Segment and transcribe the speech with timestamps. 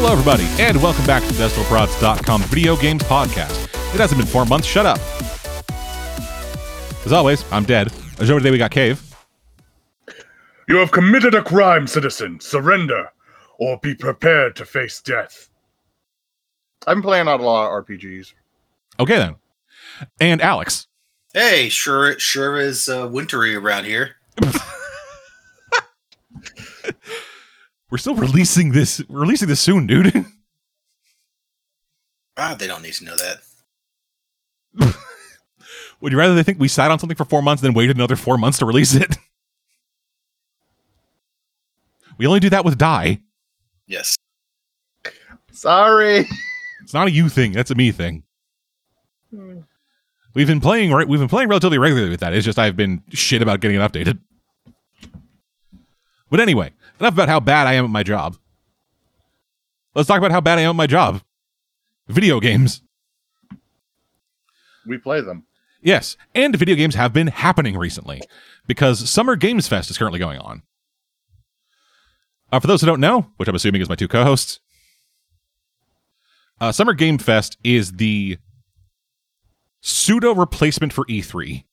[0.00, 3.64] Hello, everybody, and welcome back to DeathsDoorProds.com Video Games Podcast.
[3.92, 4.68] It hasn't been four months.
[4.68, 5.00] Shut up.
[7.04, 7.92] As always, I'm dead.
[8.20, 9.02] As over today, we got Cave.
[10.68, 12.38] You have committed a crime, citizen.
[12.38, 13.10] Surrender,
[13.58, 15.50] or be prepared to face death.
[16.86, 18.34] I'm playing out a lot of RPGs.
[19.00, 19.34] Okay, then.
[20.20, 20.86] And Alex.
[21.34, 24.14] Hey, sure, sure is uh, wintry around here.
[27.90, 29.02] We're still releasing this.
[29.08, 30.26] We're releasing this soon, dude.
[32.40, 34.94] Ah, they don't need to know that.
[36.00, 38.14] Would you rather they think we sat on something for four months than waited another
[38.14, 39.16] four months to release it?
[42.16, 43.20] We only do that with Die.
[43.86, 44.16] Yes.
[45.52, 46.26] Sorry.
[46.82, 47.52] It's not a you thing.
[47.52, 48.24] That's a me thing.
[50.34, 51.06] We've been playing right.
[51.06, 52.32] We've been playing relatively regularly with that.
[52.32, 54.18] It's just I've been shit about getting it updated.
[56.28, 58.36] But anyway, enough about how bad I am at my job.
[59.94, 61.22] Let's talk about how bad I am at my job.
[62.08, 62.82] Video games.
[64.86, 65.44] We play them.
[65.80, 68.20] Yes, and video games have been happening recently
[68.66, 70.62] because Summer Games Fest is currently going on.
[72.50, 74.60] Uh, for those who don't know, which I'm assuming is my two co-hosts,
[76.60, 78.38] uh, Summer Game Fest is the
[79.80, 81.64] pseudo replacement for E3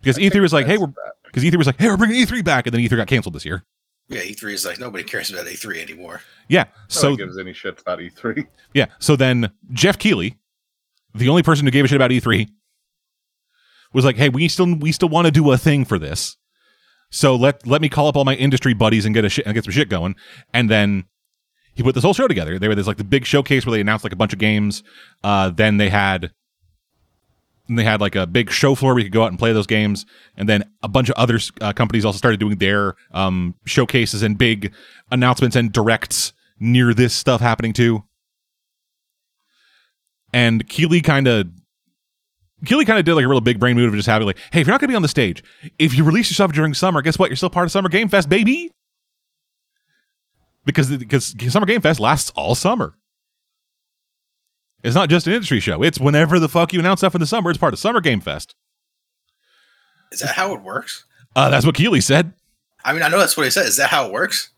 [0.00, 0.92] because E3 was like, "Hey, we're,"
[1.32, 3.44] because E3 was like, "Hey, we're bringing E3 back," and then E3 got canceled this
[3.44, 3.64] year.
[4.08, 6.20] Yeah, E3 is like nobody cares about E3 anymore.
[6.48, 8.46] Yeah, So so gives any shit about E E3.
[8.74, 8.86] Yeah.
[8.98, 10.38] So then Jeff Keighley,
[11.14, 12.48] the only person who gave a shit about E3,
[13.92, 16.36] was like, "Hey, we still we still want to do a thing for this.
[17.10, 19.54] So let let me call up all my industry buddies and get a shit and
[19.54, 20.14] get some shit going."
[20.52, 21.04] And then
[21.74, 22.58] he put this whole show together.
[22.58, 24.82] There was like the big showcase where they announced like a bunch of games.
[25.24, 26.32] Uh, then they had
[27.68, 29.66] then they had like a big show floor we could go out and play those
[29.66, 30.04] games.
[30.36, 34.36] And then a bunch of other uh, companies also started doing their um, showcases and
[34.36, 34.72] big
[35.10, 38.04] announcements and directs near this stuff happening too
[40.32, 41.48] and Keighley kind of
[42.64, 44.60] Keighley kind of did like a real big brain move of just having like, hey,
[44.60, 45.42] if you're not gonna be on the stage,
[45.78, 47.28] if you release yourself during summer, guess what?
[47.28, 48.70] You're still part of Summer Game Fest, baby.
[50.64, 52.94] Because because Summer Game Fest lasts all summer.
[54.82, 55.82] It's not just an industry show.
[55.82, 58.20] It's whenever the fuck you announce stuff in the summer, it's part of Summer Game
[58.20, 58.54] Fest.
[60.10, 61.04] Is that how it works?
[61.34, 62.32] Uh, that's what Keighley said.
[62.84, 63.66] I mean, I know that's what he said.
[63.66, 64.50] Is that how it works?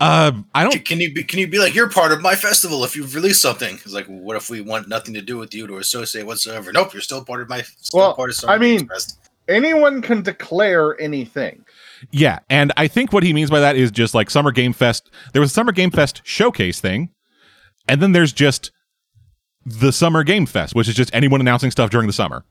[0.00, 0.72] Uh, I don't.
[0.72, 3.14] Can, can you be, can you be like you're part of my festival if you've
[3.14, 3.74] released something?
[3.74, 6.72] It's like, what if we want nothing to do with you to associate whatsoever?
[6.72, 7.60] Nope, you're still part of my.
[7.62, 9.16] Still Well, part of I mean- Games Fest.
[9.48, 11.64] Anyone can declare anything.
[12.12, 15.10] Yeah, and I think what he means by that is just like Summer Game Fest.
[15.32, 17.10] There was a Summer Game Fest showcase thing,
[17.88, 18.70] and then there's just
[19.64, 22.44] the Summer Game Fest, which is just anyone announcing stuff during the summer.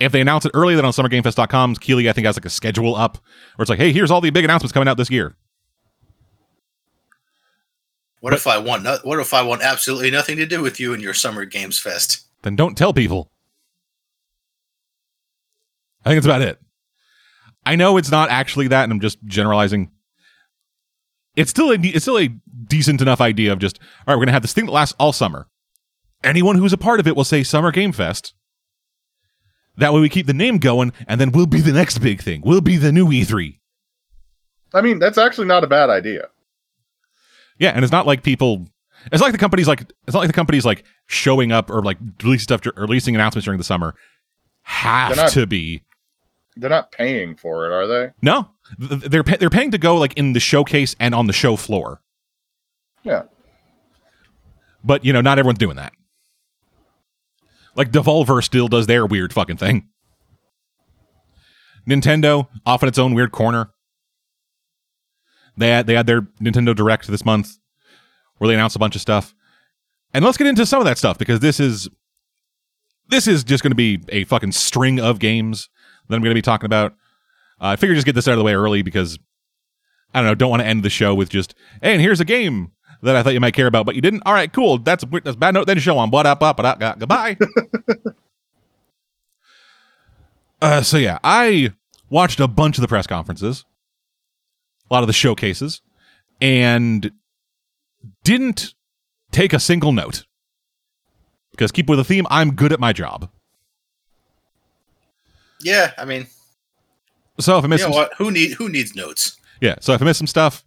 [0.00, 2.94] If they announce it early, then on SummerGameFest.com, Keighley I think has like a schedule
[2.94, 3.18] up
[3.56, 5.34] where it's like, hey, here's all the big announcements coming out this year.
[8.20, 10.92] what if I want no, what if I want absolutely nothing to do with you
[10.92, 12.26] and your Summer Games Fest?
[12.42, 13.30] Then don't tell people.
[16.04, 16.60] I think that's about it.
[17.66, 19.90] I know it's not actually that, and I'm just generalizing.
[21.34, 22.28] It's still a it's still a
[22.66, 24.14] decent enough idea of just all right.
[24.14, 25.48] We're gonna have this thing that lasts all summer.
[26.24, 28.34] Anyone who's a part of it will say Summer Game Fest.
[29.76, 32.42] That way we keep the name going, and then we'll be the next big thing.
[32.44, 33.58] We'll be the new E E3.
[34.74, 36.28] I mean, that's actually not a bad idea.
[37.58, 38.66] Yeah, and it's not like people.
[39.12, 41.98] It's like the companies like it's not like the companies like showing up or like
[42.22, 43.94] releasing stuff or releasing announcements during the summer
[44.62, 45.82] have not- to be
[46.56, 48.10] They're not paying for it, are they?
[48.20, 52.02] No, they're they're paying to go like in the showcase and on the show floor.
[53.04, 53.22] Yeah.
[54.82, 55.92] But you know, not everyone's doing that.
[57.78, 59.88] Like Devolver still does their weird fucking thing.
[61.88, 63.70] Nintendo off in its own weird corner.
[65.56, 67.56] They had they had their Nintendo Direct this month,
[68.36, 69.32] where they announced a bunch of stuff.
[70.12, 71.88] And let's get into some of that stuff because this is
[73.10, 75.68] this is just going to be a fucking string of games
[76.08, 76.92] that I'm going to be talking about.
[77.60, 79.20] Uh, I figured just get this out of the way early because
[80.12, 82.24] I don't know, don't want to end the show with just, hey, and here's a
[82.24, 82.72] game
[83.02, 84.22] that I thought you might care about, but you didn't.
[84.26, 84.78] All right, cool.
[84.78, 85.66] That's a, that's a bad note.
[85.66, 86.10] Then show on.
[86.10, 87.36] What up, up, up, up, goodbye.
[90.62, 91.72] uh, so yeah, I
[92.10, 93.64] watched a bunch of the press conferences,
[94.90, 95.80] a lot of the showcases,
[96.40, 97.10] and
[98.24, 98.74] didn't
[99.30, 100.24] take a single note
[101.52, 102.26] because keep with the theme.
[102.30, 103.30] I'm good at my job.
[105.60, 106.26] Yeah, I mean,
[107.40, 108.12] So if I you miss know some, what?
[108.18, 109.36] Who need who needs notes?
[109.60, 110.64] Yeah, so if I miss some stuff,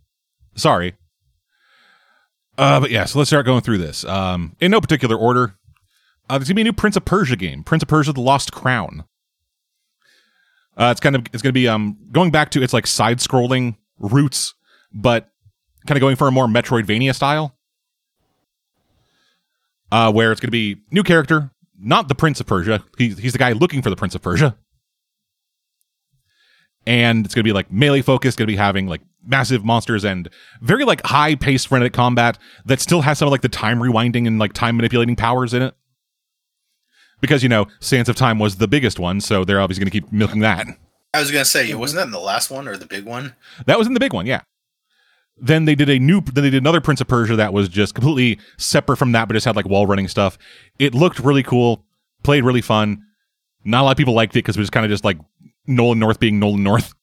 [0.55, 0.95] sorry.
[2.57, 4.05] Uh, but yeah, so let's start going through this.
[4.05, 5.55] Um, in no particular order.
[6.29, 8.51] Uh, there's gonna be a new Prince of Persia game, Prince of Persia: The Lost
[8.51, 9.03] Crown.
[10.77, 13.75] Uh, it's kind of it's gonna be um going back to its like side scrolling
[13.99, 14.53] roots,
[14.93, 15.29] but
[15.87, 17.57] kind of going for a more Metroidvania style,
[19.91, 22.83] uh, where it's to be new character, not the Prince of Persia.
[22.97, 24.55] He's he's the guy looking for the Prince of Persia,
[26.87, 28.37] and it's to be like melee focused.
[28.37, 30.29] To be having like massive monsters and
[30.61, 34.27] very like high paced frenetic combat that still has some of like the time rewinding
[34.27, 35.75] and like time manipulating powers in it.
[37.19, 40.01] Because you know, Sands of Time was the biggest one, so they're obviously going to
[40.01, 40.65] keep milking that.
[41.13, 43.35] I was gonna say, wasn't that in the last one or the big one?
[43.65, 44.41] That was in the big one, yeah.
[45.37, 47.95] Then they did a new, then they did another Prince of Persia that was just
[47.95, 50.37] completely separate from that, but just had like wall running stuff.
[50.79, 51.83] It looked really cool,
[52.23, 53.03] played really fun.
[53.63, 55.17] Not a lot of people liked it because it was kind of just like
[55.67, 56.93] Nolan North being Nolan North.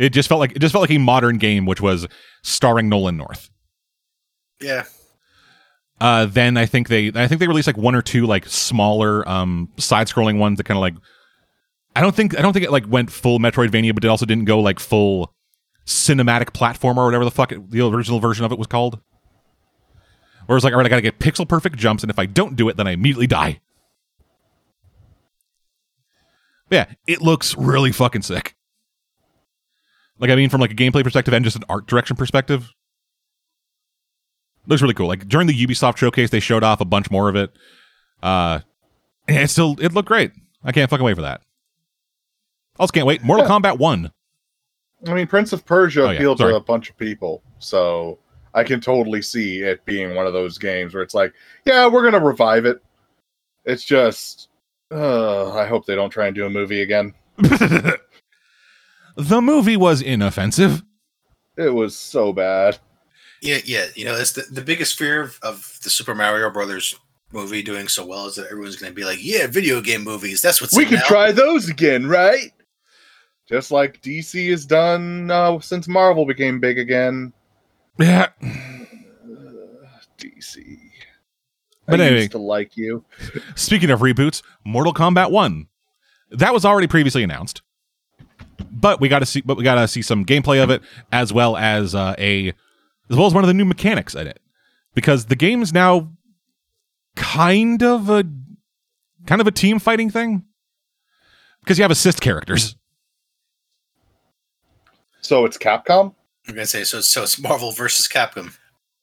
[0.00, 2.06] It just felt like it just felt like a modern game, which was
[2.42, 3.50] starring Nolan North.
[4.58, 4.84] Yeah,
[6.00, 9.28] Uh, then I think they I think they released like one or two like smaller
[9.28, 10.94] um side scrolling ones that kind of like
[11.94, 14.46] I don't think I don't think it like went full Metroidvania, but it also didn't
[14.46, 15.34] go like full
[15.86, 19.00] cinematic platformer or whatever the fuck it, the original version of it was called.
[20.46, 22.56] Where it's like, all right, I gotta get pixel perfect jumps, and if I don't
[22.56, 23.60] do it, then I immediately die.
[26.70, 28.54] But yeah, it looks really fucking sick.
[30.20, 32.70] Like I mean, from like a gameplay perspective and just an art direction perspective,
[34.66, 35.08] looks really cool.
[35.08, 37.50] Like during the Ubisoft showcase, they showed off a bunch more of it.
[38.22, 38.60] Uh,
[39.26, 40.32] and it still it looked great.
[40.62, 41.40] I can't fucking wait for that.
[42.78, 43.22] Also, can't wait.
[43.24, 43.50] Mortal Yeah.
[43.52, 44.12] Kombat One.
[45.08, 46.52] I mean, Prince of Persia Oh, yeah, appealed sorry.
[46.52, 48.18] to a bunch of people, so
[48.52, 51.32] I can totally see it being one of those games where it's like,
[51.64, 52.82] yeah, we're gonna revive it.
[53.64, 54.48] It's just,
[54.90, 57.14] uh, I hope they don't try and do a movie again.
[59.20, 60.82] the movie was inoffensive.
[61.56, 62.78] It was so bad.
[63.42, 63.86] yeah, yeah.
[63.94, 66.98] You know, that's the, the biggest fear of, of the Super Mario Brothers
[67.32, 70.42] movie doing so well is that everyone's gonna be like, yeah, video game movies.
[70.42, 72.52] That's what's we could now." try those again, right?
[73.48, 77.32] Just like DC has done uh, since Marvel became big again.
[77.98, 78.28] Yeah.
[80.18, 80.78] DC.
[81.86, 82.20] But I anyway.
[82.20, 83.04] used to like you.
[83.56, 85.66] Speaking of reboots, Mortal Kombat 1.
[86.30, 87.62] That was already previously announced.
[88.70, 91.32] But we got to see but we got to see some gameplay of it as
[91.32, 94.40] well as uh, a as well as one of the new mechanics in it.
[94.94, 96.10] Because the game is now
[97.16, 98.24] kind of a
[99.26, 100.44] kind of a team fighting thing.
[101.60, 102.76] Because you have assist characters.
[105.20, 106.14] So it's Capcom.
[106.48, 107.00] I'm gonna say so.
[107.00, 108.56] So it's Marvel versus Capcom.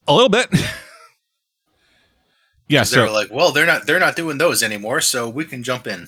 [0.08, 0.48] A little bit.
[2.68, 5.30] yeah, 'Cause they were so like, well, they're not they're not doing those anymore, so
[5.30, 6.08] we can jump in.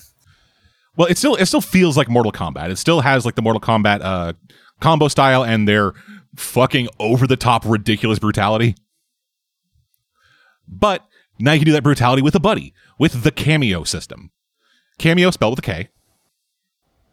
[1.00, 2.69] Well, it still it still feels like Mortal Kombat.
[2.69, 4.34] It still has like the Mortal Kombat uh
[4.81, 5.94] combo style and their
[6.36, 8.75] fucking over the top ridiculous brutality.
[10.68, 11.06] But
[11.40, 14.31] now you can do that brutality with a buddy with the cameo system.
[14.98, 15.90] Cameo spelled with a K.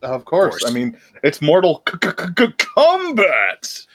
[0.03, 0.59] Of course.
[0.59, 0.65] course.
[0.71, 3.87] I mean, it's Mortal K- K- K- Kombat.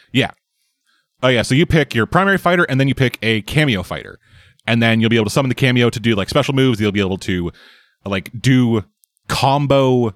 [1.23, 4.19] Oh yeah, so you pick your primary fighter and then you pick a cameo fighter.
[4.65, 6.79] And then you'll be able to summon the cameo to do like special moves.
[6.79, 7.51] You'll be able to
[8.05, 8.83] like do
[9.31, 10.13] combo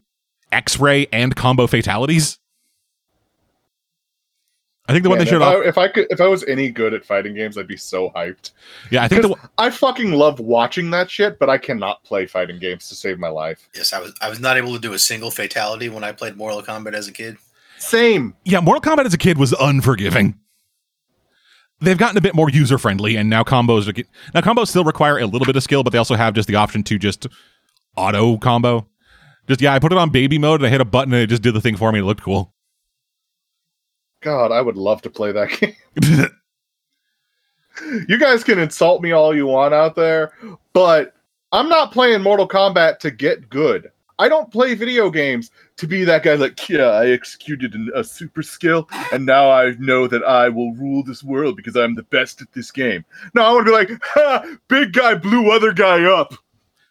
[0.51, 2.37] X-ray and combo fatalities.
[4.87, 5.55] I think the one Man, they showed if, off.
[5.55, 8.11] I, if I could, if I was any good at fighting games, I'd be so
[8.11, 8.51] hyped.
[8.91, 12.27] Yeah, I think the one- I fucking love watching that shit, but I cannot play
[12.27, 13.67] fighting games to save my life.
[13.73, 16.37] Yes, I was I was not able to do a single fatality when I played
[16.37, 17.37] Mortal Kombat as a kid.
[17.79, 18.35] Same.
[18.45, 20.37] yeah, Mortal Kombat as a kid was unforgiving.
[21.81, 24.03] They've gotten a bit more user friendly, and now combos are
[24.33, 26.55] now combos still require a little bit of skill, but they also have just the
[26.55, 27.27] option to just
[27.97, 28.87] auto combo.
[29.47, 31.27] Just yeah, I put it on baby mode and I hit a button and it
[31.27, 31.99] just did the thing for me.
[31.99, 32.51] It looked cool.
[34.21, 36.27] God, I would love to play that game.
[38.07, 40.33] you guys can insult me all you want out there,
[40.73, 41.13] but
[41.51, 43.91] I'm not playing Mortal Kombat to get good.
[44.17, 48.41] I don't play video games to be that guy like, yeah, I executed a super
[48.41, 52.41] skill, and now I know that I will rule this world because I'm the best
[52.41, 53.03] at this game.
[53.33, 56.33] No, I want to be like, ha, big guy blew other guy up.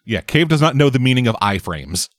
[0.05, 2.09] yeah, Cave does not know the meaning of iframes.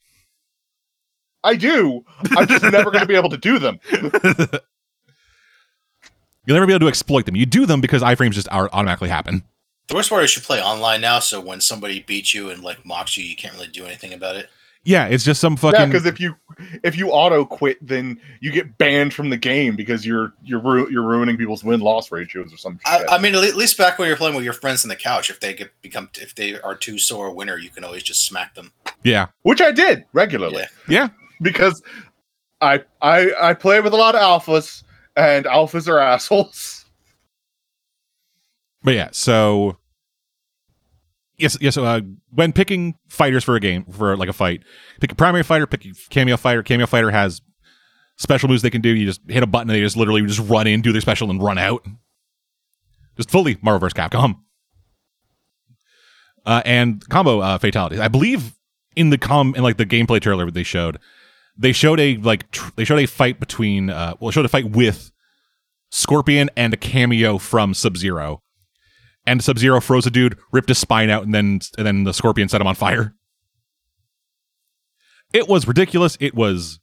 [1.47, 2.05] I do.
[2.37, 3.79] I'm just never going to be able to do them.
[6.47, 7.35] You'll never be able to exploit them.
[7.37, 9.43] You do them because iframes just are automatically happen.
[9.89, 12.85] The worst part is you play online now, so when somebody beats you and like
[12.85, 14.49] mocks you, you can't really do anything about it.
[14.85, 15.75] Yeah, it's just some fucking.
[15.75, 16.37] Yeah, fucking because if you
[16.85, 20.89] if you auto quit, then you get banned from the game because you're you're ru-
[20.89, 23.09] you're ruining people's win loss ratios or some shit.
[23.11, 25.29] I, I mean, at least back when you're playing with your friends on the couch,
[25.29, 28.25] if they get become if they are too sore a winner, you can always just
[28.25, 28.73] smack them.
[29.03, 30.69] yeah, Which I did regularly Yeah.
[30.89, 31.09] yeah.
[31.41, 31.83] Because
[32.61, 34.83] I I I play with a lot of alphas
[35.17, 36.85] and alphas are assholes.
[38.83, 39.79] But yeah, so
[41.39, 41.77] yes, yes.
[41.77, 42.01] Uh,
[42.31, 44.63] when picking fighters for a game for like a fight,
[45.01, 46.63] pick a primary fighter, pick a cameo fighter.
[46.63, 47.41] Cameo fighter has
[48.17, 48.91] special moves they can do.
[48.91, 51.31] You just hit a button and they just literally just run in, do their special,
[51.31, 51.85] and run out.
[53.17, 53.95] Just fully Marvel vs.
[53.95, 54.41] Capcom.
[56.45, 57.99] Uh, and combo uh, fatalities.
[57.99, 58.55] I believe
[58.95, 60.99] in the com in like the gameplay trailer they showed,
[61.59, 64.71] they showed a like tr- they showed a fight between uh well showed a fight
[64.71, 65.11] with
[65.91, 68.43] Scorpion and a cameo from Sub Zero.
[69.27, 72.13] And Sub Zero froze a dude, ripped his spine out, and then and then the
[72.13, 73.15] Scorpion set him on fire.
[75.33, 76.17] It was ridiculous.
[76.21, 76.81] It was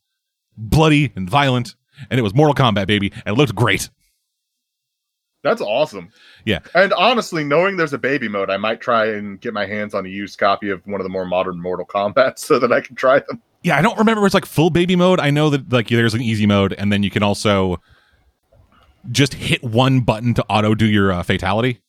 [0.57, 1.75] bloody and violent,
[2.09, 3.89] and it was Mortal Kombat, baby, and it looked great.
[5.43, 6.09] That's awesome.
[6.45, 6.59] Yeah.
[6.73, 10.05] And honestly, knowing there's a baby mode, I might try and get my hands on
[10.05, 12.95] a used copy of one of the more modern Mortal Kombat so that I can
[12.95, 13.41] try them.
[13.61, 15.19] Yeah, I don't remember if it's like full baby mode.
[15.19, 17.81] I know that like there's an easy mode, and then you can also
[19.11, 21.79] just hit one button to auto do your uh, fatality.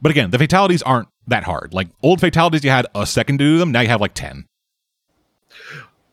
[0.00, 1.74] But again, the fatalities aren't that hard.
[1.74, 3.72] Like old fatalities, you had a second to do them.
[3.72, 4.46] Now you have like ten.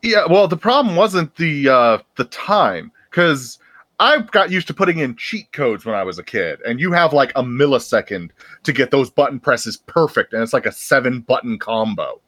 [0.02, 3.58] Yeah, well, the problem wasn't the uh the time because
[3.98, 6.92] I got used to putting in cheat codes when I was a kid, and you
[6.92, 8.30] have like a millisecond
[8.64, 12.20] to get those button presses perfect, and it's like a seven button combo.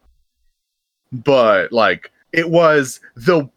[1.13, 3.49] But like it was the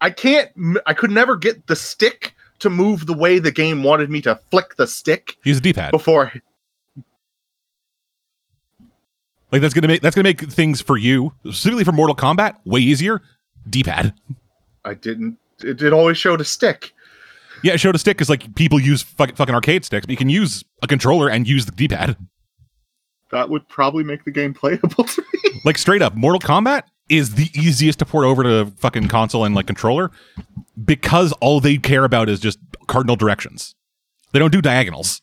[0.00, 0.50] I can't
[0.86, 4.38] I could never get the stick to move the way the game wanted me to
[4.50, 5.90] flick the stick Use a D-pad.
[5.92, 6.32] before
[9.50, 12.80] Like that's gonna make that's gonna make things for you, specifically for Mortal Kombat, way
[12.80, 13.22] easier.
[13.68, 14.14] D-pad.
[14.84, 16.92] I didn't it, it always showed a stick.
[17.62, 20.28] Yeah, show to stick because like people use fuck, fucking arcade sticks, but you can
[20.28, 22.16] use a controller and use the D-pad.
[23.30, 25.60] That would probably make the game playable to me.
[25.64, 29.54] Like straight up, Mortal Kombat is the easiest to port over to fucking console and
[29.54, 30.10] like controller
[30.82, 33.74] because all they care about is just cardinal directions.
[34.32, 35.20] They don't do diagonals.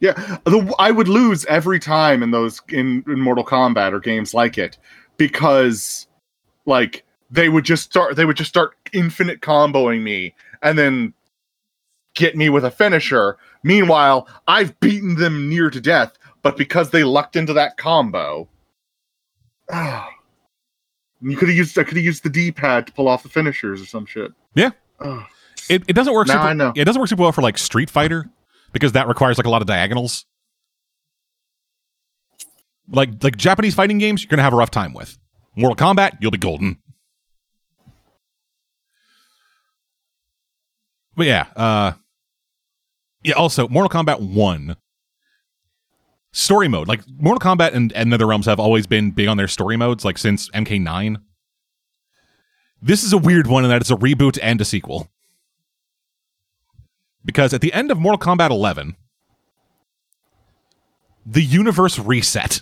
[0.00, 4.34] Yeah, the, I would lose every time in those in, in Mortal Kombat or games
[4.34, 4.76] like it
[5.16, 6.06] because
[6.66, 11.12] like they would just start they would just start infinite comboing me and then
[12.14, 13.36] get me with a finisher.
[13.64, 18.48] Meanwhile, I've beaten them near to death, but because they lucked into that combo,
[19.70, 20.08] ah,
[21.20, 23.28] you could have used I could have used the D pad to pull off the
[23.28, 24.32] finishers or some shit.
[24.54, 24.70] Yeah.
[25.00, 25.28] Ah.
[25.68, 26.28] It, it doesn't work.
[26.28, 26.72] Now super, I know.
[26.76, 28.30] It doesn't work super well for like Street Fighter
[28.72, 30.24] because that requires like a lot of diagonals.
[32.88, 35.18] Like like Japanese fighting games, you're gonna have a rough time with.
[35.56, 36.78] Mortal Kombat, you'll be golden.
[41.16, 41.92] But yeah, uh,
[43.22, 43.34] yeah.
[43.34, 44.76] Also, Mortal Kombat One
[46.32, 49.76] story mode, like Mortal Kombat and, and NetherRealms have always been big on their story
[49.76, 51.16] modes, like since MK9.
[52.82, 55.08] This is a weird one in that it's a reboot and a sequel
[57.24, 58.96] because at the end of Mortal Kombat 11,
[61.24, 62.60] the universe reset.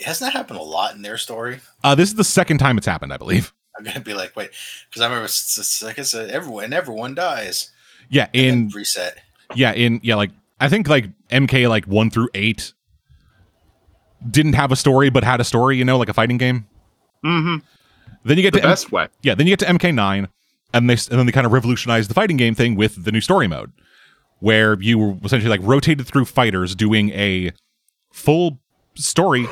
[0.00, 1.60] Hasn't that happened a lot in their story?
[1.84, 3.52] Uh, this is the second time it's happened, I believe.
[3.86, 4.50] I'm gonna be like, wait,
[4.88, 7.70] because I remember, it's, it's like I said, everyone, everyone dies.
[8.08, 9.18] Yeah, in reset.
[9.54, 12.72] yeah in yeah like I think like MK like one through eight
[14.28, 16.66] didn't have a story but had a story, you know, like a fighting game.
[17.24, 17.56] Mm-hmm.
[18.24, 19.08] Then you get The to M- best way.
[19.22, 20.28] yeah, then you get to MK9,
[20.74, 23.20] and they and then they kind of revolutionized the fighting game thing with the new
[23.20, 23.72] story mode,
[24.38, 27.50] where you were essentially like rotated through fighters doing a
[28.12, 28.58] full
[28.94, 29.46] story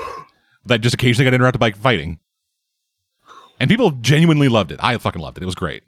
[0.66, 2.18] that just occasionally got interrupted by fighting,
[3.61, 4.81] and people genuinely loved it.
[4.83, 5.43] I fucking loved it.
[5.43, 5.85] It was great.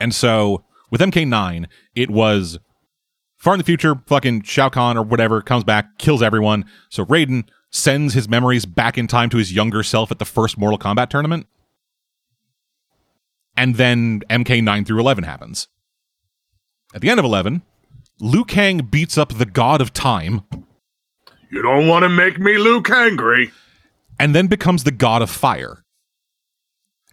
[0.00, 2.58] And so with MK9, it was
[3.36, 3.94] far in the future.
[4.06, 6.64] Fucking Shao Kahn or whatever comes back, kills everyone.
[6.90, 10.58] So Raiden sends his memories back in time to his younger self at the first
[10.58, 11.46] Mortal Kombat tournament.
[13.56, 15.68] And then MK9 through 11 happens.
[16.94, 17.62] At the end of 11,
[18.20, 20.42] Liu Kang beats up the god of time
[21.50, 23.52] You don't want to make me Luke angry.
[24.18, 25.83] and then becomes the god of fire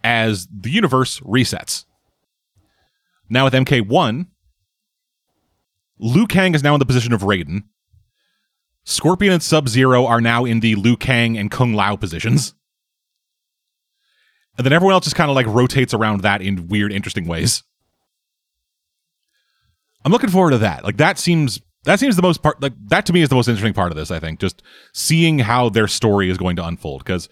[0.04, 1.84] as the universe resets.
[3.28, 4.26] Now with MK1,
[5.98, 7.64] Liu Kang is now in the position of Raiden.
[8.84, 12.54] Scorpion and Sub Zero are now in the Liu Kang and Kung Lao positions.
[14.58, 17.62] And then everyone else just kind of like rotates around that in weird, interesting ways.
[20.04, 20.84] I'm looking forward to that.
[20.84, 23.48] Like that seems that seems the most part like that to me is the most
[23.48, 24.40] interesting part of this, I think.
[24.40, 27.28] Just seeing how their story is going to unfold because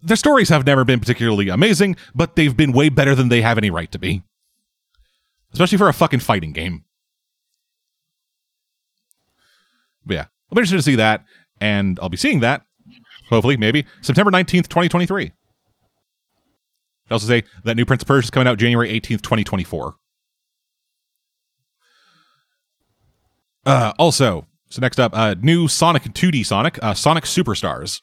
[0.00, 3.58] their stories have never been particularly amazing, but they've been way better than they have
[3.58, 4.22] any right to be.
[5.52, 6.84] Especially for a fucking fighting game.
[10.04, 11.24] But yeah, I'm interested to see that,
[11.60, 12.62] and I'll be seeing that,
[13.28, 15.32] hopefully, maybe, September 19th, 2023.
[17.10, 19.96] I also say that new Prince of Persia is coming out January 18th, 2024.
[23.64, 28.02] Uh, also, so next up, uh, new Sonic 2D Sonic, uh, Sonic Superstars.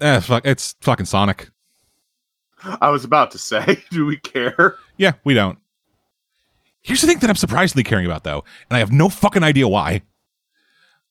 [0.00, 1.50] Eh, fuck, it's fucking Sonic.
[2.80, 4.76] I was about to say, do we care?
[4.96, 5.58] Yeah, we don't.
[6.82, 9.66] Here's the thing that I'm surprisingly caring about, though, and I have no fucking idea
[9.66, 10.02] why.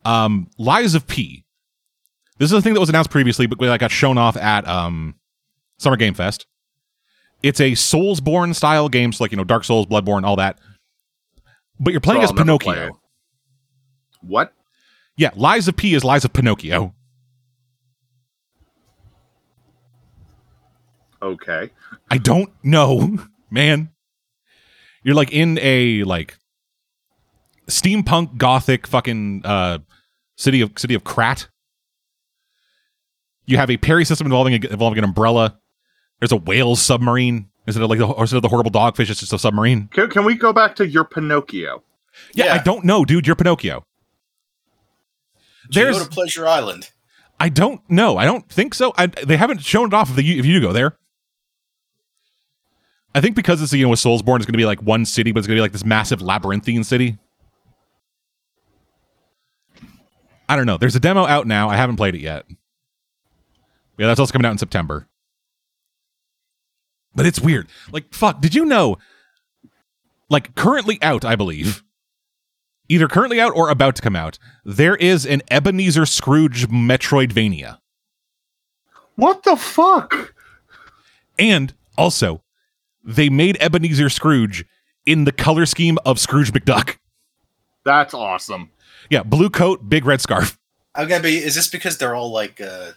[0.05, 1.43] Um, Lies of P.
[2.37, 5.15] This is a thing that was announced previously, but like got shown off at um,
[5.77, 6.45] Summer Game Fest.
[7.43, 10.59] It's a Soulsborne style game, so like you know Dark Souls, Bloodborne, all that.
[11.79, 12.75] But you're playing So as never play.
[12.75, 12.99] Pinocchio.
[14.21, 14.53] What?
[15.17, 16.93] Yeah, Lies of P is Lies of Pinocchio.
[21.25, 21.71] Okay.
[22.11, 23.17] I don't know,
[23.49, 23.89] man.
[25.03, 26.37] You're like in a like
[27.67, 29.79] steampunk gothic fucking uh
[30.37, 31.47] city of city of Krat.
[33.45, 35.59] You have a parry system involving a, involving an umbrella.
[36.19, 39.09] There's a whale submarine instead of like the, or instead of the horrible dogfish.
[39.09, 39.87] It's just a submarine.
[39.87, 41.83] Can, can we go back to your Pinocchio?
[42.33, 43.27] Yeah, I don't know, dude.
[43.27, 43.83] You're Pinocchio.
[45.69, 46.91] Do you There's go to Pleasure Island.
[47.39, 48.17] I don't know.
[48.17, 48.93] I don't think so.
[48.97, 50.97] I, they haven't shown it off if, the, if you go there.
[53.15, 55.31] I think because it's you know with Soulsborne, it's going to be like one city,
[55.31, 57.17] but it's going to be like this massive labyrinthine city.
[60.49, 60.77] I don't know.
[60.77, 61.69] There's a demo out now.
[61.69, 62.45] I haven't played it yet.
[63.97, 65.07] Yeah, that's also coming out in September.
[67.15, 67.69] But it's weird.
[67.89, 68.97] Like, fuck, did you know?
[70.29, 71.83] Like, currently out, I believe.
[72.89, 74.37] Either currently out or about to come out.
[74.65, 77.79] There is an Ebenezer Scrooge Metroidvania.
[79.15, 80.35] What the fuck?
[81.39, 82.43] And also,
[83.05, 84.65] they made Ebenezer Scrooge
[85.05, 86.97] in the color scheme of Scrooge McDuck.
[87.83, 88.71] That's awesome.
[89.09, 90.57] Yeah, blue coat, big red scarf.
[90.95, 91.37] I'm gonna be.
[91.37, 92.91] Is this because they're all like uh,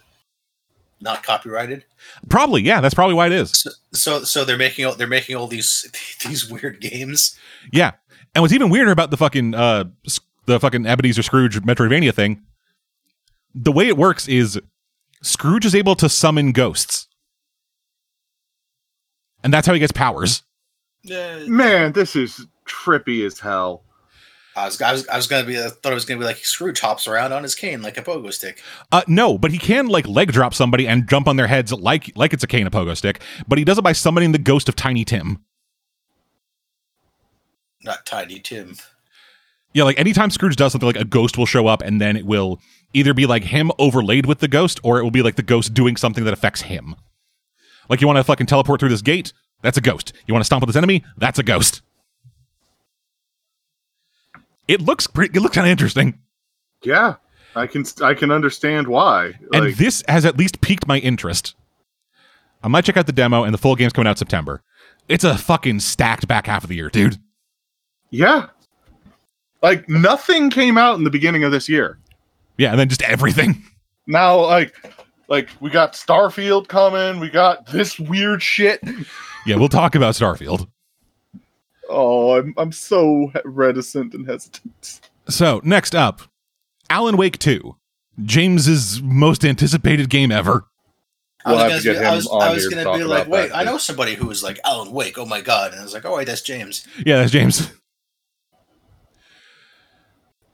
[1.01, 1.85] not copyrighted?
[2.29, 3.51] Probably, yeah, that's probably why it is.
[3.53, 5.91] So, so, so they're making all they're making all these
[6.27, 7.39] these weird games.
[7.73, 7.93] Yeah.
[8.35, 9.85] And what's even weirder about the fucking uh
[10.47, 12.43] the fucking Ebenezer Scrooge Metroidvania thing,
[13.55, 14.61] the way it works is
[15.23, 16.98] Scrooge is able to summon ghosts.
[19.49, 20.43] And that's how he gets powers.
[21.49, 23.83] Man, this is trippy as hell.
[24.55, 25.59] I was, I was, I was gonna be.
[25.59, 28.03] I thought it was gonna be like Scrooge hops around on his cane like a
[28.03, 28.63] pogo stick.
[28.93, 32.13] Uh, no, but he can like leg drop somebody and jump on their heads like
[32.15, 33.23] like it's a cane a pogo stick.
[33.49, 35.43] But he does it by summoning the ghost of Tiny Tim.
[37.83, 38.75] Not Tiny Tim.
[39.73, 42.27] Yeah, like anytime Scrooge does something, like a ghost will show up, and then it
[42.27, 42.61] will
[42.93, 45.73] either be like him overlaid with the ghost, or it will be like the ghost
[45.73, 46.97] doing something that affects him.
[47.89, 50.13] Like you want to fucking teleport through this gate, that's a ghost.
[50.27, 51.83] You want to stomp with this enemy, that's a ghost.
[54.67, 55.37] It looks pretty.
[55.37, 56.19] It looks kind of interesting,
[56.83, 57.15] Yeah,
[57.57, 59.33] I can I can understand why.
[59.53, 61.55] and Like, this has at least piqued my interest.
[62.63, 64.63] I might check out the demo, and the full game's coming out September.
[65.09, 67.17] It's a fucking stacked back half of the year, dude.
[68.11, 68.49] yeah,
[69.63, 71.99] like nothing came out in the beginning of this year.
[72.59, 73.65] Yeah, and then just everything.
[74.07, 74.75] Now, like,
[75.29, 77.21] like we got Starfield coming.
[77.21, 78.81] We got this weird shit.
[79.47, 80.69] Yeah, we'll talk about Starfield.
[81.89, 85.01] Oh, I'm I'm so reticent and hesitant.
[85.29, 86.23] So next up,
[86.91, 87.77] Alan Wake Two,
[88.23, 90.65] James's most anticipated game ever.
[91.45, 93.05] I We'll was have to gonna, be, I was, I was here to gonna be
[93.05, 93.57] like, wait, that.
[93.57, 95.17] I know somebody who was like Alan Wake.
[95.19, 95.73] Oh my god!
[95.73, 96.87] And I was like, oh wait, that's James.
[97.07, 97.71] Yeah, that's James.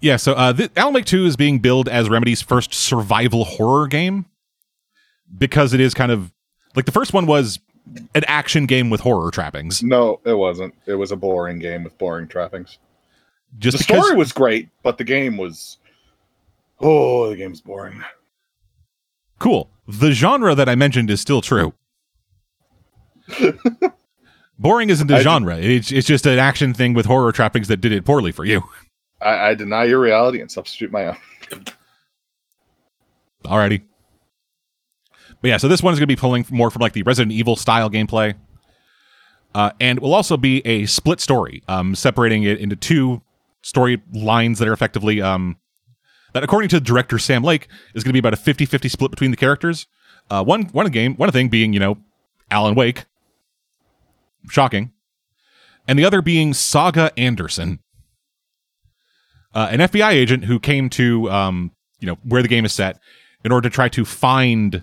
[0.01, 3.87] Yeah, so uh, th- Alan Wake 2 is being billed as Remedy's first survival horror
[3.89, 4.27] game
[5.37, 6.33] because it is kind of
[6.77, 7.59] like the first one was
[8.15, 9.83] an action game with horror trappings.
[9.83, 10.75] No, it wasn't.
[10.87, 12.79] It was a boring game with boring trappings.
[13.59, 15.79] Just the because, story was great, but the game was.
[16.81, 18.03] Oh, the game's boring.
[19.39, 19.71] cool.
[19.87, 21.75] The genre that I mentioned is still true.
[24.59, 25.57] Boring isn't a I genre.
[25.59, 28.63] It's, it's just an action thing with horror trappings that did it poorly for you.
[29.21, 31.17] I, I deny your reality and substitute my own.
[33.45, 33.83] Alrighty.
[35.45, 37.31] But yeah, so this one is going to be pulling more from like the Resident
[37.31, 38.35] Evil style gameplay.
[39.55, 43.21] Uh, and will also be a split story, um, separating it into two
[43.61, 45.59] story lines that are effectively, um,
[46.33, 49.11] that according to director Sam Lake, is going to be about a 50 50 split
[49.11, 49.87] between the characters.
[50.31, 51.99] Uh, one, one game, one thing being, you know,
[52.51, 53.05] Alan Wake.
[54.49, 54.93] Shocking.
[55.87, 57.81] And the other being Saga Anderson,
[59.55, 62.99] uh, an FBI agent who came to, um, you know, where the game is set
[63.45, 64.83] in order to try to find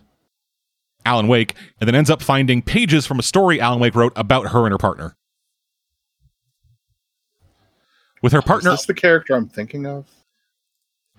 [1.05, 4.47] Alan Wake, and then ends up finding pages from a story Alan Wake wrote about
[4.49, 5.15] her and her partner.
[8.21, 10.05] With her partner, Is this the character I'm thinking of?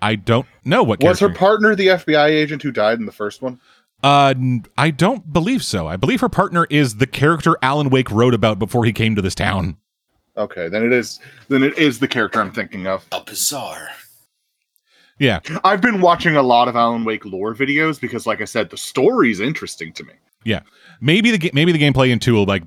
[0.01, 3.41] I don't know what Was her partner the FBI agent who died in the first
[3.41, 3.59] one?
[4.03, 5.87] uh, n- I don't believe so.
[5.87, 9.21] I believe her partner is the character Alan Wake wrote about before he came to
[9.21, 9.77] this town.
[10.35, 11.19] Okay, then it is.
[11.47, 13.05] Then it is the character I'm thinking of.
[13.11, 13.87] A bizarre.
[15.19, 15.39] Yeah.
[15.63, 18.77] I've been watching a lot of Alan Wake lore videos because, like I said, the
[18.77, 20.13] story's interesting to me.
[20.43, 20.61] Yeah.
[20.99, 22.63] Maybe the maybe the gameplay in two will like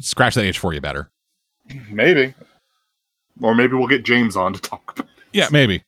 [0.00, 1.10] scratch that itch for you better.
[1.90, 2.34] Maybe.
[3.40, 5.82] Or maybe we'll get James on to talk about Yeah, maybe.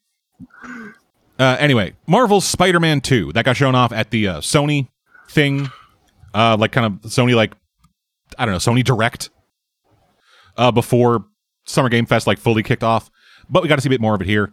[1.39, 4.89] Uh, anyway, Marvel's Spider-Man 2 that got shown off at the uh, Sony
[5.31, 5.71] thing,
[6.35, 7.53] uh, like kind of Sony like
[8.39, 9.31] I don't know Sony Direct,
[10.57, 11.25] uh, before
[11.65, 13.11] Summer Game Fest like fully kicked off.
[13.49, 14.53] But we got to see a bit more of it here,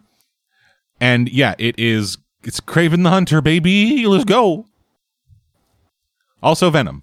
[1.00, 4.06] and yeah, it is it's Kraven the Hunter, baby.
[4.06, 4.66] Let's go.
[6.42, 7.02] Also Venom.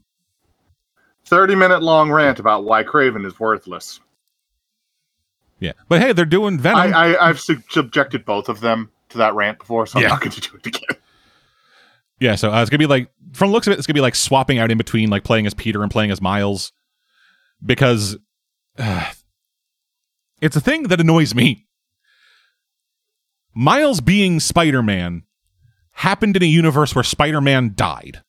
[1.25, 3.99] 30 minute long rant about why Kraven is worthless.
[5.59, 6.93] Yeah, but hey, they're doing Venom.
[6.93, 10.05] I, I, I've subjected both of them to that rant before, so Yeah.
[10.07, 10.97] I'm not going to do it again.
[12.19, 14.01] Yeah, so uh, it's gonna be like from the looks of it, it's gonna be
[14.01, 16.71] like swapping out in between like playing as Peter and playing as Miles,
[17.65, 18.17] because
[18.77, 19.11] uh,
[20.41, 21.65] it's a thing that annoys me.
[23.53, 25.23] Miles being Spider-Man
[25.93, 28.21] happened in a universe where Spider-Man died.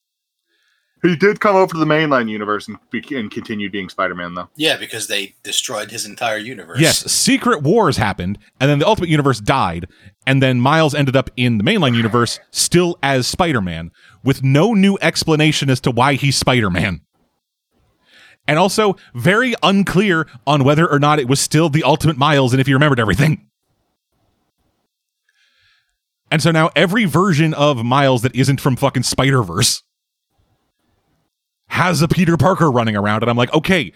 [1.05, 4.33] He did come over to the mainline universe and, be- and continued being Spider Man,
[4.33, 4.49] though.
[4.57, 6.81] Yeah, because they destroyed his entire universe.
[6.81, 9.87] Yes, Secret Wars happened, and then the Ultimate Universe died,
[10.27, 13.91] and then Miles ended up in the mainline universe still as Spider-Man
[14.23, 17.03] with no new explanation as to why he's Spider-Man.
[18.49, 22.63] And also very unclear on whether or not it was still the Ultimate Miles and
[22.63, 23.47] if he remembered everything.
[26.35, 29.85] And so now every version of Miles that isn't from fucking Spider-Verse
[31.69, 33.93] has a Peter Parker running around, and I'm like, okay,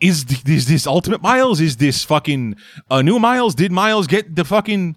[0.00, 1.60] is th- is this Ultimate Miles?
[1.60, 2.56] Is this fucking
[2.90, 3.54] a new Miles?
[3.54, 4.96] Did Miles get the fucking?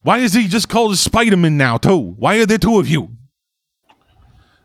[0.00, 2.14] Why is he just called Spider-Man now too?
[2.16, 3.14] Why are there two of you?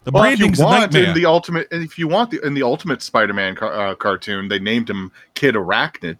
[0.06, 1.10] The Well, if you branding's want nightmare.
[1.10, 4.60] in the ultimate, if you want the in the Ultimate Spider-Man car, uh, cartoon, they
[4.60, 6.18] named him Kid Arachnid,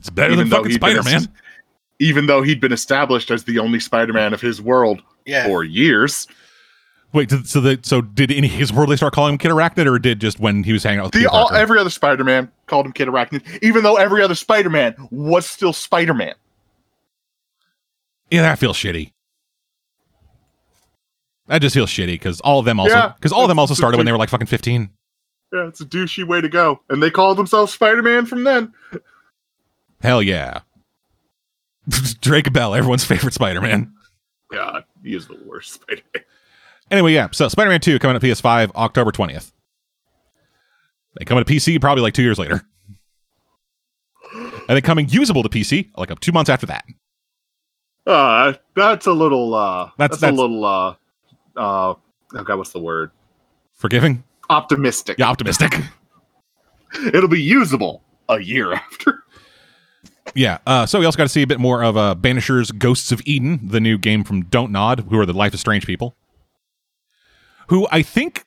[0.00, 1.28] it's better than fucking Spider-Man.
[2.00, 5.44] es- even though he'd been established as the only Spider-Man of his world Yeah.
[5.46, 6.26] for years.
[7.12, 9.86] Wait, so- so the so did in his world they start calling him Kid Arachnid,
[9.86, 12.50] or did just when he was hanging out with The Peter all, every other Spider-Man
[12.66, 16.34] called him Kid Arachnid, even though every other Spider-Man was still Spider-Man.
[18.30, 19.12] yeah, that feels shitty.
[21.46, 23.74] That just feels shitty because all of them also Yeah, because all of them also
[23.74, 24.90] started when they were like fucking fifteen.
[25.52, 28.72] Yeah, it's a douchey way to go, and they called themselves Spider-Man from then.
[30.00, 30.60] Hell yeah,
[32.20, 33.92] Drake Bell, everyone's favorite Spider-Man.
[34.52, 36.24] God, he is the worst Spider-Man.
[36.90, 37.28] Anyway, yeah.
[37.32, 39.52] So Spider-Man 2 coming to PS5 October 20th.
[41.18, 42.62] They come to PC probably like two years later.
[44.34, 46.84] And then coming usable to PC like up two months after that.
[48.06, 49.54] Uh, that's a little.
[49.54, 50.64] Uh, That's- that's, that's- a little.
[50.64, 50.90] Uh,
[51.56, 51.94] uh,
[52.34, 53.10] oh God, what's the word?
[53.74, 54.24] Forgiving?
[54.50, 55.18] Optimistic.
[55.18, 55.74] Yeah, optimistic.
[57.12, 59.22] It'll be usable a year after.
[60.34, 60.58] Yeah.
[60.66, 63.20] Uh, so we also got to see a bit more of uh, Banisher's Ghosts of
[63.24, 66.16] Eden, the new game from Don't Nod, who are the Life is Strange people.
[67.68, 68.44] Who I think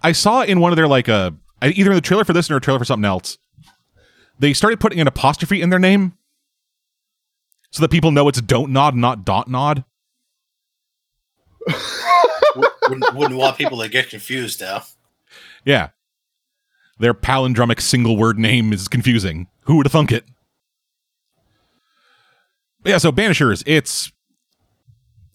[0.00, 1.30] I saw in one of their like uh
[1.62, 3.38] either in the trailer for this or a trailer for something else.
[4.38, 6.18] They started putting an apostrophe in their name
[7.70, 9.84] so that people know it's Don't Nod, not Dot Nod.
[12.88, 14.82] Wouldn't, wouldn't want people to get confused now.
[15.64, 15.88] Yeah.
[16.98, 19.48] Their palindromic single word name is confusing.
[19.62, 20.24] Who would have thunk it?
[22.84, 24.12] Yeah, so Banishers, it's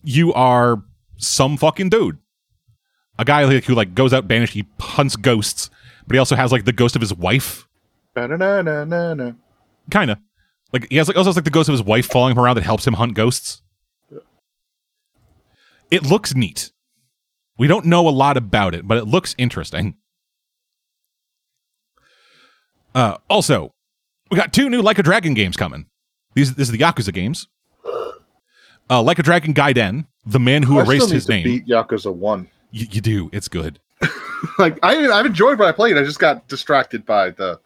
[0.03, 0.83] you are
[1.17, 2.17] some fucking dude.
[3.17, 5.69] A guy like, who like goes out banished, he hunts ghosts,
[6.07, 7.67] but he also has like the ghost of his wife.
[9.91, 10.19] Kinda.
[10.71, 12.55] Like he has like also has like the ghost of his wife following him around
[12.55, 13.61] that helps him hunt ghosts.
[15.91, 16.71] It looks neat.
[17.57, 19.95] We don't know a lot about it, but it looks interesting.
[22.93, 23.73] Uh, also,
[24.29, 25.87] we got two new Like a Dragon games coming.
[26.33, 27.47] These this is the Yakuza games.
[28.91, 31.43] Uh, like a Dragon Gaiden, the man who I still erased his name.
[31.43, 32.49] Beat Yakuza One.
[32.71, 33.29] You, you do.
[33.31, 33.79] It's good.
[34.59, 35.97] like I, I've enjoyed what I played.
[35.97, 37.59] I just got distracted by the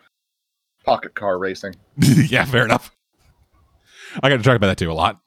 [0.84, 1.76] pocket car racing.
[1.97, 2.91] yeah, fair enough.
[4.21, 5.19] I got to talk about that too a lot.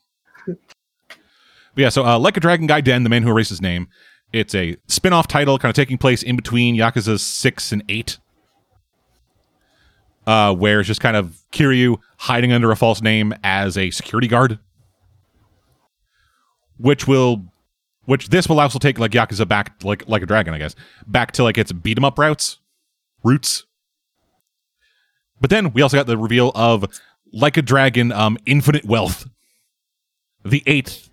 [0.47, 3.89] But yeah, so uh, like a Dragon Gaiden, the man who erased his name.
[4.33, 8.19] It's a spin-off title, kind of taking place in between Yakuza six and eight,
[10.27, 14.29] uh, where it's just kind of Kiryu hiding under a false name as a security
[14.29, 14.59] guard,
[16.79, 17.45] which will,
[18.05, 20.75] which this will also take like Yakuza back, like like a dragon, I guess,
[21.07, 22.59] back to like its beat 'em up routes,
[23.25, 23.65] roots.
[25.41, 26.85] But then we also got the reveal of
[27.33, 29.27] like a dragon, um, infinite wealth,
[30.45, 31.11] the eighth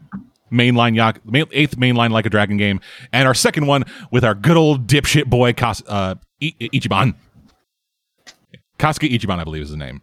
[0.51, 1.19] mainline Yak,
[1.51, 2.79] eighth mainline like a dragon game,
[3.11, 7.15] and our second one with our good old dipshit boy Kas, uh, I- Ichiban.
[8.83, 10.01] Kasuga Ichiban, I believe is his name.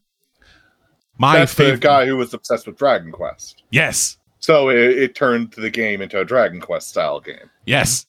[1.18, 3.62] My That's the favorite guy who was obsessed with Dragon Quest.
[3.70, 4.16] Yes.
[4.38, 7.50] So it, it turned the game into a Dragon Quest style game.
[7.66, 8.06] Yes.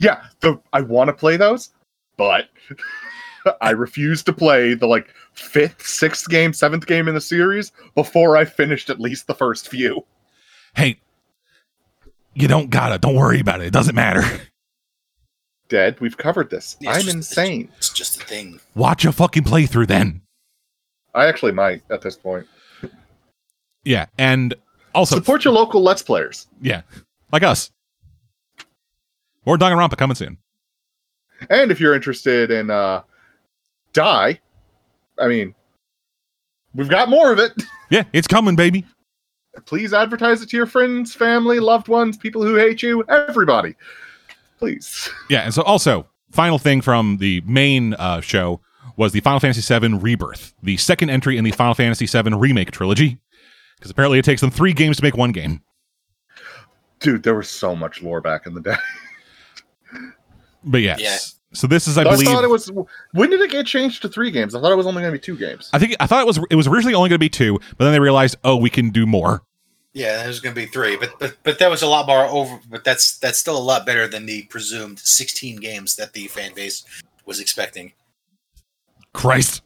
[0.00, 1.70] Yeah, the I want to play those,
[2.16, 2.48] but
[3.60, 8.34] I refuse to play the like fifth, sixth game, seventh game in the series before
[8.34, 10.06] I finished at least the first few.
[10.74, 11.00] Hey,
[12.32, 12.98] you don't gotta.
[12.98, 13.66] Don't worry about it.
[13.66, 14.22] It doesn't matter.
[15.68, 16.76] Dead, we've covered this.
[16.80, 17.68] Yeah, it's I'm just- insane.
[17.76, 18.60] It's just a thing.
[18.74, 20.22] Watch a fucking playthrough then.
[21.14, 22.46] I actually might at this point.
[23.84, 24.54] Yeah, and
[24.94, 26.46] also Support your local Let's Players.
[26.60, 26.82] yeah,
[27.32, 27.70] like us.
[29.46, 30.38] More Danganronpa coming soon.
[31.48, 33.02] And if you're interested in uh
[33.94, 34.38] Die,
[35.18, 35.54] I mean,
[36.74, 37.52] we've got more of it.
[37.90, 38.84] Yeah, it's coming, baby.
[39.64, 43.74] Please advertise it to your friends, family, loved ones, people who hate you, everybody.
[44.58, 45.08] Please.
[45.30, 48.60] Yeah, and so also final thing from the main uh, show
[48.96, 52.70] was the Final Fantasy VII Rebirth, the second entry in the Final Fantasy VII remake
[52.70, 53.18] trilogy.
[53.76, 55.62] Because apparently it takes them three games to make one game.
[56.98, 58.74] Dude, there was so much lore back in the day.
[60.64, 61.00] But yes.
[61.00, 61.16] Yeah.
[61.54, 62.70] So this is, I I, believe, thought it was.
[63.12, 64.54] When did it get changed to three games?
[64.54, 65.70] I thought it was only going to be two games.
[65.72, 67.84] I think I thought it was it was originally only going to be two, but
[67.84, 69.42] then they realized, oh, we can do more.
[69.98, 72.60] Yeah, there's going to be three, but but but that was a lot more over.
[72.70, 76.54] But that's that's still a lot better than the presumed 16 games that the fan
[76.54, 76.84] base
[77.26, 77.92] was expecting.
[79.12, 79.62] Christ.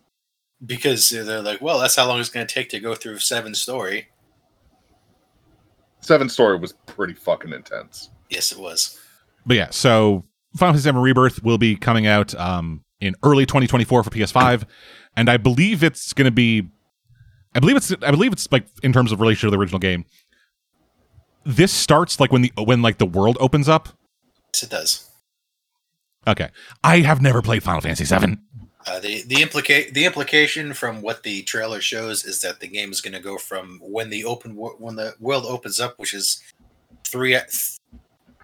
[0.65, 3.55] Because they're like, well, that's how long it's going to take to go through seven
[3.55, 4.09] story.
[6.01, 8.09] Seven story was pretty fucking intense.
[8.31, 8.99] Yes, it was.
[9.45, 10.25] But yeah, so
[10.57, 14.65] Final Fantasy VII Rebirth will be coming out um, in early 2024 for PS5,
[15.15, 16.69] and I believe it's going to be,
[17.55, 20.07] I believe it's, I believe it's like in terms of relation to the original game.
[21.45, 23.89] This starts like when the when like the world opens up.
[24.55, 25.09] Yes, it does.
[26.27, 26.49] Okay,
[26.85, 28.39] I have never played Final Fantasy VII.
[28.87, 32.91] Uh, the the implica- the implication from what the trailer shows is that the game
[32.93, 36.15] is going to go from when the open wo- when the world opens up, which
[36.15, 36.43] is
[37.05, 37.37] three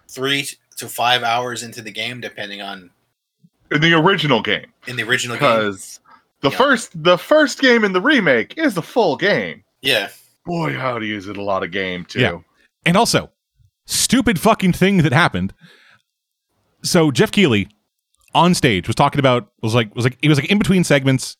[0.08, 2.90] three to five hours into the game, depending on
[3.70, 5.48] In the original game, in the original game.
[5.48, 6.00] because
[6.40, 6.56] the Yeah.
[6.56, 9.64] first the first game in the remake is the full game.
[9.82, 10.08] Yeah,
[10.46, 12.20] Boy, how howdy, is it a lot of game too.
[12.20, 12.38] Yeah.
[12.88, 13.30] And also,
[13.84, 15.52] stupid fucking thing that happened.
[16.82, 17.68] So Jeff Keighley
[18.34, 21.36] on stage was talking about was like was like he was like in between segments,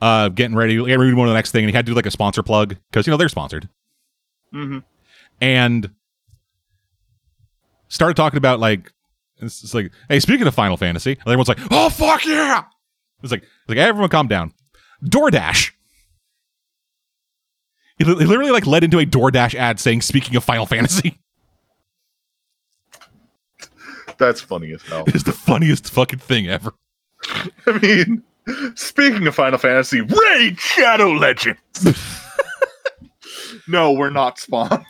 [0.00, 1.94] uh, getting ready, getting ready to to the next thing, and he had to do
[1.96, 3.68] like a sponsor plug because you know they're sponsored,
[4.52, 4.78] hmm
[5.42, 5.90] and
[7.88, 8.90] started talking about like
[9.36, 12.64] it's, it's like hey, speaking of Final Fantasy, and everyone's like, oh fuck yeah!
[13.22, 14.54] It's like it's like everyone calm down.
[15.04, 15.72] DoorDash.
[18.00, 21.18] He literally like led into a DoorDash ad saying, "Speaking of Final Fantasy."
[24.16, 25.04] That's funny as hell.
[25.06, 26.72] It is the funniest fucking thing ever.
[27.66, 28.22] I mean,
[28.74, 31.58] speaking of Final Fantasy, Raid Shadow Legends.
[33.68, 34.86] no, we're not Spawn.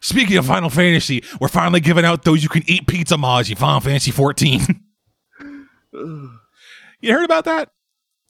[0.00, 3.56] Speaking of Final Fantasy, we're finally giving out those you can eat pizza mods in
[3.56, 4.60] Final Fantasy 14.
[5.92, 7.70] you heard about that?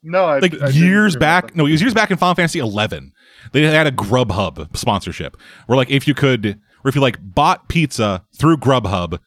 [0.02, 1.54] No, I Like I didn't years back.
[1.54, 3.12] No, it was years back in Final Fantasy 11.
[3.52, 5.36] They had a Grubhub sponsorship
[5.66, 9.18] where, like, if you could, or if you like bought pizza through Grubhub,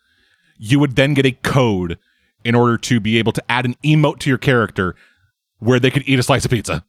[0.57, 1.97] you would then get a code
[2.43, 4.95] in order to be able to add an emote to your character
[5.59, 6.83] where they could eat a slice of pizza.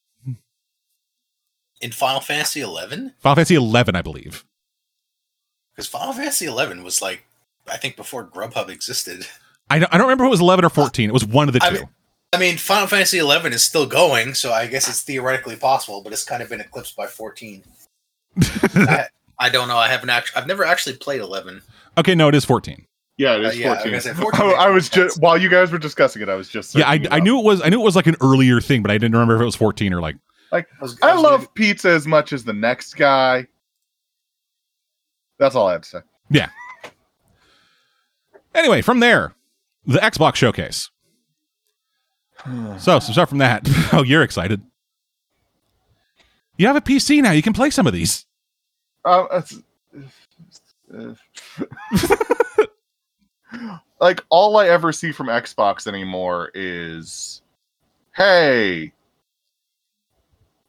[1.81, 4.45] in Final Fantasy Eleven, Final Fantasy 11, I believe.
[5.75, 7.25] because Final Fantasy Eleven was like,
[7.71, 9.27] I think before Grubhub existed.
[9.71, 11.09] I don't, I don't remember if it was 11 or 14.
[11.09, 11.67] It was one of the two.
[11.67, 11.89] I mean-
[12.33, 16.13] I mean, Final Fantasy Eleven is still going, so I guess it's theoretically possible, but
[16.13, 17.63] it's kind of been eclipsed by fourteen.
[18.75, 19.07] I,
[19.39, 19.77] I don't know.
[19.77, 20.41] I haven't actually.
[20.43, 21.63] I've never actually played Eleven.
[21.97, 22.85] okay, no, it is 14.
[23.19, 23.93] Yeah, it is Uh, yeah, I was 14.
[23.93, 26.49] gonna say 14 I, I was just while you guys were discussing it, I was
[26.51, 28.83] just Yeah, I, I knew it was I knew it was like an earlier thing,
[28.83, 30.17] but I didn't remember if it was 14 or like
[30.53, 33.47] Like, I, was, I was love pizza as much as the next guy.
[35.39, 35.99] That's all I have to say.
[36.29, 36.49] Yeah.
[38.55, 39.35] Anyway, from there,
[39.87, 40.91] the Xbox showcase.
[42.79, 43.69] So, stuff from that.
[43.93, 44.61] oh, you're excited.
[46.59, 47.33] You have a PC now.
[47.33, 48.25] You can play some of these.
[49.05, 49.63] Oh, it's-
[54.01, 57.43] like all I ever see from Xbox anymore is,
[58.15, 58.93] "Hey,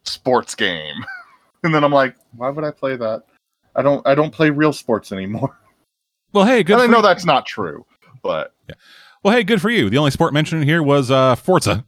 [0.03, 0.95] sports game,"
[1.63, 3.23] and then I'm like, "Why would I play that?
[3.75, 4.05] I don't.
[4.07, 5.57] I don't play real sports anymore."
[6.33, 6.73] Well, hey, good.
[6.73, 7.03] and I know you.
[7.03, 7.85] that's not true,
[8.23, 8.53] but
[9.27, 9.89] Well, hey, good for you.
[9.89, 11.83] The only sport mentioned here was uh, Forza.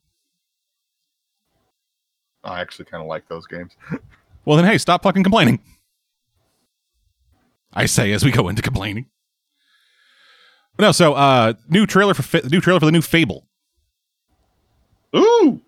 [2.44, 3.72] I actually kind of like those games.
[4.44, 5.60] Well, then, hey, stop fucking complaining.
[7.72, 9.06] I say as we go into complaining.
[10.76, 13.48] But no, so uh, new trailer for Fa- new trailer for the new Fable.
[15.16, 15.62] Ooh,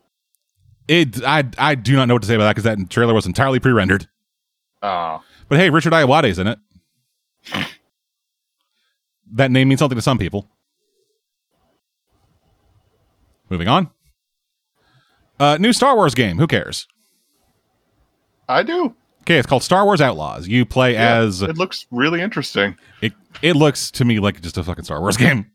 [0.89, 3.25] It, I, I do not know what to say about that because that trailer was
[3.27, 4.07] entirely pre-rendered.
[4.81, 6.59] ah, But hey, Richard Ayoade's in it.
[9.33, 10.49] That name means something to some people.
[13.51, 13.89] Moving on.
[15.39, 16.37] Uh, new Star Wars game.
[16.37, 16.87] Who cares?
[18.47, 18.95] I do.
[19.23, 20.47] Okay, it's called Star Wars Outlaws.
[20.47, 22.75] You play Yeah, as it looks really interesting.
[23.01, 23.13] it.
[23.41, 25.51] It looks to me like just a fucking Star Wars game.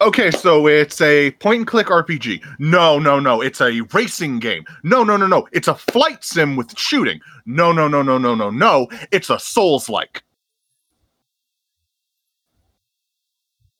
[0.00, 2.44] Okay, so it's a point and click RPG.
[2.58, 3.40] No, no, no.
[3.40, 4.64] It's a racing game.
[4.82, 5.48] No, no, no, no.
[5.52, 7.20] It's a flight sim with shooting.
[7.46, 8.88] No, no, no, no, no, no, no.
[9.12, 10.22] It's a Souls like.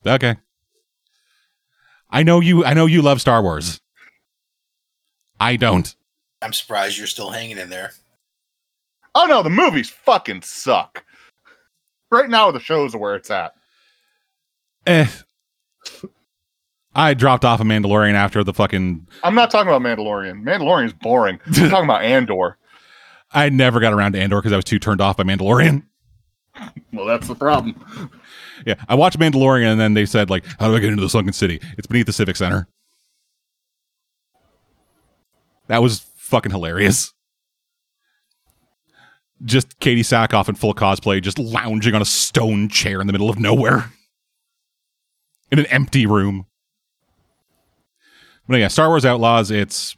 [0.07, 0.37] Okay.
[2.11, 2.65] I know you.
[2.65, 3.81] I know you love Star Wars.
[5.39, 5.95] I don't.
[6.43, 7.93] I'm surprised you're still hanging in there.
[9.15, 11.05] Oh no, the movies fucking suck.
[12.11, 13.55] Right now, the shows are where it's at.
[14.87, 15.07] Eh.
[16.95, 19.07] I dropped off of Mandalorian after the fucking.
[19.23, 20.43] I'm not talking about Mandalorian.
[20.43, 21.41] Mandalorian's boring.
[21.47, 22.57] I'm talking about Andor.
[23.33, 25.83] I never got around to Andor because I was too turned off by Mandalorian.
[26.93, 28.11] Well, that's the problem.
[28.65, 31.11] Yeah, I watched Mandalorian and then they said like, "How do I get into the
[31.11, 32.69] sunken city?" It's beneath the Civic Center.
[35.69, 37.13] That was fucking hilarious.
[39.45, 43.29] Just Katee Sackhoff in full cosplay, just lounging on a stone chair in the middle
[43.29, 43.91] of nowhere,
[45.51, 46.47] in an empty room.
[48.49, 49.51] But yeah, Star Wars Outlaws.
[49.51, 49.95] It's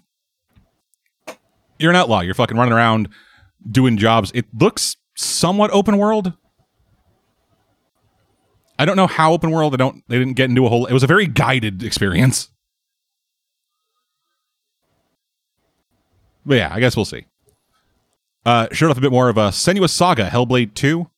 [1.78, 2.20] you're an outlaw.
[2.20, 3.08] You're fucking running around
[3.70, 4.32] doing jobs.
[4.34, 6.32] It looks somewhat open world.
[8.78, 9.74] I don't know how open world.
[9.74, 10.04] I don't.
[10.08, 10.86] They didn't get into a whole.
[10.86, 12.48] It was a very guided experience.
[16.46, 17.26] But yeah, I guess we'll see.
[18.46, 21.10] Uh, showed off a bit more of a Senua's Saga, Hellblade Two.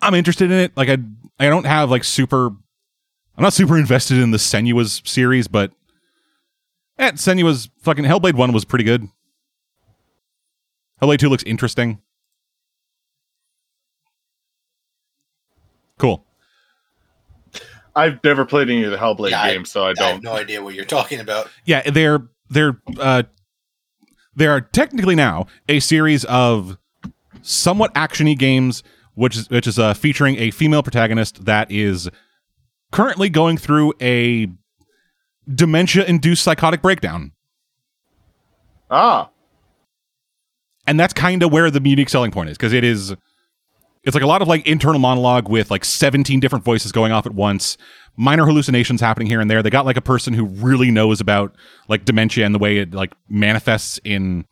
[0.00, 0.76] I'm interested in it.
[0.76, 0.98] Like I,
[1.38, 2.46] I don't have like super.
[2.46, 5.72] I'm not super invested in the Senua's series, but
[6.98, 9.08] eh, Senua's fucking Hellblade One was pretty good.
[11.02, 12.00] Hellblade Two looks interesting.
[15.98, 16.24] Cool.
[17.96, 20.12] I've never played any of the Hellblade Yeah, I- games, so I I don't.
[20.14, 21.50] Have no idea what you're talking about.
[21.64, 23.24] yeah they're they're uh
[24.36, 26.78] they are technically now a series of
[27.42, 28.82] somewhat actiony games
[29.14, 32.08] which is which is uh featuring a female protagonist that is
[32.92, 34.46] currently going through a
[35.52, 37.32] dementia induced psychotic breakdown
[38.90, 39.28] Ah,
[40.86, 43.14] and that's kind of where the unique selling point is because it is
[44.04, 47.26] it's like a lot of like internal monologue with like 17 different voices going off
[47.26, 47.76] at once.
[48.16, 49.62] Minor hallucinations happening here and there.
[49.62, 51.54] They got like a person who really knows about
[51.88, 54.46] like dementia and the way it like manifests in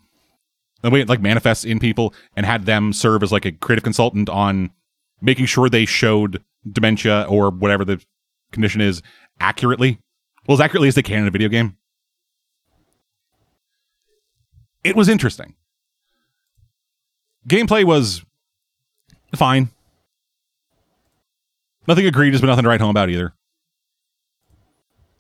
[0.83, 3.83] the way it like manifests in people and had them serve as like a creative
[3.83, 4.71] consultant on
[5.21, 8.01] making sure they showed dementia or whatever the
[8.53, 9.03] condition is
[9.41, 9.99] accurately.
[10.47, 11.77] Well as accurately as they can in a video game.
[14.85, 15.55] It was interesting.
[17.49, 18.25] Gameplay was
[19.35, 19.69] fine.
[21.89, 23.33] Nothing egregious, but nothing to write home about either.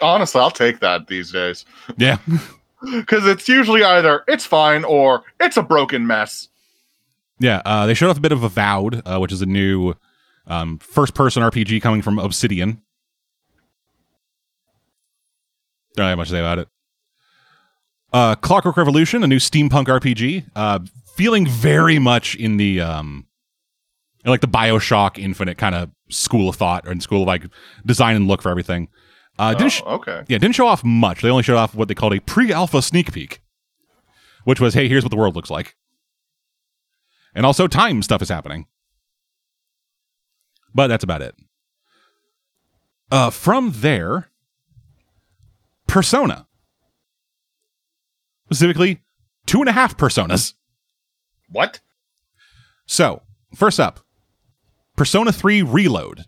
[0.00, 1.64] honestly, I'll take that these days
[1.96, 2.18] Yeah.
[2.92, 6.48] because it's usually either it's fine or it's a broken mess.
[7.38, 7.62] Yeah.
[7.64, 9.94] Uh, they showed off a bit of Avowed, uh, which is a new
[10.46, 12.82] um, first person RPG coming from Obsidian.
[15.96, 16.68] Don't have much to say about it.
[18.12, 20.80] Uh, Clockwork Revolution, a new steampunk RPG, uh,
[21.16, 23.25] feeling very much in the um,
[24.26, 27.44] in like the Bioshock Infinite kind of school of thought and school of like
[27.86, 28.88] design and look for everything.
[29.38, 30.24] Uh, didn't sh- Oh, okay.
[30.28, 31.22] Yeah, didn't show off much.
[31.22, 33.40] They only showed off what they called a pre-alpha sneak peek,
[34.44, 35.76] which was, hey, here's what the world looks like.
[37.34, 38.66] And also time stuff is happening.
[40.74, 41.34] But that's about it.
[43.10, 44.30] Uh, from there,
[45.86, 46.46] Persona.
[48.46, 49.02] Specifically,
[49.46, 50.54] two and a half personas.
[51.50, 51.80] What?
[52.86, 53.22] So,
[53.54, 54.00] first up,
[54.96, 56.24] Persona 3 Reload.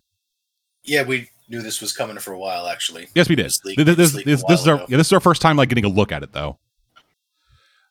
[0.84, 2.66] Yeah, we knew this was coming for a while.
[2.68, 3.46] Actually, Yes, we did.
[3.46, 5.42] This, this, it was leaked a this, this is our yeah, this is our first
[5.42, 6.58] time like getting a look at it though.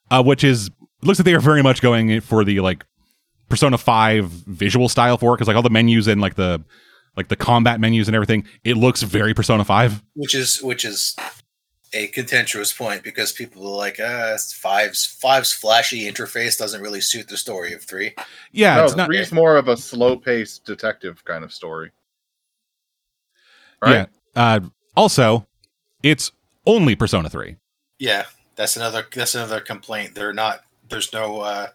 [0.09, 0.69] Uh, which is
[1.01, 2.85] looks like they are very much going for the like
[3.49, 6.63] Persona Five visual style for it because like all the menus and like the
[7.15, 10.03] like the combat menus and everything, it looks very Persona Five.
[10.15, 11.15] which is which is
[11.93, 17.27] a contentious point because people are like, uh, five's five's flashy interface doesn't really suit
[17.27, 18.13] the story of three.
[18.51, 19.07] Yeah, no, it's not.
[19.07, 21.91] three's more of a slow-paced detective kind of story.
[23.81, 24.07] Right?
[24.35, 24.53] Yeah.
[24.55, 24.59] Uh,
[24.95, 25.47] also,
[26.03, 26.31] it's
[26.65, 27.57] only Persona Three.
[27.99, 28.25] Yeah,
[28.55, 30.15] that's another that's another complaint.
[30.15, 30.61] They're not.
[30.89, 31.41] There's no.
[31.41, 31.67] uh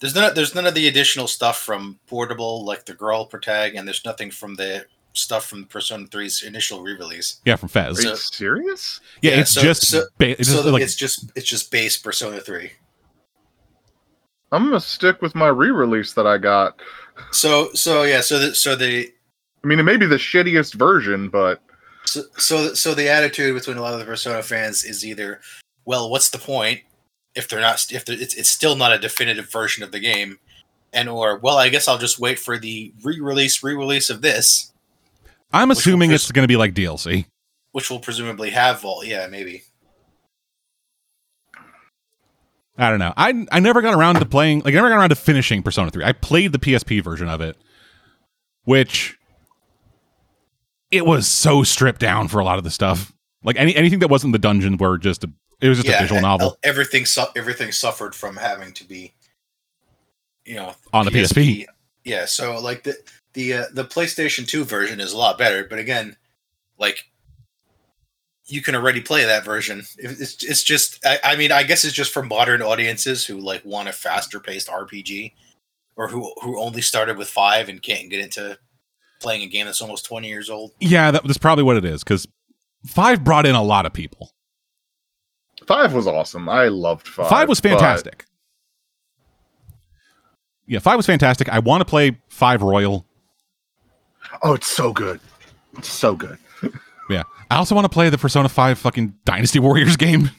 [0.00, 0.34] There's none.
[0.34, 4.30] There's none of the additional stuff from Portable, like the girl protag, and there's nothing
[4.30, 4.86] from the
[5.20, 7.40] stuff from Persona 3's initial re-release.
[7.44, 7.98] Yeah, from FES.
[7.98, 9.00] Are you So- serious?
[9.22, 11.70] yeah, yeah, it's so- just so- ba- it's so just like it's just it's just
[11.70, 12.72] base Persona 3.
[14.52, 16.80] I'm gonna stick with my re-release that I got.
[17.32, 19.12] So so yeah, so the so the
[19.62, 21.62] I mean, it may be the shittiest version, but
[22.06, 25.40] so so, so the attitude between a lot of the Persona fans is either,
[25.84, 26.80] well, what's the point
[27.34, 30.38] if they're not if they're, it's it's still not a definitive version of the game,
[30.92, 34.69] and or well, I guess I'll just wait for the re-release re-release of this,
[35.52, 37.26] I'm assuming pres- it's going to be like DLC.
[37.72, 39.62] which will presumably have all yeah maybe.
[42.78, 43.12] I don't know.
[43.16, 44.60] I I never got around to playing.
[44.60, 46.04] Like, I never got around to finishing Persona Three.
[46.04, 47.56] I played the PSP version of it,
[48.64, 49.18] which
[50.90, 53.12] it was so stripped down for a lot of the stuff.
[53.44, 55.30] Like any anything that wasn't the dungeon were just a.
[55.60, 59.12] It was just a visual novel Everything su- everything suffered from having to be,
[60.46, 61.66] you know, on the PSP.
[62.02, 62.96] Yeah, so like the
[63.34, 66.16] the uh, the PlayStation 2 version is a lot better, but again,
[66.78, 67.04] like
[68.46, 69.84] you can already play that version.
[69.96, 73.64] It's it's just I, I mean I guess it's just for modern audiences who like
[73.64, 75.32] want a faster paced RPG,
[75.96, 78.58] or who who only started with five and can't get into
[79.20, 80.72] playing a game that's almost 20 years old.
[80.80, 82.02] Yeah, that, that's probably what it is.
[82.02, 82.26] Because
[82.86, 84.32] five brought in a lot of people.
[85.66, 86.48] five was awesome.
[86.48, 87.28] I loved five.
[87.28, 88.24] Five was but- fantastic.
[90.66, 91.48] Yeah, five was fantastic.
[91.48, 93.04] I want to play five Royal.
[94.42, 95.20] Oh, it's so good.
[95.78, 96.38] It's so good.
[97.08, 100.30] Yeah, I also want to play the Persona Five fucking Dynasty Warriors game.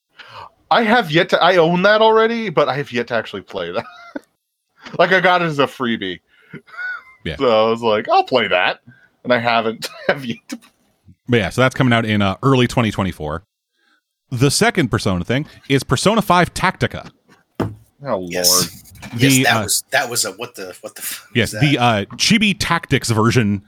[0.72, 1.40] I have yet to.
[1.40, 3.84] I own that already, but I have yet to actually play that.
[4.98, 6.18] like I got it as a freebie.
[7.24, 7.36] Yeah.
[7.36, 8.80] So I was like, I'll play that,
[9.22, 10.58] and I haven't have yet to.
[11.28, 13.44] But yeah, so that's coming out in uh, early 2024.
[14.32, 17.08] The second Persona thing is Persona 5 Tactica.
[18.04, 18.50] Oh Yes.
[18.50, 18.89] lord.
[19.14, 21.60] The, yes, that uh, was that was a what the what the f- Yes, was
[21.62, 23.64] the uh, Chibi Tactics version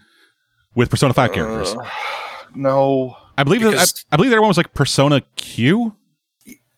[0.75, 1.75] with Persona 5 characters.
[1.75, 1.89] Uh,
[2.55, 3.17] no.
[3.37, 5.95] I believe that, I, I believe the other one was like Persona Q.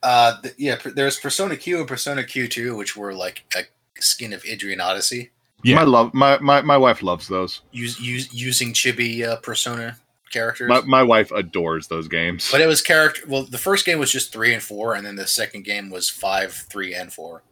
[0.03, 3.63] Uh, th- yeah, per- there's Persona Q and Persona Q2, which were like a
[4.01, 5.31] skin of Etrian Odyssey,
[5.63, 5.77] Yeah.
[5.77, 6.13] My love.
[6.15, 7.63] My, my my wife loves those.
[7.73, 9.97] use, use, using chibi uh, Persona
[10.31, 10.69] characters.
[10.69, 12.49] My my wife adores those games.
[12.53, 13.23] but it was character.
[13.27, 16.11] Well, the first game was just three and four, and then the second game was
[16.11, 17.43] five, three, and four.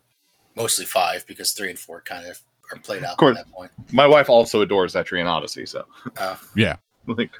[0.55, 2.41] Mostly five because three and four kind of
[2.73, 3.39] are played out course.
[3.39, 3.71] at that point.
[3.93, 5.67] my wife also adores Etrian Odyssey.
[5.67, 5.85] So
[6.19, 6.77] Uh, Yeah.
[7.07, 7.31] like,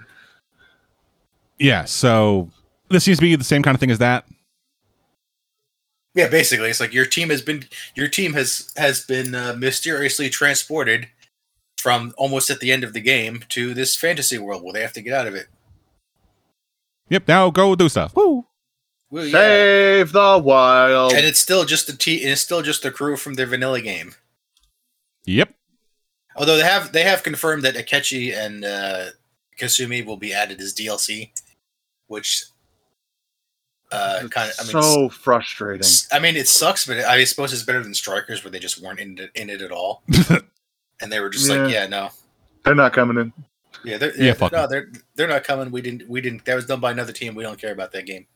[1.59, 2.51] Yeah, so
[2.89, 4.27] this seems to be the same kind of thing as that.
[6.15, 10.29] yeah, basically, it's like your team has been your team has has been uh, mysteriously
[10.29, 11.09] transported
[11.79, 14.93] from almost at the end of the game to this fantasy world where they have
[14.93, 15.47] to get out of it.
[17.09, 18.15] Yep, now go do stuff.
[18.15, 18.47] Woo!
[19.13, 19.33] Well, yeah.
[19.33, 21.13] save the wild.
[21.13, 24.15] and it's still just the t- it's still just the crew from their vanilla game.
[25.27, 25.53] Yep.
[26.35, 29.07] Although they have they have confirmed that Akechi and uh,
[29.61, 31.31] Kasumi will be added as DLC,
[32.07, 32.45] which
[33.91, 35.81] uh, kind of I mean so frustrating.
[35.85, 38.81] s- I mean it sucks, but I suppose it's better than Strikers where they just
[38.83, 40.03] weren't in it, in it at all,
[41.03, 41.83] and they were just like, Yeah.
[41.83, 42.09] yeah, no,
[42.65, 43.33] They're not coming in.
[43.85, 45.71] yeah, they're, Yeah, yeah, fuck no, they're they're not coming.
[45.71, 47.35] We didn't we didn't that was done by another team.
[47.35, 48.27] We don't care about that game.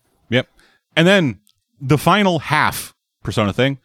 [0.97, 1.41] And then
[1.81, 3.79] the final half Persona thing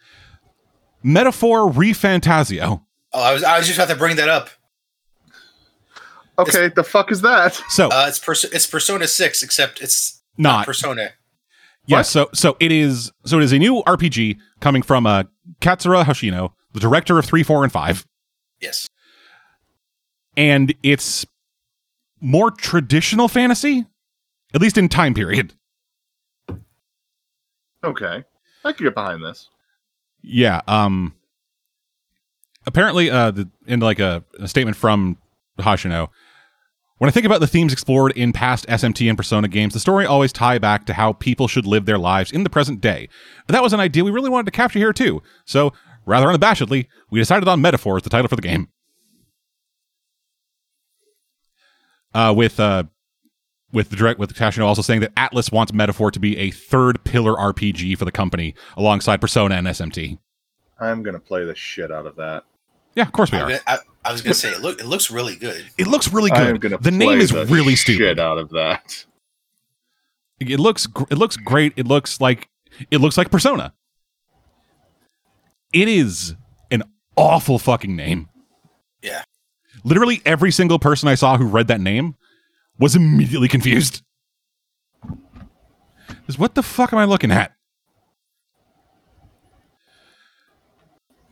[1.02, 2.82] Metaphor ReFantazio.
[3.12, 4.48] Oh, I was I was just about to bring that up.
[6.38, 7.54] Okay, the fuck is that?
[7.68, 10.66] So, Uh, it's Pers- it's Persona Six, except it's not not.
[10.66, 11.10] Persona.
[11.86, 12.06] Yeah, What?
[12.06, 15.24] so so it is so it is a new RPG coming from uh,
[15.60, 18.06] Katsura Hashino, the director of 3, 4 and 5,
[18.60, 18.88] Yes.
[20.36, 21.26] and it's
[22.20, 23.84] more traditional fantasy
[24.54, 25.54] at least in time period.
[27.84, 28.24] Okay,
[28.64, 29.48] I can get behind this.
[30.22, 30.60] Yeah.
[30.66, 31.14] Um.
[32.64, 35.18] Apparently, uh, the, in like a, a statement from
[35.58, 36.10] Hashino,
[36.98, 40.06] when I think about the themes explored in past SMT and Persona games, the story
[40.06, 43.08] always tie back to how people should live their lives in the present day.
[43.48, 45.20] That was an idea we really wanted to capture here too.
[45.44, 45.72] So,
[46.06, 48.68] rather unabashedly, we decided on Metaphor as the title for the game.
[52.14, 52.84] Uh, with uh,
[53.72, 57.02] with the direct with Hashino also saying that Atlus wants Metaphor to be a third
[57.04, 60.18] pillar RPG for the company alongside Persona and SMT.
[60.80, 62.44] I'm gonna play the shit out of that.
[62.94, 63.48] Yeah, of course we are.
[63.48, 65.64] gonna- I, I was gonna say it look it looks really good.
[65.78, 66.60] It looks really I'm good.
[66.60, 68.18] gonna The name is the really shit stupid.
[68.20, 69.04] out of that.
[70.40, 71.72] It looks it looks great.
[71.76, 72.48] It looks like
[72.90, 73.72] it looks like Persona.
[75.72, 76.34] It is
[76.70, 76.82] an
[77.16, 78.28] awful fucking name.
[79.02, 79.22] Yeah.
[79.84, 82.14] Literally every single person I saw who read that name
[82.82, 84.02] was immediately confused.
[86.26, 87.52] Just, what the fuck am I looking at?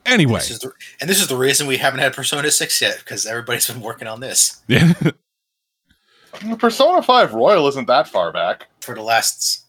[0.07, 2.98] Anyway, This is the, and this is the reason we haven't had Persona Six yet
[3.01, 4.92] because everybody's been working on this yeah,
[6.59, 8.68] Persona Five Royal isn't that far back.
[8.80, 9.66] for the last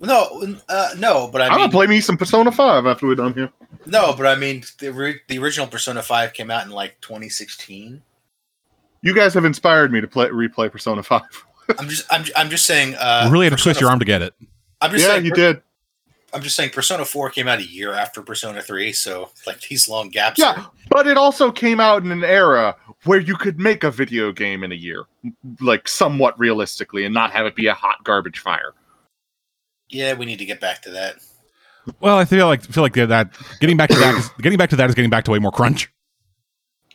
[0.00, 3.14] No, uh, no, but I I'm mean, gonna play me some Persona Five after we're
[3.14, 3.52] done here.
[3.86, 8.02] no, but I mean, the ri- the original Persona Five came out in like 2016.
[9.02, 11.22] You guys have inspired me to play replay Persona Five.
[11.78, 12.94] I'm just, I'm, I'm just saying.
[12.94, 14.34] Uh, you really had to Persona twist your arm to get it.
[14.80, 15.62] I'm just yeah, saying, you did.
[16.32, 19.88] I'm just saying, Persona Four came out a year after Persona Three, so like these
[19.88, 20.38] long gaps.
[20.38, 23.90] Yeah, are- but it also came out in an era where you could make a
[23.90, 25.04] video game in a year,
[25.60, 28.74] like somewhat realistically, and not have it be a hot garbage fire.
[29.88, 31.16] yeah, we need to get back to that.
[32.00, 34.76] Well, I feel like feel like that getting back to that is, getting back to
[34.76, 35.90] that is getting back to way more crunch.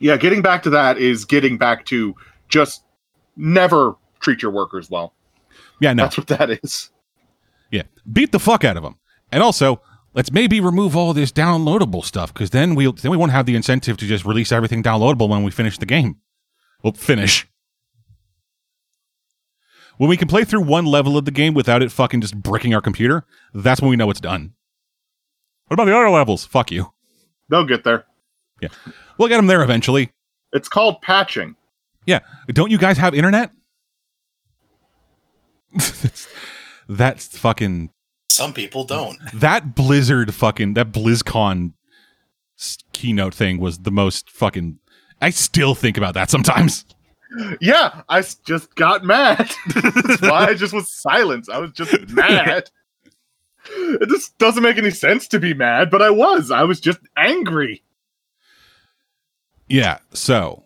[0.03, 2.13] Yeah, getting back to that is getting back to
[2.49, 2.83] just
[3.37, 5.13] never treat your workers well.
[5.79, 6.89] Yeah, no, That's what that is.
[7.71, 8.97] yeah, beat the fuck out of them,
[9.31, 9.81] and also
[10.13, 13.45] let's maybe remove all this downloadable stuff because then we will then we won't have
[13.45, 16.17] the incentive to just release everything downloadable when we finish the game.
[16.83, 17.47] Well, finish.
[19.95, 22.73] When we can play through one level of the game without it fucking just bricking
[22.73, 23.23] our computer,
[23.53, 24.53] that's when we know it's done.
[25.67, 26.43] What about the other levels?
[26.45, 26.91] Fuck you.
[27.47, 28.03] They'll get there.
[29.17, 30.11] We'll get them there eventually.
[30.51, 31.55] It's called patching.
[32.05, 32.19] Yeah.
[32.49, 33.51] Don't you guys have internet?
[36.89, 37.89] that's fucking
[38.29, 39.17] Some people don't.
[39.33, 41.73] that Blizzard fucking that BlizzCon
[42.93, 44.79] keynote thing was the most fucking.
[45.21, 46.85] I still think about that sometimes.
[47.59, 49.49] Yeah, I just got mad.
[49.67, 51.49] That's why I just was silent.
[51.51, 52.69] I was just mad.
[53.65, 56.51] It just doesn't make any sense to be mad, but I was.
[56.51, 57.81] I was just angry.
[59.67, 59.99] Yeah.
[60.13, 60.65] So,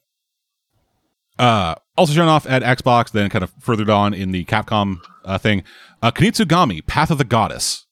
[1.40, 5.38] uh, also shown off at Xbox, then kind of furthered on in the Capcom uh,
[5.38, 5.64] thing.
[6.02, 7.86] Uh, Kunitsu-Gami, Path of the Goddess.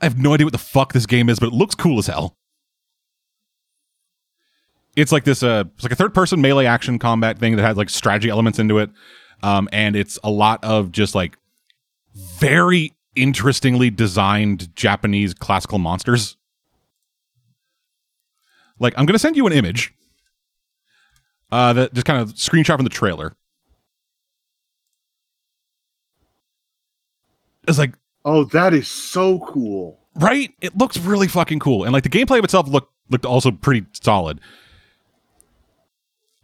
[0.00, 2.06] I have no idea what the fuck this game is, but it looks cool as
[2.06, 2.36] hell.
[4.96, 7.90] It's like this, uh, it's like a third-person melee action combat thing that has like
[7.90, 8.90] strategy elements into it,
[9.42, 11.36] um, and it's a lot of just like
[12.14, 16.36] very interestingly designed Japanese classical monsters.
[18.78, 19.94] Like, I'm gonna send you an image.
[21.52, 23.36] Uh, that just kind of screenshot from the trailer.
[27.68, 27.94] It's like,
[28.26, 30.00] Oh, that is so cool.
[30.14, 30.50] right?
[30.62, 33.86] It looks really fucking cool, and like the gameplay of itself looked looked also pretty
[34.02, 34.40] solid.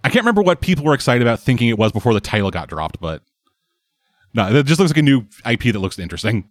[0.04, 2.68] I can't remember what people were excited about thinking it was before the title got
[2.68, 3.22] dropped, but
[4.34, 6.48] no, it just looks like a new IP that looks interesting.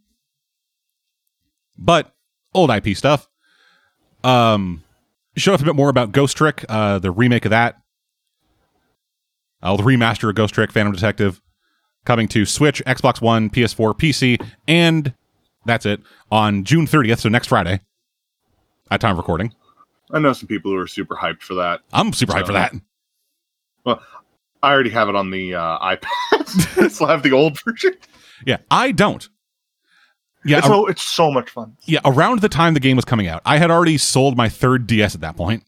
[1.78, 2.14] But
[2.54, 3.28] old IP stuff.
[4.24, 4.84] Um,
[5.40, 7.78] show off a bit more about Ghost Trick, uh, the remake of that.
[9.62, 11.42] Uh, the remaster of Ghost Trick, Phantom Detective,
[12.06, 15.14] coming to Switch, Xbox One, PS4, PC, and
[15.66, 17.82] that's it on June 30th, so next Friday.
[18.92, 19.54] At time of recording,
[20.12, 21.82] I know some people who are super hyped for that.
[21.94, 22.74] I'm super hyped for that.
[23.86, 24.02] Well,
[24.64, 26.84] I already have it on the uh, iPad.
[26.84, 27.94] I still have the old version.
[28.48, 29.30] Yeah, I don't.
[30.46, 31.76] Yeah, it's, ar- so, it's so much fun.
[31.86, 32.00] yeah.
[32.06, 35.14] Around the time the game was coming out, I had already sold my third DS
[35.16, 35.64] at that point,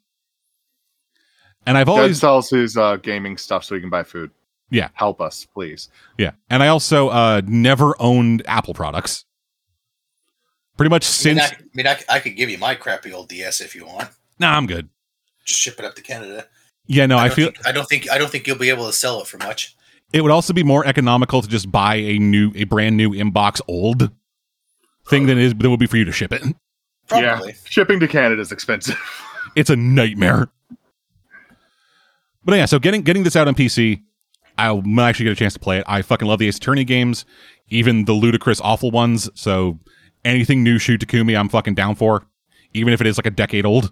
[1.65, 4.31] and I've Dad always sells his uh, gaming stuff so he can buy food.
[4.69, 4.87] Yeah.
[4.93, 5.89] Help us, please.
[6.17, 9.25] yeah, and I also uh never owned Apple products.
[10.77, 12.73] Pretty much I mean, since I, I mean, I, c- I could give you my
[12.75, 14.09] crappy old DS if you want.
[14.39, 14.87] nah, I'm good.
[15.43, 16.47] Just ship it up to Canada.
[16.87, 18.09] Yeah, no, I, don't feel Think, I don't think.
[18.11, 19.75] I don't think you'll be able to sell it for much.
[20.13, 23.61] it would also be more economical to just buy a new, a brand new inbox
[23.67, 24.09] old
[25.11, 26.41] thing than it is than it would be for you to ship it.
[27.07, 27.49] Probably.
[27.49, 28.97] Yeah, shipping to Canada is expensive.
[29.53, 30.47] It's a nightmare.
[32.45, 34.01] But yeah, so getting getting this out on PC,
[34.57, 35.83] I might actually get a chance to play it.
[35.87, 37.25] I fucking love the Ace Attorney games,
[37.67, 39.29] even the ludicrous awful ones.
[39.35, 39.77] So
[40.23, 42.25] anything new Shu Takumi, I'm fucking down for,
[42.73, 43.91] even if it is like a decade old.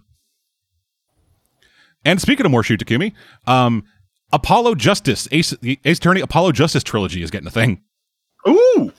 [2.05, 3.13] And speaking of more Shu Takumi,
[3.45, 3.83] um,
[4.31, 7.81] Apollo Justice, Ace, the Ace Attorney Apollo Justice trilogy is getting a thing.
[8.47, 8.93] Ooh,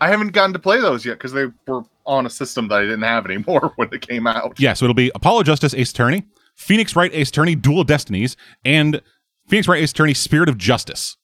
[0.00, 2.82] I haven't gotten to play those yet because they were on a system that I
[2.82, 4.58] didn't have anymore when they came out.
[4.58, 6.24] Yeah, so it'll be Apollo Justice Ace Attorney,
[6.54, 9.00] Phoenix Wright Ace Attorney Dual Destinies, and
[9.46, 11.16] Phoenix Wright Ace Attorney Spirit of Justice.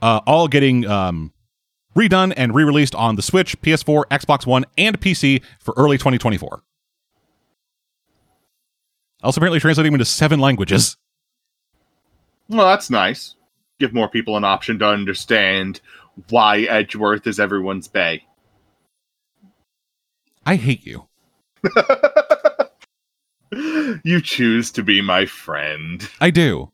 [0.00, 1.32] Uh, all getting um,
[1.96, 6.62] redone and re released on the Switch, PS4, Xbox One, and PC for early 2024.
[9.22, 10.96] Also, apparently translating into seven languages.
[12.48, 13.36] Well, that's nice.
[13.78, 15.80] Give more people an option to understand
[16.28, 18.24] why Edgeworth is everyone's bay.
[20.44, 21.06] I hate you.
[24.04, 26.08] you choose to be my friend.
[26.20, 26.72] I do.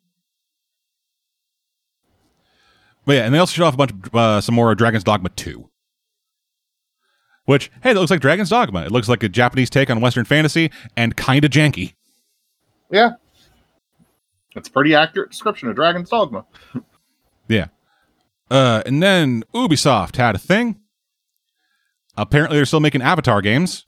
[3.05, 5.31] But yeah, and they also showed off a bunch of uh, some more Dragon's Dogma
[5.31, 5.69] 2.
[7.47, 8.85] Which, hey, that looks like Dragon's Dogma.
[8.85, 11.95] It looks like a Japanese take on Western fantasy and kind of janky.
[12.91, 13.13] Yeah.
[14.55, 16.45] That's a pretty accurate description of Dragon's Dogma.
[17.49, 17.69] Yeah.
[18.51, 20.81] Uh, and then Ubisoft had a thing.
[22.17, 23.87] Apparently, they're still making Avatar games.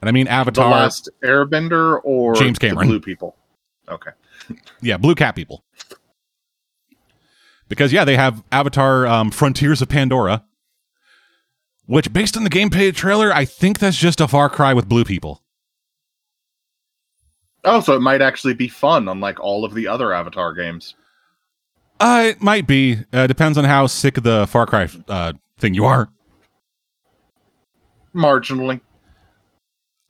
[0.00, 0.68] And I mean Avatar.
[0.68, 2.88] The last Airbender or James the Cameron.
[2.88, 3.36] Blue People.
[3.88, 4.10] Okay.
[4.80, 5.64] Yeah, Blue Cat people.
[7.68, 10.44] Because yeah, they have Avatar um, Frontiers of Pandora,
[11.86, 15.04] which based on the gameplay trailer, I think that's just a Far Cry with blue
[15.04, 15.42] people.
[17.64, 20.94] Oh, so it might actually be fun, unlike all of the other Avatar games.
[21.98, 22.98] Uh, it might be.
[23.12, 26.08] Uh, depends on how sick of the Far Cry uh, thing you are.
[28.14, 28.80] Marginally.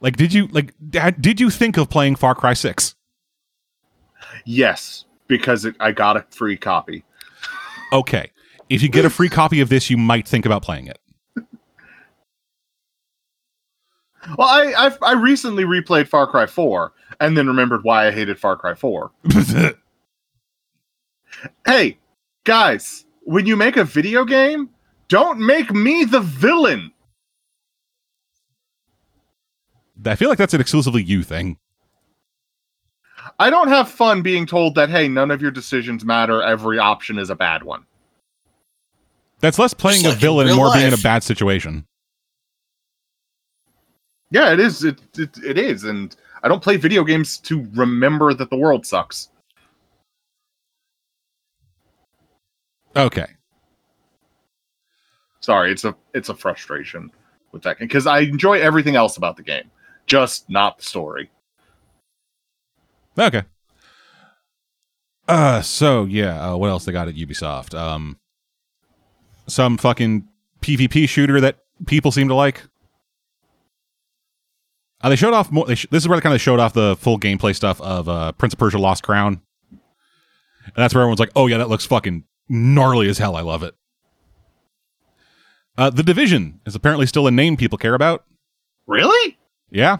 [0.00, 0.74] Like, did you like?
[1.20, 2.94] Did you think of playing Far Cry Six?
[4.44, 7.04] Yes, because it, I got a free copy.
[7.92, 8.30] Okay,
[8.68, 10.98] if you get a free copy of this, you might think about playing it.
[14.36, 18.38] Well, I I've, I recently replayed Far Cry 4 and then remembered why I hated
[18.38, 19.12] Far Cry 4.
[21.64, 21.98] Hey,
[22.44, 24.70] guys, when you make a video game,
[25.08, 26.92] don't make me the villain.
[30.04, 31.58] I feel like that's an exclusively you thing.
[33.38, 37.18] I don't have fun being told that hey, none of your decisions matter, every option
[37.18, 37.84] is a bad one.
[39.40, 41.86] That's less playing Just a like villain and real more being in a bad situation.
[44.30, 44.84] Yeah, it is.
[44.84, 48.86] It, it it is, and I don't play video games to remember that the world
[48.86, 49.28] sucks.
[52.96, 53.26] Okay.
[55.40, 57.10] Sorry, it's a it's a frustration
[57.52, 59.70] with that game because I enjoy everything else about the game,
[60.06, 61.30] just not the story.
[63.18, 63.42] Okay.
[65.28, 67.78] Uh so yeah, uh, what else they got at Ubisoft?
[67.78, 68.18] Um
[69.46, 70.26] some fucking
[70.62, 72.62] PvP shooter that people seem to like.
[75.00, 75.72] Uh, they showed off more.
[75.74, 78.32] Sh- this is where they kind of showed off the full gameplay stuff of uh,
[78.32, 79.40] Prince of Persia: Lost Crown,
[79.70, 79.80] and
[80.74, 83.36] that's where everyone's like, "Oh yeah, that looks fucking gnarly as hell.
[83.36, 83.74] I love it."
[85.78, 88.24] Uh, the Division is apparently still a name people care about.
[88.86, 89.36] Really?
[89.70, 89.98] Yeah.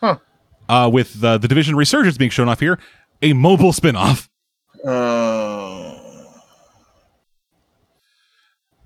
[0.00, 0.18] Huh.
[0.68, 2.78] Uh, with uh, the Division Resurgence being shown off here,
[3.22, 4.28] a mobile spin-off.
[4.86, 5.94] Uh,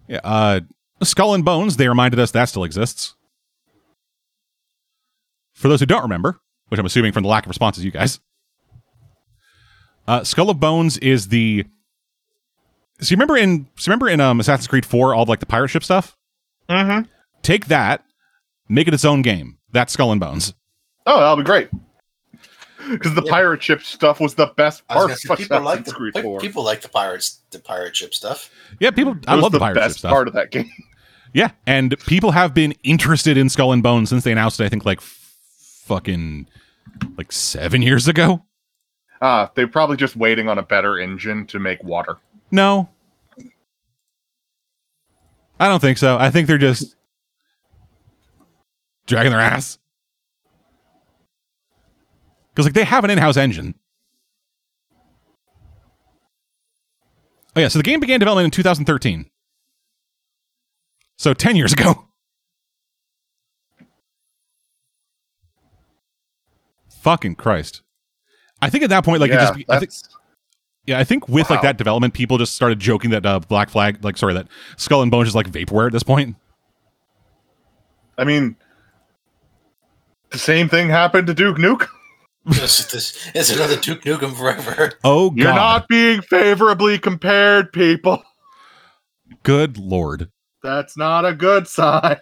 [0.08, 0.60] Yeah, uh,
[1.04, 3.14] Skull and Bones, they reminded us that still exists.
[5.54, 8.18] For those who don't remember, which I'm assuming from the lack of responses, you guys,
[10.08, 11.64] uh, Skull of Bones is the.
[13.00, 15.46] So you remember in so remember in um, Assassin's Creed 4, all of, like the
[15.46, 16.16] pirate ship stuff.
[16.68, 17.08] mm-hmm.
[17.42, 18.04] Take that,
[18.68, 19.58] make it its own game.
[19.72, 20.52] That's Skull and Bones.
[21.06, 21.70] Oh, that'll be great.
[22.90, 23.30] Because the Yeah.
[23.30, 26.22] pirate ship stuff was the best part gonna of say, people like Assassin's the Creed
[26.22, 26.40] 4.
[26.40, 28.50] people like the pirates, the pirate ship stuff.
[28.80, 29.12] Yeah, people.
[29.12, 30.10] It I was love the, the pirate ship stuff.
[30.10, 30.70] part of that game.
[31.32, 34.64] Yeah, and people have been interested in Skull and Bones since they announced it.
[34.64, 35.36] I think like f-
[35.84, 36.48] fucking
[37.16, 38.44] like seven years ago.
[39.22, 42.16] Ah, they're probably just waiting on a better engine to make water.
[42.50, 42.88] No,
[45.58, 46.16] I don't think so.
[46.18, 46.96] I think they're just
[49.06, 49.78] dragging their ass
[52.50, 53.74] because like they have an in-house engine.
[57.56, 59.26] Oh yeah, so the game began development in 2013.
[61.18, 62.06] So 10 years ago.
[67.02, 67.82] Fucking Christ.
[68.62, 69.90] I think at that point, like, it yeah, just, be- I think,
[70.86, 74.02] yeah, I think with like that development, people just started joking that uh, Black Flag,
[74.04, 76.36] like, sorry, that Skull and Bones is like vaporware at this point.
[78.16, 78.56] I mean,
[80.30, 81.88] the same thing happened to Duke Nukem.
[82.46, 84.92] this, this is another Duke Nukem forever.
[85.04, 88.22] Oh, You're not being favorably compared, people.
[89.42, 90.30] Good Lord.
[90.62, 92.16] That's not a good sign.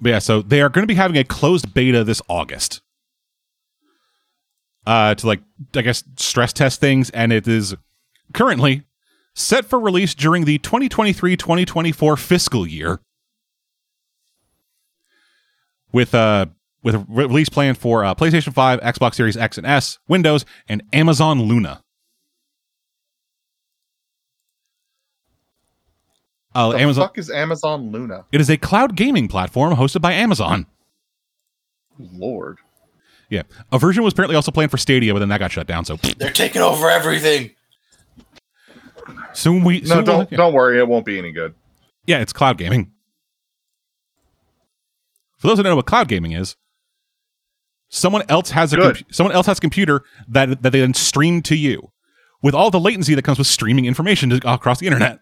[0.00, 2.82] But yeah, so they are going to be having a closed beta this August.
[4.86, 5.40] Uh, to like,
[5.74, 7.74] I guess, stress test things, and it is
[8.34, 8.82] currently
[9.34, 13.00] set for release during the 2023 2024 fiscal year.
[15.92, 16.46] With uh
[16.82, 20.82] with a release plan for uh, PlayStation 5, Xbox Series X and S, Windows, and
[20.92, 21.80] Amazon Luna.
[26.54, 27.04] Uh, the Amazon.
[27.08, 28.26] fuck is Amazon Luna?
[28.30, 30.66] It is a cloud gaming platform hosted by Amazon.
[31.98, 32.58] Lord.
[33.30, 35.84] Yeah, a version was apparently also planned for Stadia, but then that got shut down.
[35.84, 37.50] So They're taking over everything.
[39.32, 40.36] Soon we No, soon we'll- don't yeah.
[40.38, 41.54] don't worry, it won't be any good.
[42.06, 42.90] yeah, it's cloud gaming.
[45.38, 46.56] For those who don't know what cloud gaming is,
[47.88, 49.04] someone else has a Good.
[49.10, 51.90] someone else has a computer that that they then stream to you,
[52.42, 55.20] with all the latency that comes with streaming information to, across the internet.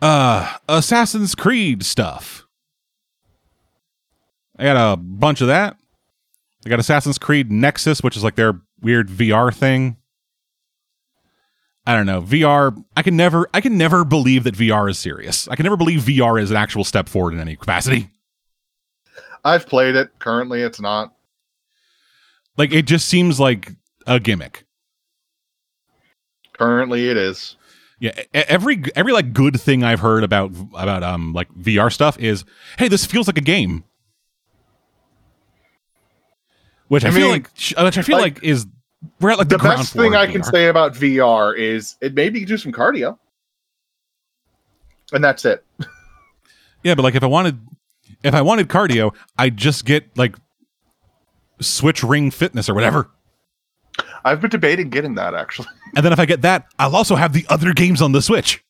[0.00, 2.46] Uh, Assassin's Creed stuff.
[4.58, 5.76] I got a bunch of that.
[6.64, 9.96] I got Assassin's Creed Nexus, which is like their weird VR thing.
[11.86, 12.20] I don't know.
[12.20, 15.48] VR, I can never I can never believe that VR is serious.
[15.48, 18.10] I can never believe VR is an actual step forward in any capacity.
[19.44, 20.10] I've played it.
[20.18, 21.14] Currently, it's not.
[22.58, 23.72] Like it just seems like
[24.06, 24.66] a gimmick.
[26.52, 27.56] Currently, it is.
[28.00, 32.44] Yeah, every every like good thing I've heard about about um like VR stuff is,
[32.78, 33.84] hey, this feels like a game.
[36.88, 38.66] Which I, I feel like uh, which I feel like, like, is
[39.20, 42.32] we're at like the, the best thing I can say about VR is it made
[42.32, 43.18] me do some cardio,
[45.12, 45.64] and that's it.
[46.84, 47.58] Yeah, but like if I wanted
[48.22, 50.36] if I wanted cardio, I'd just get like
[51.60, 53.10] Switch Ring Fitness or whatever.
[54.24, 55.68] I've been debating getting that actually.
[55.96, 58.62] And then if I get that, I'll also have the other games on the Switch.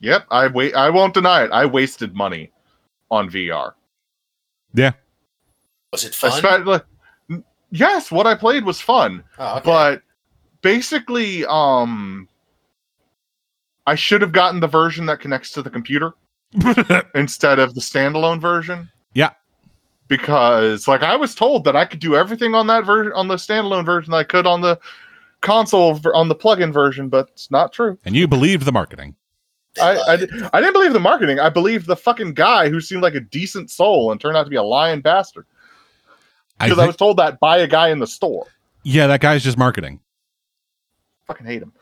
[0.00, 0.74] Yep, I wait.
[0.74, 1.52] I won't deny it.
[1.52, 2.50] I wasted money
[3.10, 3.74] on VR.
[4.72, 4.92] Yeah.
[5.92, 6.32] Was it fun?
[6.32, 6.80] Especially,
[7.70, 9.62] yes, what I played was fun, oh, okay.
[9.64, 10.02] but
[10.62, 12.28] basically, um,
[13.86, 16.14] I should have gotten the version that connects to the computer
[17.14, 18.90] instead of the standalone version.
[19.14, 19.32] Yeah.
[20.08, 23.36] because like I was told that I could do everything on that version on the
[23.36, 24.78] standalone version that I could on the
[25.42, 27.98] console on the plug-in version, but it's not true.
[28.04, 29.14] and you believed the marketing.
[29.80, 30.12] I, I,
[30.52, 31.40] I didn't believe the marketing.
[31.40, 34.50] I believed the fucking guy who seemed like a decent soul and turned out to
[34.50, 35.46] be a lying bastard.
[36.62, 38.46] I Because I, think, was told that by a guy in the store.
[38.84, 40.00] yeah, that guy's just marketing.
[41.26, 41.72] Fucking hate him.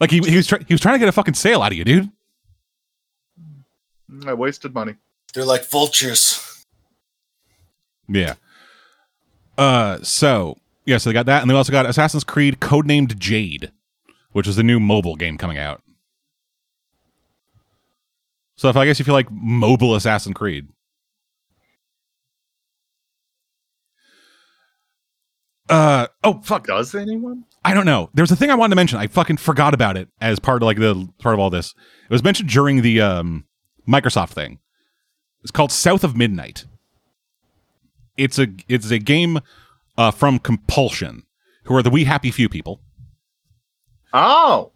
[0.00, 1.78] Like he, he was try- he was trying to get a fucking sale out of
[1.78, 2.10] you, dude.
[4.26, 4.94] I wasted money.
[5.34, 6.64] They're like vultures.
[8.08, 8.34] Yeah.
[9.58, 10.56] Uh, so
[10.86, 13.70] yeah, so they got that, and they also got Assassin's Creed codenamed Jade,
[14.32, 15.82] which is the new mobile game coming out.
[18.56, 20.68] So if I guess if you like mobile Assassin's Creed,
[25.68, 27.44] uh oh fuck, Does anyone?
[27.64, 28.08] I don't know.
[28.14, 28.98] There's a thing I wanted to mention.
[28.98, 31.74] I fucking forgot about it as part of like the part of all this.
[32.04, 33.44] It was mentioned during the um,
[33.86, 34.58] Microsoft thing.
[35.42, 36.64] It's called South of Midnight.
[38.16, 39.40] It's a it's a game
[39.96, 41.24] uh, from Compulsion,
[41.64, 42.80] who are the We Happy Few people.
[44.12, 44.72] Oh,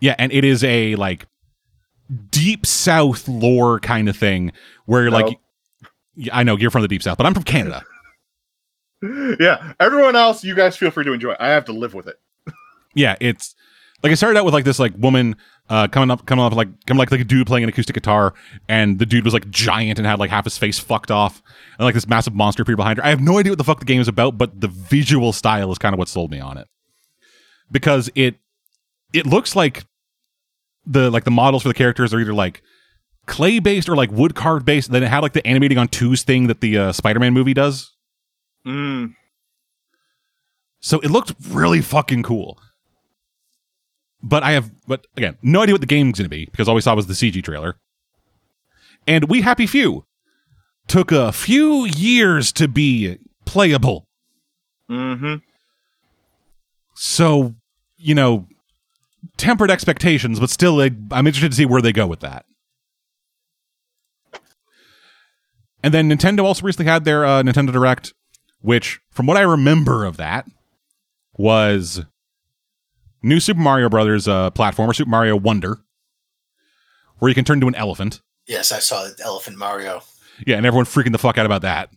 [0.00, 1.26] Yeah, and it is a like
[2.30, 4.52] deep South lore kind of thing
[4.86, 5.18] where No.
[5.18, 5.38] like
[6.32, 7.84] I know you're from the deep South, but I'm from Canada.
[9.02, 9.72] Yeah.
[9.80, 11.34] Everyone else, you guys feel free to enjoy.
[11.38, 12.16] I have to live with it.
[12.94, 13.54] yeah, it's
[14.02, 15.36] like I started out with like this like woman
[15.68, 18.34] uh coming up coming up like coming like like a dude playing an acoustic guitar
[18.68, 21.40] and the dude was like giant and had like half his face fucked off
[21.78, 23.04] and like this massive monster appeared behind her.
[23.04, 25.70] I have no idea what the fuck the game is about, but the visual style
[25.70, 26.68] is kind of what sold me on it.
[27.70, 28.36] Because it
[29.12, 29.84] it looks like
[30.84, 32.62] the like the models for the characters are either like
[33.26, 34.90] clay based or like wood carved based.
[34.90, 37.91] Then it had like the animating on twos thing that the uh, Spider-Man movie does.
[38.66, 39.14] Mm.
[40.80, 42.58] So it looked really fucking cool.
[44.22, 46.74] But I have, but again, no idea what the game's going to be because all
[46.74, 47.76] we saw was the CG trailer.
[49.06, 50.04] And We Happy Few
[50.86, 54.06] took a few years to be playable.
[54.88, 55.36] hmm
[56.94, 57.54] So,
[57.96, 58.46] you know,
[59.36, 62.44] tempered expectations, but still, like, I'm interested to see where they go with that.
[65.82, 68.12] And then Nintendo also recently had their uh, Nintendo Direct,
[68.62, 70.46] which, from what I remember of that,
[71.36, 72.02] was
[73.22, 75.80] new Super Mario Brothers uh, platformer, Super Mario Wonder,
[77.18, 78.22] where you can turn into an elephant.
[78.46, 80.02] Yes, I saw the Elephant Mario.
[80.46, 81.90] Yeah, and everyone freaking the fuck out about that.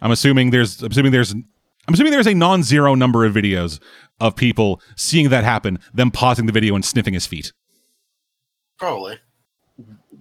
[0.00, 3.80] I'm assuming there's I'm assuming there's I'm assuming there's a non-zero number of videos
[4.20, 7.52] of people seeing that happen, them pausing the video and sniffing his feet.
[8.78, 9.18] Probably.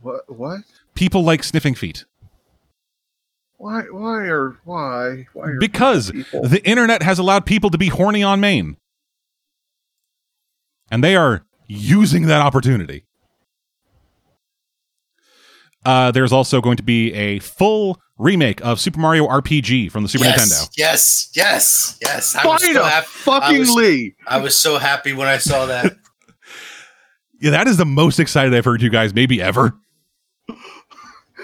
[0.01, 0.23] What?
[0.27, 0.61] What?
[0.95, 2.05] People like sniffing feet
[3.57, 3.81] Why?
[3.91, 5.25] Why are why?
[5.33, 6.43] Why are because people?
[6.47, 8.77] the internet has allowed people to be horny on main.
[10.89, 13.03] And they are using that opportunity.
[15.85, 20.09] Uh, there's also going to be a full remake of Super Mario RPG from the
[20.09, 20.69] Super yes, Nintendo.
[20.77, 22.35] Yes, yes, yes.
[22.35, 23.07] I was, so a happy.
[23.07, 24.15] fucking I was- Lee.
[24.27, 25.93] I was so happy when I saw that.
[27.39, 29.77] Yeah, that is the most excited I've heard you guys maybe ever.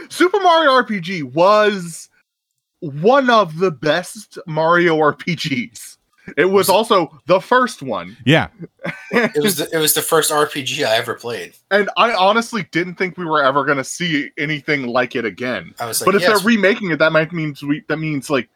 [0.09, 2.09] Super Mario RPG was
[2.79, 5.97] one of the best Mario RPGs.
[6.37, 8.15] It was also the first one.
[8.25, 8.47] Yeah,
[9.11, 11.53] it was the, it was the first RPG I ever played.
[11.69, 15.73] And I honestly didn't think we were ever going to see anything like it again.
[15.79, 18.29] I was like, but if yes, they're remaking it, that might means we that means
[18.29, 18.47] like,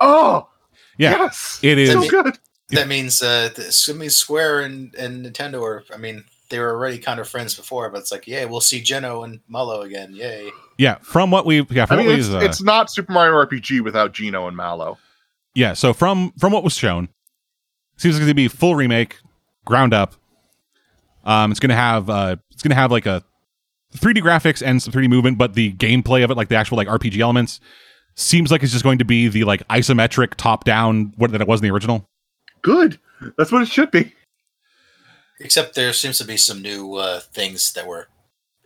[0.00, 0.48] oh
[0.96, 1.92] yeah, yes, it is.
[1.92, 2.38] so That good.
[2.70, 5.84] that means uh, this, I Square and, and Nintendo are.
[5.92, 8.80] I mean, they were already kind of friends before, but it's like, yeah, we'll see
[8.80, 10.14] Geno and Mallow again.
[10.14, 10.50] Yay!
[10.78, 13.12] Yeah, from what we yeah I from mean, what it's, we uh, it's not Super
[13.12, 14.98] Mario RPG without Geno and Mallow.
[15.54, 15.72] yeah.
[15.74, 17.08] So from from what was shown,
[17.96, 19.18] Seems like it's gonna be full remake,
[19.64, 20.14] ground up.
[21.24, 23.22] Um, it's gonna have uh, it's gonna have like a
[23.96, 26.88] 3D graphics and some 3D movement, but the gameplay of it, like the actual like
[26.88, 27.60] RPG elements,
[28.16, 31.46] seems like it's just going to be the like isometric top down what that it
[31.46, 32.04] was in the original.
[32.62, 32.98] Good.
[33.38, 34.12] That's what it should be.
[35.40, 38.08] Except there seems to be some new uh, things that were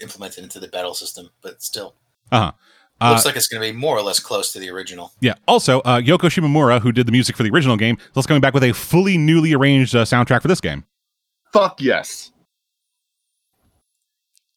[0.00, 1.94] implemented into the battle system, but still
[2.32, 2.52] Uh-huh.
[3.00, 5.12] Uh looks like it's going to be more or less close to the original.
[5.20, 5.34] Yeah.
[5.46, 8.40] Also, uh, Yoko Shimomura, who did the music for the original game, is also coming
[8.40, 10.84] back with a fully newly arranged uh, soundtrack for this game.
[11.52, 12.32] Fuck yes.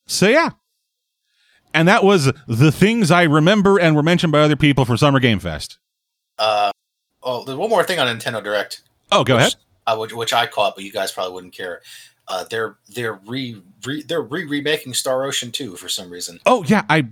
[0.07, 0.49] So yeah.
[1.73, 5.19] And that was the things I remember and were mentioned by other people from Summer
[5.19, 5.77] Game Fest.
[6.37, 6.71] Uh,
[7.23, 8.81] oh, there's one more thing on Nintendo Direct.
[9.11, 9.55] Oh, go which, ahead.
[9.87, 11.81] I would, which I caught, but you guys probably wouldn't care.
[12.27, 16.39] Uh, they're they're re, re they're re remaking Star Ocean 2 for some reason.
[16.45, 17.07] Oh yeah, I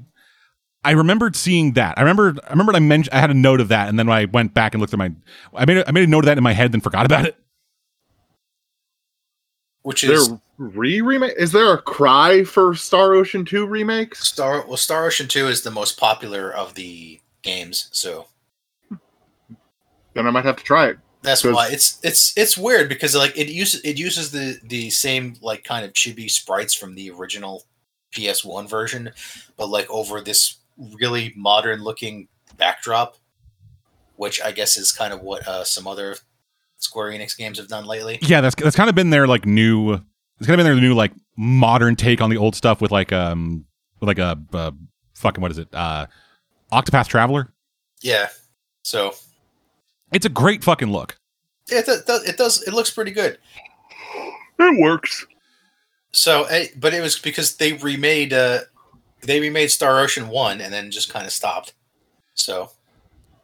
[0.84, 1.97] I remembered seeing that.
[1.97, 4.18] I remembered I remembered I mentioned I had a note of that, and then when
[4.18, 5.12] I went back and looked at my
[5.53, 7.26] I made a, I made a note of that in my head, then forgot about
[7.26, 7.36] it.
[9.82, 11.34] Which is They're re remake.
[11.38, 14.28] Is there a cry for Star Ocean 2 remakes?
[14.28, 18.28] Star well Star Ocean 2 is the most popular of the games, so
[20.14, 20.99] Then I might have to try it.
[21.22, 25.36] That's why it's it's it's weird because like it uses it uses the the same
[25.41, 27.63] like kind of chibi sprites from the original
[28.15, 29.11] PS1 version,
[29.57, 30.57] but like over this
[30.99, 33.17] really modern looking backdrop,
[34.15, 36.15] which I guess is kind of what uh, some other
[36.78, 38.20] Square Enix games have done lately.
[38.22, 39.93] Yeah, that's that's kind of been their like new.
[39.93, 43.11] It's kind of been their new like modern take on the old stuff with like
[43.11, 43.65] um
[43.99, 44.72] with like a uh,
[45.15, 46.05] fucking what is it uh
[46.72, 47.51] Octopath Traveler.
[48.01, 48.30] Yeah,
[48.84, 49.13] so
[50.12, 51.18] It's a great fucking look.
[51.70, 53.38] it do- does it does it looks pretty good.
[54.60, 55.26] It works.
[56.12, 56.47] So,
[56.78, 58.60] but it was because they remade uh
[59.22, 61.74] they remade Star Ocean one and then just kind of stopped.
[62.34, 62.72] So,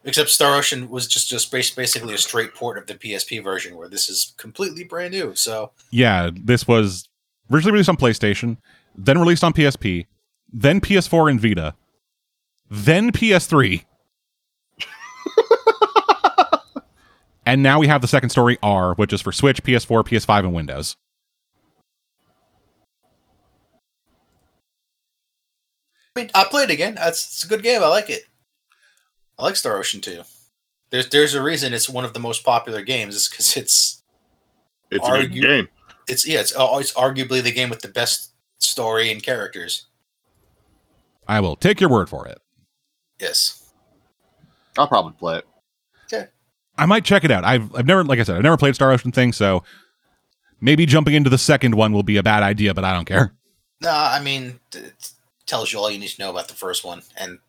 [0.04, 3.76] except Star Ocean was just just bas- basically a straight port of the PSP version,
[3.78, 5.36] where this is completely brand new.
[5.36, 7.08] So, Yeah, this was
[7.52, 8.58] originally released on PlayStation,
[8.96, 10.08] then released on PSP,
[10.52, 11.76] then PS4 and Vita,
[12.70, 13.84] then PS3.
[17.46, 20.54] And now we have the second story R, which is for Switch, PS4, PS5, and
[20.54, 20.96] Windows.
[26.16, 26.98] I mean, I played it again.
[27.00, 27.84] It's, it's a good game.
[27.84, 28.24] I like it.
[29.38, 30.22] I like Star Ocean two.
[30.90, 33.16] There's there's a reason it's one of the most popular games.
[33.16, 34.02] Is because it's
[34.92, 35.68] It's a good game.
[36.08, 39.88] it's yeah it's uh, it's arguably the game with the best story and characters.
[41.28, 42.40] I will take your word for it.
[43.20, 43.62] Yes.
[44.78, 45.48] I'll probably play it.
[46.78, 47.44] I might check it out.
[47.44, 49.64] I've I've never like I said, I've never played Star Ocean thing, so
[50.62, 53.34] maybe jumping into the second one will be a bad idea, but I don't care.
[53.82, 55.12] No, I mean, it
[55.46, 57.40] tells you all you need to know about the first one, and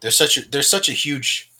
[0.00, 1.50] there's such a there's such a huge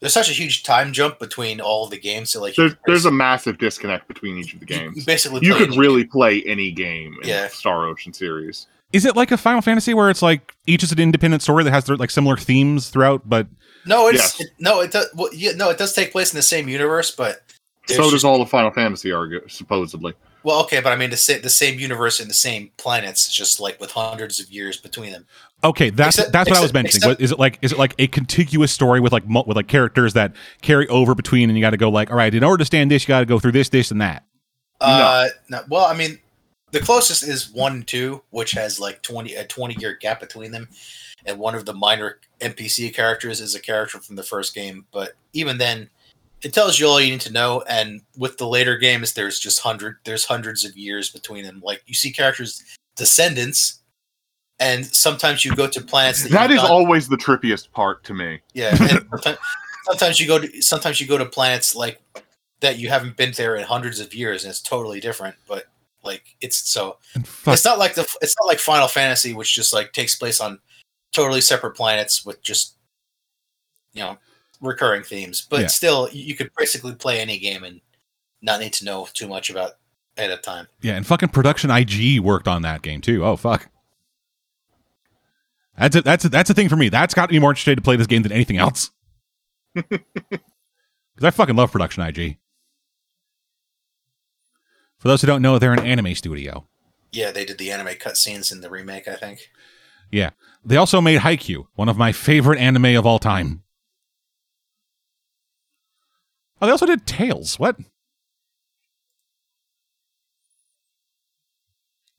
[0.00, 2.30] there's such a huge time jump between all of the games.
[2.30, 5.04] So like, There's, there's a massive disconnect between each of the you- you games.
[5.04, 7.48] basically You could any- really play any game in Yeah.
[7.48, 8.68] the Star Ocean series.
[8.92, 11.70] Is it like a Final Fantasy where it's like each is an independent story that
[11.72, 13.46] has their, like similar themes throughout, but
[13.84, 14.40] no, it's Yes.
[14.40, 15.08] it, no, it does.
[15.14, 17.42] Well, yeah, no, it does take place in the same universe, but
[17.86, 20.14] so does just- all the Final Fantasy, argu- supposedly.
[20.42, 23.60] well, okay, but I mean the same the same universe and the same planets, just
[23.60, 25.26] like with hundreds of years between them.
[25.64, 26.96] Okay, that's Except- that's what I was mentioning.
[27.10, 29.68] except- What- is it like is it like a contiguous story with like with like
[29.68, 30.32] characters that
[30.62, 32.90] carry over between, and you got to go like, all right, in order to stand
[32.90, 34.24] this, you got to go through this, this, and that.
[34.80, 36.18] Uh, no, well, I mean,
[36.70, 40.50] the closest is one and two, which has like twenty a twenty year gap between
[40.52, 40.68] them,
[41.26, 44.86] and one of the minor NPC characters is a character from the first game.
[44.92, 45.88] But even then,
[46.42, 47.62] it tells you all you need to know.
[47.68, 51.60] And with the later games, there's just hundred there's hundreds of years between them.
[51.64, 52.62] Like you see characters
[52.96, 53.80] descendants,
[54.60, 58.40] and sometimes you go to planets that, That done- always the trippiest part to me.
[58.54, 58.76] yeah.
[59.84, 61.98] Sometimes you go to sometimes you go to planets like
[62.60, 65.36] that you haven't been there in hundreds of years, and it's totally different.
[65.46, 65.64] But
[66.04, 69.72] like it's so fuck, it's not like the it's not like Final Fantasy, which just
[69.72, 70.58] like takes place on
[71.12, 72.76] totally separate planets with just
[73.92, 74.18] you know
[74.60, 75.46] recurring themes.
[75.48, 75.66] But Yeah.
[75.68, 77.80] still, you could basically play any game and
[78.42, 79.72] not need to know too much about
[80.16, 80.66] at a time.
[80.82, 83.24] yeah, and fucking Production I.G worked on that game too.
[83.24, 83.68] Oh fuck,
[85.76, 86.88] that's a, that's a, that's a thing for me.
[86.88, 88.90] That's got me more interested to play this game than anything else.
[91.14, 92.38] Because I fucking love Production I.G.
[94.98, 96.66] For those who don't know, they're an anime studio.
[97.12, 99.50] Yeah, they did the anime cutscenes in the remake, I think.
[100.10, 100.30] Yeah.
[100.64, 103.62] They also made Haikyuu, one of my favorite anime of all time.
[106.60, 107.58] Oh, they also did Tales.
[107.58, 107.76] What?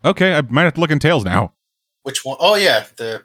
[0.05, 1.53] Okay, I might have to look in Tales now.
[2.03, 2.37] Which one?
[2.39, 3.23] Oh yeah, the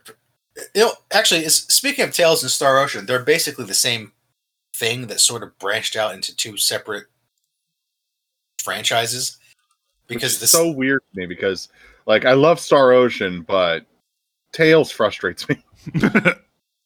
[0.74, 4.12] you know, actually, speaking of Tales and Star Ocean, they're basically the same
[4.74, 7.04] thing that sort of branched out into two separate
[8.58, 9.38] franchises
[10.06, 11.68] because Which this so weird to me because
[12.06, 13.84] like I love Star Ocean, but
[14.52, 15.62] Tales frustrates me.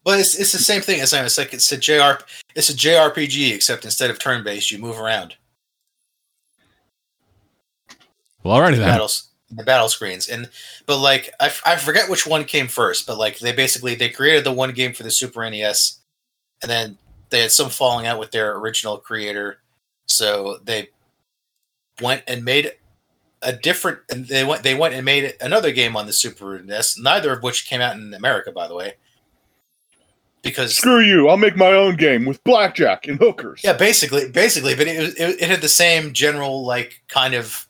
[0.05, 2.23] But it's, it's the same thing as uh, I was like it's a JR
[2.55, 5.35] it's a JRPG except instead of turn based you move around
[8.43, 8.89] Well, alrighty then.
[8.89, 10.49] battles the battle screens and
[10.87, 14.09] but like I, f- I forget which one came first but like they basically they
[14.09, 15.99] created the one game for the Super NES
[16.63, 16.97] and then
[17.31, 19.59] they had some falling out with their original creator
[20.07, 20.89] so they
[22.01, 22.73] went and made
[23.43, 26.99] a different and they went they went and made another game on the Super NES
[26.99, 28.95] neither of which came out in America by the way
[30.43, 31.29] because Screw you!
[31.29, 33.61] I'll make my own game with blackjack and hookers.
[33.65, 37.67] Yeah, basically, basically, but it, was- it it had the same general like kind of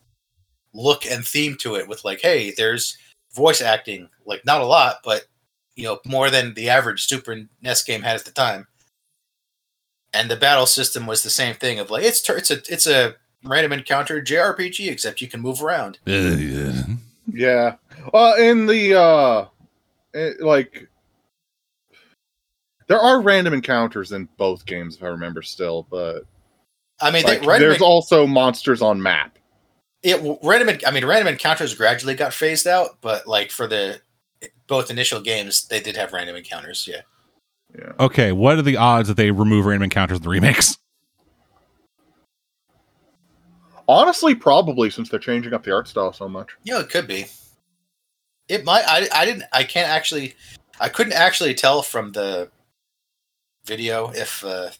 [0.74, 2.96] look and theme to it with like, hey, there's
[3.34, 5.24] voice acting, like not a lot, but
[5.76, 8.66] you know, more than the average Super NES game had at the time.
[10.12, 13.14] And the battle system was the same thing of like it's it's a it's a
[13.44, 15.98] random encounter JRPG except you can move around.
[16.04, 16.82] Yeah.
[17.30, 17.74] Yeah.
[18.14, 19.44] Uh, in the uh,
[20.14, 20.88] eh, like,
[22.86, 25.86] there are random encounters in both games, if I remember still.
[25.90, 26.22] But
[27.02, 29.38] I mean, like, they, random, there's also monsters on map.
[30.02, 30.78] it random.
[30.86, 34.00] I mean, random encounters gradually got phased out, but like for the
[34.66, 36.88] both initial games, they did have random encounters.
[36.90, 37.02] Yeah.
[37.78, 37.92] Yeah.
[38.00, 40.78] Okay, what are the odds that they remove random encounters in the remakes?
[43.88, 46.50] Honestly, probably since they're changing up the art style so much.
[46.62, 47.26] Yeah, it could be.
[48.48, 48.84] It might.
[48.86, 49.08] I.
[49.14, 49.44] I didn't.
[49.52, 50.34] I can't actually.
[50.78, 52.50] I couldn't actually tell from the
[53.64, 54.70] video if uh,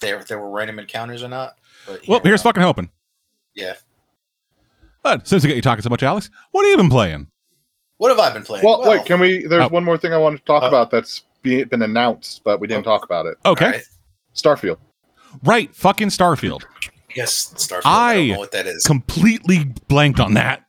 [0.00, 1.56] there there were random encounters or not.
[1.86, 2.90] But Well, yeah, here's fucking hoping.
[3.54, 3.74] Yeah.
[5.02, 7.28] But since we got you talking so much, Alex, what have you been playing?
[7.98, 8.64] What have I been playing?
[8.64, 9.46] Well, wait, can we?
[9.46, 9.68] There's Oh.
[9.68, 12.66] one more thing I wanted to talk Uh, about that's be, been announced, but we
[12.66, 12.90] didn't Oh.
[12.90, 13.36] talk about it.
[13.44, 13.82] Okay, Alright.
[14.34, 14.78] Starfield.
[15.44, 16.64] right, fucking Starfield.
[17.16, 17.82] Yes, Starfield.
[17.86, 18.82] I, don't I know what that is.
[18.84, 20.64] Completely blanked on that.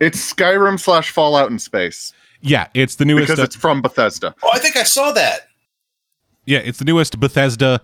[0.00, 3.26] It's Skyrim slash Fallout in space Yeah, it's the newest.
[3.26, 4.34] because uh, it's from Bethesda.
[4.42, 5.40] oh, I think I saw that.
[6.46, 7.80] yeah, it's the newest Bethesda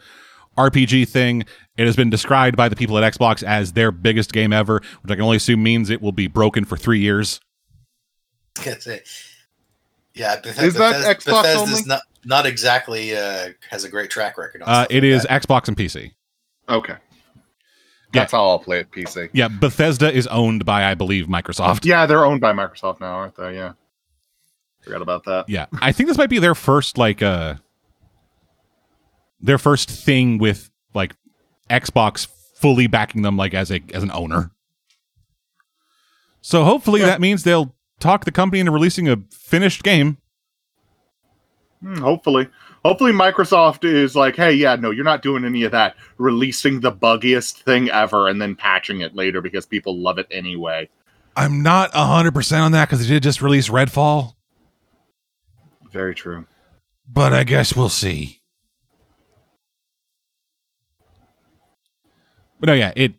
[0.57, 1.45] RPG thing.
[1.77, 5.11] It has been described by the people at Xbox as their biggest game ever, which
[5.11, 7.41] I can only assume means it will be broken for three years.
[8.65, 9.09] That's it.
[10.15, 11.83] Yeah, Beth- Is that Bethesda- Xbox Bethesda's only?
[11.89, 14.63] not not exactly uh, has a great track record.
[14.63, 15.43] On Uh, stuff it like is that.
[15.43, 16.13] Xbox and PC.
[16.69, 16.95] Okay.
[18.13, 19.31] That's how I'll play it PC.
[19.33, 21.85] Yeah, Bethesda is owned by, I believe, Microsoft.
[21.85, 23.55] Yeah, they're owned by Microsoft now, aren't they?
[23.55, 23.73] Yeah.
[24.83, 25.49] Forgot about that.
[25.49, 27.55] Yeah, I think this might be their first like uh
[29.41, 31.15] their first thing with like
[31.69, 34.51] Xbox fully backing them like as a as an owner.
[36.41, 37.07] So hopefully Yeah.
[37.07, 40.17] that means they'll talk the company into releasing a finished game.
[41.83, 42.49] Hmm, hopefully.
[42.85, 46.91] Hopefully Microsoft is like, hey, yeah, no, you're not doing any of that releasing the
[46.91, 50.89] buggiest thing ever and then patching it later because people love it anyway.
[51.37, 54.35] I'm not 100% on that cuz they did just release Redfall,
[55.93, 56.47] Very true.
[57.07, 58.41] but I guess we'll see.
[62.59, 63.15] But no, yeah, it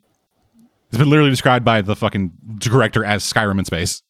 [0.90, 4.02] it's been literally described by the fucking director as Skyrim in space.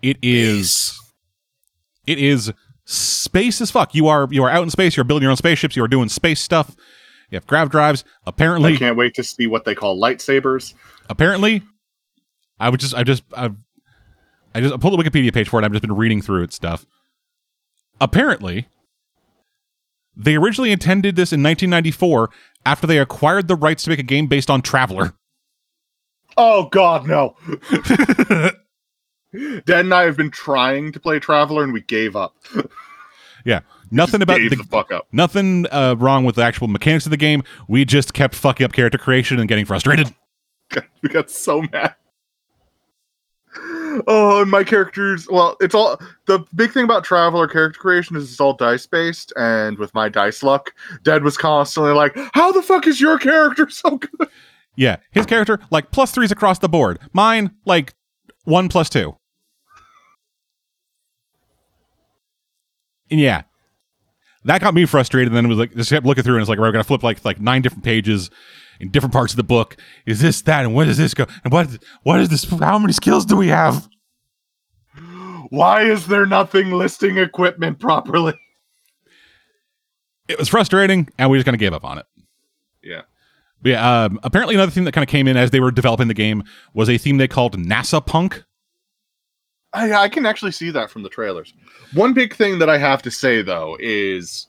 [0.00, 0.98] It is
[2.06, 2.52] it is
[2.84, 3.94] space as fuck.
[3.94, 4.96] You are you are out in space.
[4.96, 5.76] You're building your own spaceships.
[5.76, 6.74] You are doing space stuff.
[7.30, 8.04] You have grav drives.
[8.26, 10.74] Apparently, I can't wait to see what they call lightsabers.
[11.08, 11.62] apparently,
[12.58, 13.50] I would just I just I,
[14.54, 15.64] I just I pulled the Wikipedia page for it.
[15.64, 16.86] I've just been reading through its stuff.
[18.00, 18.66] Apparently,
[20.16, 22.30] they originally intended this in 1994
[22.66, 25.14] after they acquired the rights to make a game based on Traveller.
[26.36, 27.36] Oh God, no!
[29.32, 32.34] Dad and I have been trying to play Traveller, and we gave up.
[33.44, 33.60] yeah,
[33.90, 35.06] nothing about the, the fuck up.
[35.12, 37.42] nothing uh, wrong with the actual mechanics of the game.
[37.68, 40.12] We just kept fucking up character creation and getting frustrated.
[41.02, 41.94] we got so mad.
[44.06, 45.28] Oh, and my characters.
[45.28, 49.32] Well, it's all the big thing about Traveller character creation is it's all dice based,
[49.36, 50.72] and with my dice luck,
[51.02, 54.28] Dad was constantly like, "How the fuck is your character so good?"
[54.76, 57.00] Yeah, his character like plus threes across the board.
[57.12, 57.94] Mine like
[58.44, 59.16] one plus two.
[63.10, 63.42] And yeah,
[64.44, 65.28] that got me frustrated.
[65.28, 67.02] And then it was like just kept looking through, and it's like we're gonna flip
[67.02, 68.30] like like nine different pages
[68.80, 69.76] in different parts of the book.
[70.06, 70.64] Is this that?
[70.64, 71.26] And where does this go?
[71.44, 71.68] And what
[72.02, 72.44] what is this?
[72.44, 73.88] How many skills do we have?
[75.50, 78.34] Why is there nothing listing equipment properly?
[80.28, 82.06] It was frustrating, and we just kind of gave up on it.
[82.82, 83.02] Yeah.
[83.60, 86.08] But yeah, um, apparently another thing that kind of came in as they were developing
[86.08, 88.44] the game was a theme they called NASA Punk.
[89.72, 91.54] I, I can actually see that from the trailers.
[91.94, 94.48] One big thing that I have to say, though, is,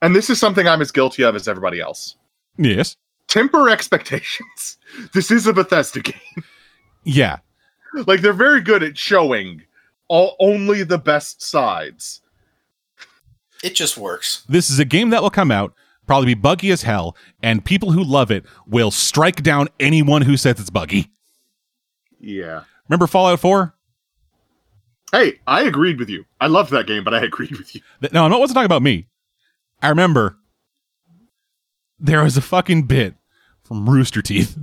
[0.00, 2.16] and this is something I'm as guilty of as everybody else.
[2.58, 2.96] Yes.
[3.28, 4.78] Temper expectations.
[5.14, 6.44] This is a Bethesda game.
[7.04, 7.38] Yeah.
[8.06, 9.62] Like they're very good at showing
[10.06, 12.20] all only the best sides.
[13.64, 14.44] It just works.
[14.50, 15.72] This is a game that will come out,
[16.06, 20.36] probably be buggy as hell, and people who love it will strike down anyone who
[20.36, 21.10] says it's buggy.
[22.20, 22.64] Yeah.
[22.92, 23.74] Remember Fallout 4?
[25.12, 26.26] Hey, I agreed with you.
[26.38, 27.80] I loved that game, but I agreed with you.
[28.12, 29.06] No, I wasn't talking about me.
[29.80, 30.36] I remember
[31.98, 33.14] there was a fucking bit
[33.64, 34.58] from Rooster Teeth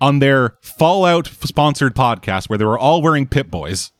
[0.00, 3.92] on their Fallout sponsored podcast where they were all wearing Pip Boys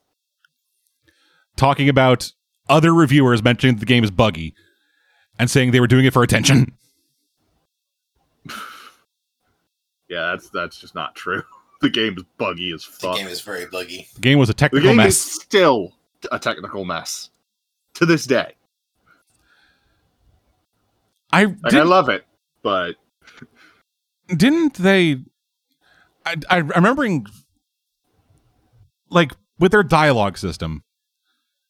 [1.55, 2.33] talking about
[2.71, 4.55] other reviewers mentioning that the game is buggy
[5.39, 6.73] and saying they were doing it for attention.
[10.09, 11.43] Yeah, that's that's just not true.
[11.83, 13.17] The game is buggy as fuck.
[13.17, 14.09] The game is very buggy.
[14.15, 15.27] The game was a technical the technical game mess.
[15.27, 15.93] is still
[16.31, 17.31] a technical mess
[17.95, 18.55] to this day.
[21.33, 22.25] I Like I love it,
[22.63, 22.95] but
[24.29, 25.19] didn't they
[26.25, 27.27] I, I remembering
[29.11, 30.85] like with their dialogue system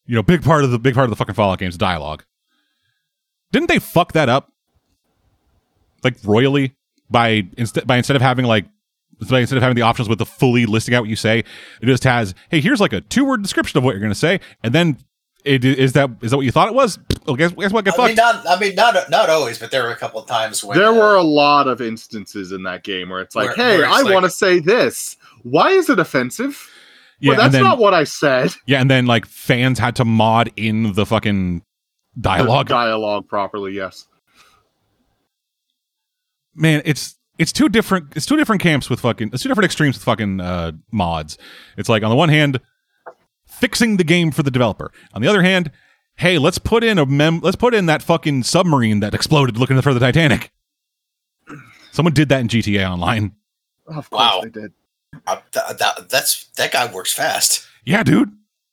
[0.06, 2.24] you know big part of the big part of the fucking fallout games dialogue
[3.50, 4.52] didn't they fuck that up
[6.04, 6.74] like royally
[7.10, 8.66] by instead by instead of having like
[9.30, 11.86] by instead of having the options with the fully listing out what you say it
[11.86, 14.40] just has hey here's like a two word description of what you're going to say
[14.62, 14.96] and then
[15.44, 17.98] it, is that is that what you thought it was well, guess, guess what get
[17.98, 18.46] I mean, not.
[18.48, 19.10] I mean, not.
[19.10, 21.68] Not always, but there were a couple of times when there uh, were a lot
[21.68, 24.24] of instances in that game where it's like, Where- "Hey, where it's I like- want
[24.24, 25.16] to say this.
[25.42, 26.68] Why is it offensive?
[27.20, 30.04] yeah well, that's then not what I said." yeah and then like fans had to
[30.04, 31.62] mod in the fucking
[32.20, 33.72] dialogue dialogue properly.
[33.72, 34.06] Yes.
[36.54, 39.96] man, it's it's two different it's two different camps with fucking it's two different extremes
[39.96, 41.36] with fucking uh, mods.
[41.76, 42.60] It's like on the one hand,
[43.46, 44.90] fixing the game for the developer.
[45.12, 45.70] On the other hand,
[46.16, 49.80] hey, let's put in a mem let's put in that fucking submarine that exploded looking
[49.82, 50.50] for the Titanic.
[51.90, 53.32] Someone did that in GTA Online.
[53.86, 54.40] Of course Wow.
[54.44, 54.72] they did.
[55.26, 57.66] uh, that, that, that's that guy works fast.
[57.84, 58.32] Yeah, dude.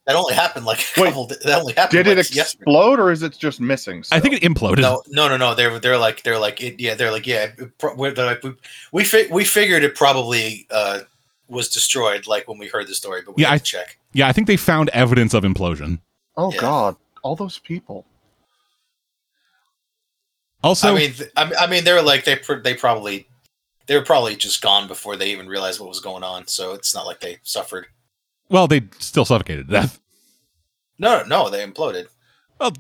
[0.10, 1.28] That only happened like a Wait, couple.
[1.28, 1.92] That only happened.
[2.04, 2.64] Did it like, yesterday.
[2.64, 4.04] explode or is it just missing?
[4.12, 4.80] I think it imploded.
[4.82, 5.54] No, no, no, no.
[5.54, 6.96] They're they're like they're like it, yeah.
[6.96, 7.52] They're like yeah.
[7.58, 8.54] it pro- we're- They're like we
[8.92, 11.02] we, fi- we figured it probably uh,
[11.48, 14.00] was destroyed like when we heard the story, but we Yeah, had I- check.
[14.14, 16.00] yeah, I think they found evidence of implosion.
[16.36, 16.60] Oh Yeah.
[16.60, 18.04] God, all those people.
[20.64, 23.28] Also, I mean, th- I mean, I mean, they were like they pr- they probably
[23.86, 26.48] they were probably just gone before they even realized what was going on.
[26.48, 27.86] So it's not like they suffered.
[28.50, 30.00] Well, they still suffocated to death.
[30.98, 32.08] No, no, they imploded.
[32.60, 32.74] Well,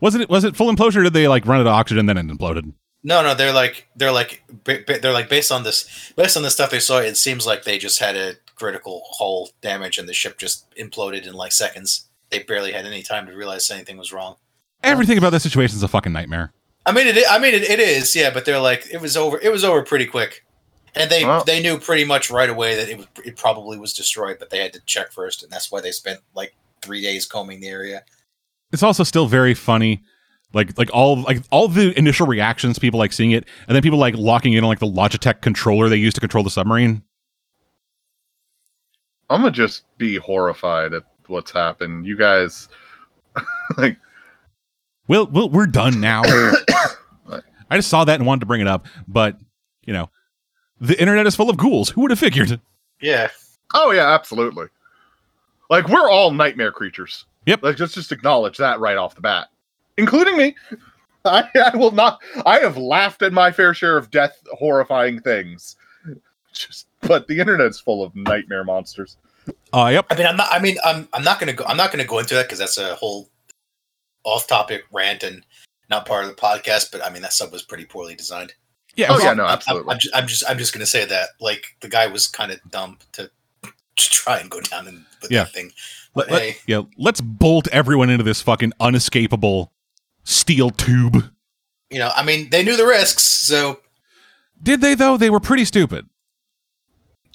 [0.00, 2.16] wasn't it was it full implosion or did they like run out of oxygen then
[2.16, 2.72] it imploded?
[3.02, 6.70] No, no, they're like they're like they're like based on this based on the stuff
[6.70, 6.98] they saw.
[6.98, 11.26] It seems like they just had a critical hull damage, and the ship just imploded
[11.26, 12.08] in like seconds.
[12.28, 14.36] They barely had any time to realize anything was wrong.
[14.82, 16.52] Everything about this situation is a fucking nightmare.
[16.86, 17.24] I mean, it.
[17.28, 18.14] I mean, it, it is.
[18.14, 19.38] Yeah, but they're like it was over.
[19.40, 20.44] It was over pretty quick,
[20.94, 23.92] and they Well- they knew pretty much right away that it was, it probably was
[23.92, 27.26] destroyed, but they had to check first, and that's why they spent like three days
[27.26, 28.02] combing the area.
[28.72, 30.02] it's also still very funny
[30.52, 33.98] like like all like all the initial reactions people like seeing it and then people
[33.98, 37.02] like locking in on like the logitech controller they use to control the submarine
[39.28, 42.04] I'm gonna just be horrified at what's happened.
[42.04, 42.68] You guys,
[43.78, 43.96] like,
[45.06, 46.22] well, well we're done now
[47.70, 49.36] i just saw that and wanted to bring it up but
[49.84, 50.10] you know
[50.80, 52.60] the internet is full of ghouls who would have figured
[53.00, 53.28] Yeah,
[53.74, 54.66] oh yeah, absolutely.
[55.68, 57.26] Like we're all nightmare creatures.
[57.46, 57.62] Yep.
[57.62, 59.48] Like let's just acknowledge that right off the bat,
[59.96, 60.54] including me.
[61.24, 62.20] I, I will not.
[62.46, 65.76] I have laughed at my fair share of death, horrifying things.
[66.52, 69.18] Just, but the internet's full of nightmare monsters.
[69.72, 70.48] uh yep I mean, I'm not.
[70.50, 71.08] I mean, I'm.
[71.12, 71.64] I'm not gonna go.
[71.64, 73.28] I'm not gonna go into that because that's a whole
[74.24, 75.44] off-topic rant and
[75.90, 76.90] not part of the podcast.
[76.90, 78.54] But I mean, that sub was pretty poorly designed.
[78.96, 79.92] Yeah, Oh it's yeah, all- no, I'm- absolutely.
[79.92, 80.44] I'm, just, I'm just.
[80.50, 81.30] I'm just gonna say that.
[81.40, 83.30] Like the guy was kind of dumb to
[83.96, 85.44] try and go down and with Yeah.
[85.44, 85.72] that thing.
[86.14, 89.72] let, But let- hey, yeah let's bolt everyone into this fucking unescapable
[90.24, 91.30] steel tube
[91.90, 93.80] you know, I mean, they knew the risks, so
[94.62, 96.06] did they though they were pretty stupid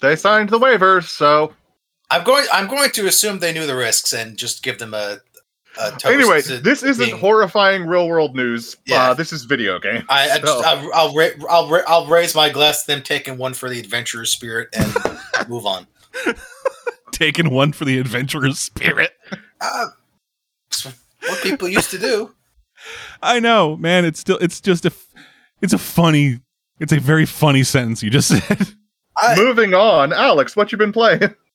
[0.00, 1.52] They signed the waivers, so
[2.10, 2.46] I'm going.
[2.52, 5.18] I'm going to assume they knew the risks and just give them a.
[5.80, 8.76] a toast anyway, to this isn't being- horrifying real world news.
[8.86, 9.10] Yeah.
[9.10, 10.04] Uh, this is video game.
[10.08, 13.02] I, I So- just, I'll, I'll, ra- I'll, ra- I'll raise my glass to them
[13.02, 14.94] taking one for the adventurer's spirit and
[15.48, 15.86] move on.
[17.12, 19.12] taking one for the adventurer's spirit
[19.60, 19.86] Uh,
[21.28, 22.32] what people used to do.
[23.22, 24.04] I know, man.
[24.04, 24.92] It's still, it's just a,
[25.60, 26.40] it's a funny,
[26.78, 28.68] it's a very funny sentence you just said.
[29.18, 31.34] I, Moving on, Alex, what you been playing?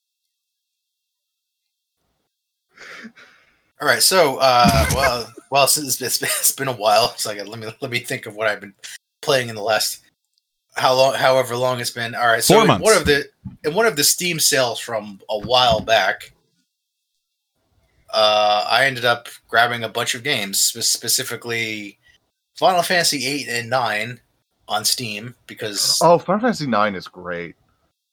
[3.81, 7.35] all right, so uh, well, well, since it's been, it's been a while, so I
[7.35, 8.73] got let me let me think of what I've been
[9.21, 10.01] playing in the last
[10.75, 12.15] how long however long it's been.
[12.15, 12.83] All right, so Four in months.
[12.85, 13.25] one of the
[13.65, 16.31] in one of the Steam sales from a while back,
[18.13, 21.97] uh, I ended up grabbing a bunch of games, specifically
[22.55, 24.19] Final Fantasy eight and nine
[24.67, 27.55] on Steam because Oh, Final Fantasy Nine is great.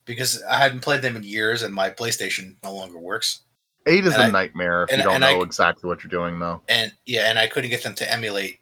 [0.06, 3.42] because I hadn't played them in years and my PlayStation no longer works.
[3.88, 6.02] Eight is And a I- nightmare if and- you don't and I- know exactly what
[6.04, 6.62] you're doing, though.
[6.68, 8.60] And yeah, and I couldn't get them to emulate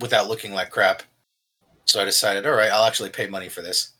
[0.00, 1.02] without looking like crap.
[1.84, 3.90] So I decided, all right, I'll actually pay money for this.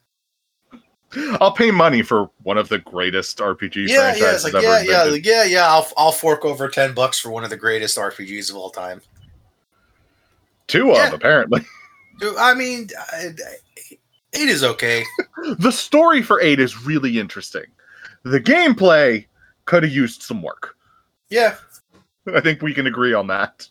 [1.40, 4.72] I'll pay money for one of the greatest RPG yeah, franchises yeah, like ever yeah,
[4.74, 5.12] yeah, invented.
[5.14, 5.66] like, yeah, yeah.
[5.66, 9.00] I'll I'll fork over ten bucks for one of the greatest RPGs of all time.
[10.66, 11.14] Two of, Yeah.
[11.14, 11.64] apparently.
[12.38, 13.38] I mean, it
[14.34, 15.02] is okay.
[15.58, 17.64] the story for eight is really interesting.
[18.24, 19.24] The gameplay
[19.68, 20.74] could have used some work.
[21.30, 21.56] Yeah,
[22.34, 23.68] I think we can agree on that.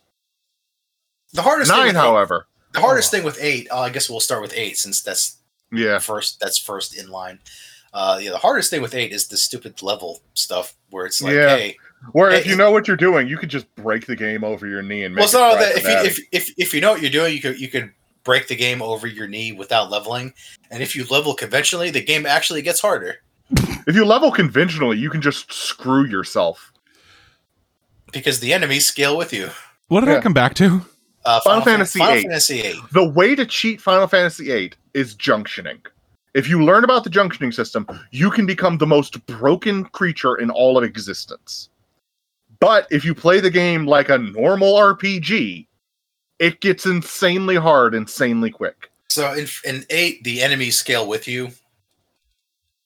[1.34, 3.68] the hardest thing Nine, with eight- however, the hardest thing with eight.
[3.72, 5.38] Uh, I guess we'll start with eight since that's
[5.72, 6.40] yeah, first.
[6.40, 7.40] That's first in line.
[7.94, 11.34] Uh, yeah, the hardest thing with eight is the stupid level stuff where it's like,
[11.34, 11.56] Yeah.
[11.57, 11.78] hey,
[12.11, 14.84] where if you know what you're doing, you could just break the game over your
[14.84, 17.02] knee and make well, it's not that if you, if if if you know what
[17.02, 17.91] you're doing, you could you could
[18.24, 20.32] break the game over your knee without leveling,
[20.69, 23.15] and if you level conventionally, the game actually gets harder
[23.52, 26.72] if you level conventionally, you can just screw yourself.
[28.14, 29.49] because the enemies scale with you.
[29.90, 30.18] What did Yeah.
[30.18, 30.82] I come back to?
[31.26, 32.24] Uh, Final Fan- Fantasy Final VIII.
[32.24, 32.76] Fantasy eight.
[32.94, 35.80] The way to cheat Final Fantasy VIII is junctioning.
[36.34, 40.49] If you learn about the junctioning system, you can become the most broken creature in
[40.49, 41.68] all of existence.
[42.61, 45.68] But if you play the game like a normal RPG,
[46.40, 48.90] it gets insanely hard, insanely quick.
[49.10, 51.49] So in in eight, the enemies scale with you,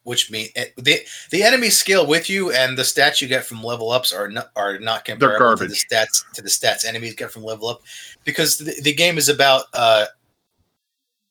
[0.03, 0.99] which mean eh, the
[1.29, 4.51] the enemies scale with you, and the stats you get from level ups are not
[4.55, 7.81] are not comparable to the stats to the stats enemies get from level up,
[8.23, 10.05] because the, the game is about uh,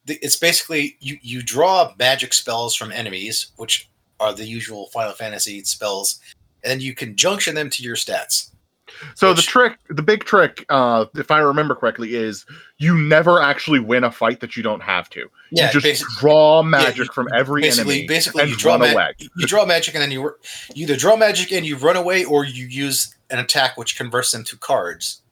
[0.04, 3.88] the, it's basically you you draw magic spells from enemies, which
[4.20, 6.20] are the usual Final Fantasy spells,
[6.62, 8.50] and you can junction them to your stats.
[9.14, 12.44] So the trick, the big trick, uh, if I remember correctly, is
[12.78, 15.28] you never actually win a fight that you don't have to.
[15.50, 18.80] Yeah, you just draw magic you- from every basically, enemy basically and you draw run
[18.80, 19.14] ma- away.
[19.18, 20.22] you draw magic and then you,
[20.74, 24.32] you either draw magic and you run away or you use an attack which converts
[24.32, 25.22] them to cards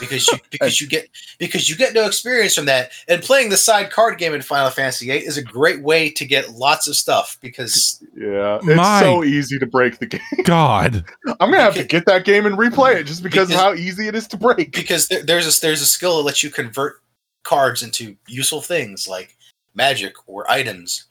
[0.00, 1.08] because you because you get
[1.38, 4.70] because you get no experience from that and playing the side card game in Final
[4.70, 9.00] Fantasy VIII is a great way to get lots of stuff because Yeah, it's My-
[9.00, 10.20] so easy to break the game.
[10.44, 11.04] God.
[11.40, 13.74] I'm gonna have to get that game and replay it just because, Because- of how
[13.74, 14.72] easy it is to break.
[14.72, 17.00] because there, there's a there's a skill that lets you convert
[17.42, 19.36] cards into useful things like
[19.74, 21.04] magic or items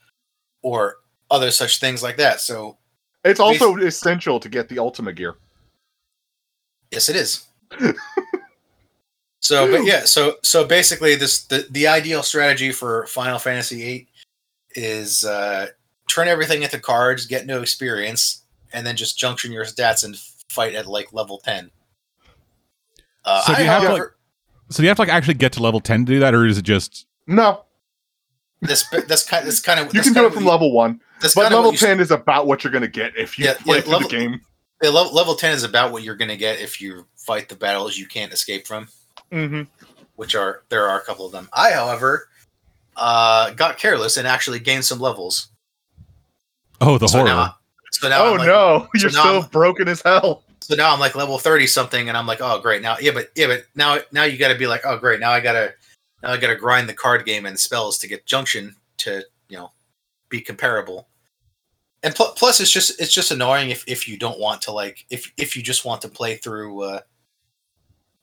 [0.61, 0.97] or
[1.31, 2.39] other such things like that.
[2.39, 2.77] So
[3.23, 5.35] It's also essential to get the Ultima gear.
[6.91, 7.43] Yes, it is.
[9.47, 14.07] so, but yeah, so so basically, this the the ideal strategy for Final Fantasy VIII
[14.71, 15.67] is uh,
[16.09, 18.43] turn everything into cards, get no experience,
[18.73, 20.17] and then just junction your stats and
[20.49, 21.71] fight at like level ten.
[23.25, 24.15] Uh, So do I, you have to, however,
[24.69, 26.45] So do you have to like actually get to level ten to do that, or
[26.45, 27.63] is it just No,
[28.61, 31.43] this that's kind that's kind of you can do it from level one, That's but
[31.51, 33.81] level what you, ten is about what you're gonna get if you Yeah, play yeah,
[33.81, 34.41] through level- the game.
[34.81, 37.55] yeah, level, level ten is about what you're going to get if you fight the
[37.55, 38.87] battles you can't escape from.
[39.31, 39.63] Hmm
[40.15, 41.47] which are there are a couple of them.
[41.53, 42.27] I, however,
[42.95, 45.49] uh, got careless and actually gained some levels.
[46.81, 47.29] oh the so horror?
[47.29, 47.55] now,
[47.91, 50.43] so now Oh like, no, you're now still I'm- broken as hell.
[50.61, 53.29] so now I'm like level thirty something, and I'm like, oh great, now yeah, but
[53.35, 55.73] yeah, but now now you got to be like, oh great, now I gotta
[56.23, 59.71] now I gotta grind the card game and spells to get junction to you know
[60.29, 61.07] be comparable.
[62.03, 65.05] And pl- plus, it's just it's just annoying if, if you don't want to like
[65.09, 66.99] if if you just want to play through uh,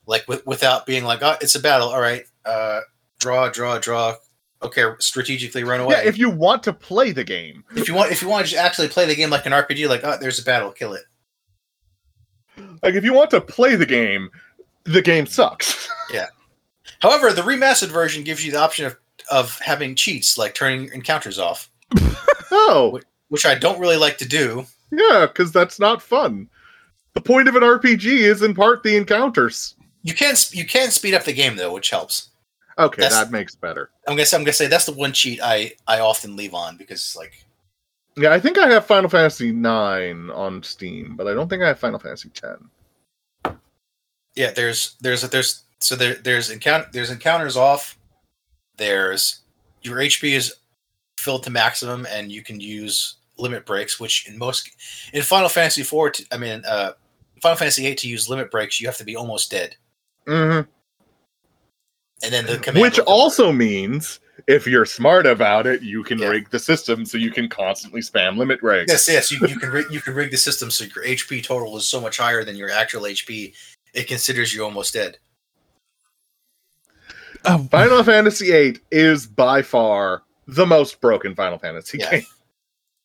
[0.07, 2.81] like with, without being like oh it's a battle all right uh,
[3.21, 4.15] draw draw draw
[4.63, 8.13] okay strategically run away Yeah, if you want to play the game, if you want
[8.13, 10.39] if you want to just actually play the game like an RPG like oh there's
[10.39, 11.05] a battle kill it
[12.83, 14.31] like if you want to play the game,
[14.85, 15.89] the game sucks.
[16.13, 16.27] Yeah.
[17.01, 18.97] However, the remastered version gives you the option of,
[19.31, 21.71] of having cheats like turning encounters off,
[22.53, 23.01] oh,
[23.31, 24.67] which I don't really like to do.
[24.93, 26.49] yeah, because that's not fun.
[27.15, 29.75] The point of an RPG is in part the encounters.
[30.05, 32.29] You can you can speed up the game though, which helps.
[32.79, 33.91] Okay, That's- that makes better.
[34.07, 36.77] I'm gonna say, I'm gonna say that's the one cheat I I often leave on
[36.77, 37.45] because like
[38.17, 41.69] Yeah, I think I have Final Fantasy nine on Steam, but I don't think I
[41.69, 42.71] have Final Fantasy ten.
[44.37, 47.99] yeah there's there's there's so there there's encounter there's encounters off.
[48.77, 49.41] There's
[49.83, 50.55] your HP is
[51.19, 54.71] filled to maximum and you can use limit breaks, which in most
[55.13, 56.93] in Final Fantasy four I mean uh
[57.41, 59.77] Final Fantasy eight to use limit breaks you have to be almost dead.
[60.27, 60.61] Hmm
[62.23, 66.19] And then the command Which will- also means if you're smart about it, you can
[66.19, 66.29] Yeah.
[66.29, 68.91] rig the system so you can constantly spam limit breaks.
[68.91, 71.77] Yes, yes, you, you can rig, you can rig the system so your HP total
[71.77, 73.55] is so much higher than your actual HP,
[73.95, 75.19] it considers you almost dead.
[77.45, 82.11] Oh, Final Fantasy VIII is by far the most broken Final Fantasy Yeah.
[82.11, 82.27] game.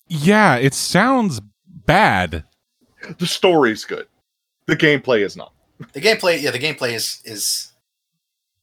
[0.07, 2.45] yeah, it sounds bad.
[3.17, 4.07] The story's good.
[4.65, 5.53] The gameplay is not.
[5.93, 7.71] The gameplay, yeah, the gameplay is is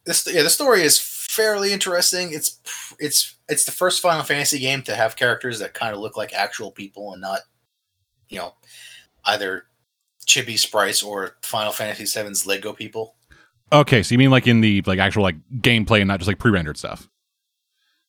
[0.04, 0.28] this.
[0.32, 2.32] Yeah, the story is fairly interesting.
[2.32, 2.60] It's
[2.98, 6.32] it's it's the first Final Fantasy game to have characters that kind of look like
[6.34, 7.40] actual people and not,
[8.28, 8.54] you know,
[9.24, 9.64] either
[10.26, 13.14] chibi sprites or Final Fantasy VII's Lego people.
[13.72, 16.38] Okay, so you mean like in the like actual like gameplay and not just like
[16.38, 17.08] pre-rendered stuff?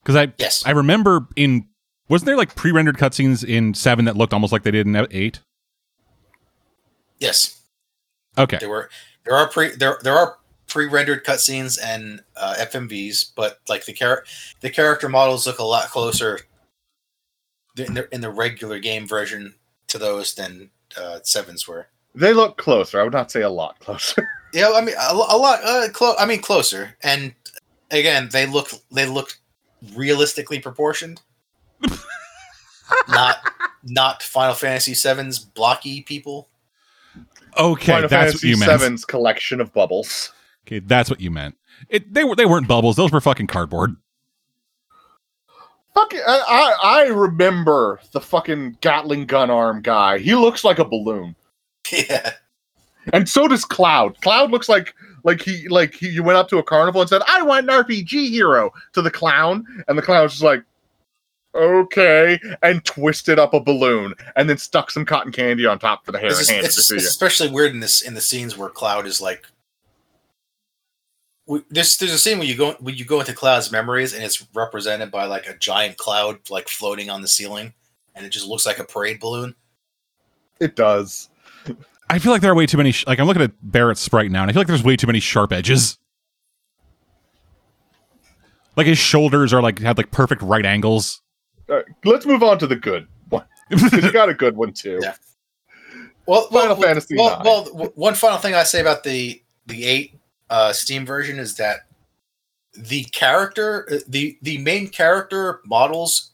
[0.03, 1.67] Because I Yes, I remember in
[2.09, 5.41] wasn't there like pre-rendered cutscenes in seven that looked almost like they did in eight?
[7.19, 7.56] yes,
[8.37, 8.89] Okay, there were
[9.25, 10.37] there are pre there there are
[10.67, 14.25] pre-rendered cutscenes and uh, FMVs, but like the char-
[14.61, 16.41] the character models look a lot closer
[17.77, 19.55] in the, in the regular game version
[19.87, 21.87] to those than uh, sevens were.
[22.13, 22.99] They look closer.
[22.99, 24.29] I would not say a lot closer.
[24.53, 25.59] Yeah, I mean a, a lot.
[25.61, 27.33] Uh, clo- I mean closer, and
[27.91, 29.33] again, they look they look
[29.93, 31.21] realistically proportioned.
[33.09, 33.37] not
[33.83, 36.47] not Final Fantasy VII's blocky people.
[37.57, 38.81] Okay, Final that's Fantasy what you meant.
[38.81, 40.31] VII's collection of bubbles.
[40.65, 41.57] Okay, that's what you meant.
[41.89, 43.95] It they were they weren't bubbles; those were fucking cardboard.
[45.93, 50.19] Fucking, I, I, I remember the fucking Gatling gun arm guy.
[50.19, 51.35] He looks like a balloon,
[51.91, 52.33] yeah,
[53.13, 54.21] and so does Cloud.
[54.21, 54.93] Cloud looks like
[55.23, 57.75] like he like he you went up to a carnival and said, "I want an
[57.83, 60.63] RPG hero" to the clown, and the clown was just like,
[61.57, 66.11] "Okay," and twisted up a balloon, and then stuck some cotton candy on top for
[66.11, 67.07] the hair it's, and just- it's, it to it's you.
[67.09, 69.47] especially weird in this in the scenes where Cloud is like.
[71.47, 74.23] we- There's there's a scene where you go when you go into Cloud's memories and
[74.23, 77.73] it's represented by like a giant cloud like floating on the ceiling,
[78.15, 79.55] and it just looks like a parade balloon.
[80.59, 81.29] It does.
[82.09, 82.91] I feel like there are way too many.
[82.91, 85.07] Sh- like I'm looking at Barret's sprite now, and I feel like there's way too
[85.07, 85.97] many sharp edges.
[88.75, 91.21] Like his shoulders are like had like perfect right angles.
[91.67, 93.45] Right, let's move on to the good one.
[93.69, 94.99] you got a good one too.
[95.01, 95.15] Yeah.
[96.25, 100.19] Well, Final well, Fantasy Well, well, one final thing I say about the the eight
[100.49, 101.87] uh, Steam version is that
[102.77, 106.31] the character, uh, the the main character models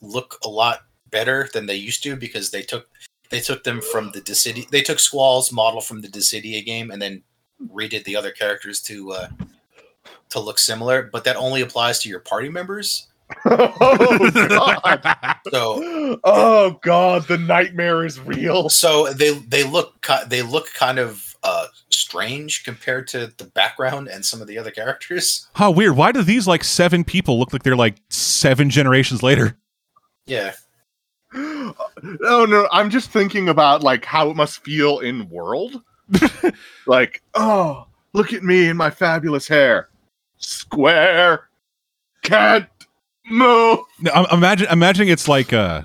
[0.00, 0.80] look a lot
[1.10, 2.88] better than they used to because they took
[3.30, 4.68] they took them from the Dissidia.
[4.68, 7.22] They took Squall's model from the Dissidia game and then
[7.72, 9.28] redid the other characters to uh,
[10.30, 11.08] to look similar.
[11.10, 13.08] But that only applies to your party members.
[13.46, 15.16] oh god.
[15.50, 18.68] So Oh god, the nightmare is real.
[18.68, 24.24] so they they look they look kind of uh strange compared to the background and
[24.24, 25.96] some of the other characters How weird.
[25.96, 29.56] Why do these like seven people look like they're like seven generations later?
[30.26, 30.52] yeah
[31.34, 35.82] Oh no, I'm just thinking about like how it must feel in world.
[36.86, 39.88] like, oh, look at me and my fabulous hair.
[40.38, 41.48] Square.
[42.22, 42.66] Can't
[43.30, 43.80] move.
[44.00, 45.82] No, I'm imagine imagining it's like uh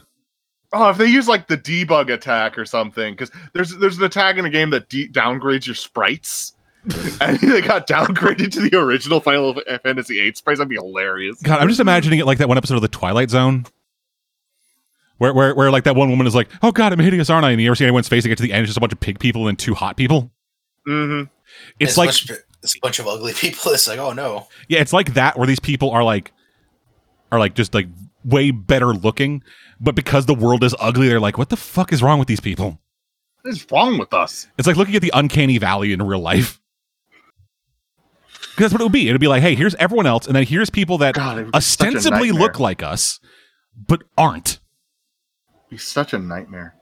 [0.74, 4.38] Oh, if they use like the debug attack or something, because there's there's an attack
[4.38, 6.54] in the game that de- downgrades your sprites,
[7.22, 10.60] and they got downgraded to the original Final Fantasy VIII sprites.
[10.60, 11.42] That'd be hilarious.
[11.42, 13.66] God, I'm just imagining it like that one episode of the Twilight Zone.
[15.18, 17.52] Where, where, where like that one woman is like, oh god, I'm hideous, aren't I?
[17.52, 18.92] And you ever see anyone's face and get to the end, it's just a bunch
[18.92, 20.30] of pig people and two hot people.
[20.86, 21.30] Mm-hmm.
[21.80, 24.48] It's a like, bunch of- it's a bunch of ugly people it's like oh no
[24.68, 26.32] yeah, it's like that where these people are like,
[27.32, 27.88] are like just like
[28.24, 29.44] way better looking,
[29.80, 32.40] but because the world is ugly, they're like, what the fuck is wrong with these
[32.40, 32.80] people?
[33.42, 34.48] What is wrong with us?
[34.58, 36.60] It's like looking at the uncanny valley in real life.
[38.58, 39.08] that's what it would be.
[39.10, 41.52] It'd be like, hey, here's everyone else, and then here's people that God, it would
[41.52, 43.20] be such a ostensibly look like us,
[43.76, 44.60] but aren't.
[45.70, 46.76] Be such a nightmare.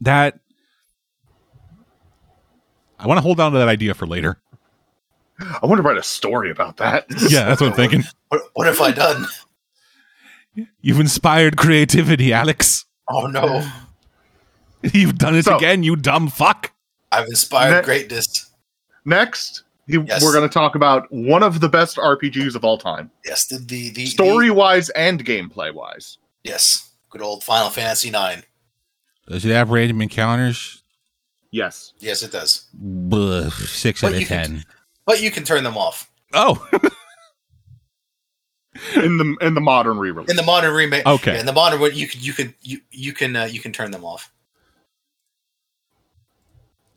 [0.00, 0.40] That
[2.98, 4.41] I want to hold on to that idea for later.
[5.62, 7.06] I want to write a story about that.
[7.30, 8.02] Yeah, that's what I'm thinking.
[8.28, 9.26] what, what have i done
[10.82, 12.84] You've inspired creativity, Alex.
[13.08, 13.66] oh no
[14.82, 16.72] You've done it So- again, you dumb fuck.
[17.10, 18.50] i've inspired Ne- greatness
[19.04, 20.22] Next, Yes.
[20.22, 23.58] we're going to talk about one of the best RPGs of all time, yes the
[23.58, 26.18] the, the story the- wise and gameplay wise.
[26.44, 28.42] yes good old final fantasy 9
[29.28, 30.82] Does it have random encounters?
[31.50, 31.92] Yes.
[31.98, 32.66] yes it does
[33.66, 34.64] six Well, you can-
[35.06, 36.66] but you can turn them off Oh,
[38.96, 40.30] In the in the modern re-release.
[40.30, 41.34] in the modern remake Okay.
[41.34, 43.70] yeah, in the modern one you can you can you you can uh, you can
[43.72, 44.32] turn them off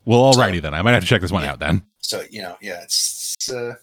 [0.04, 0.72] well, alrighty then.
[0.72, 1.82] I might have to check this one out then.
[1.98, 3.74] so you know yeah it's, it's uh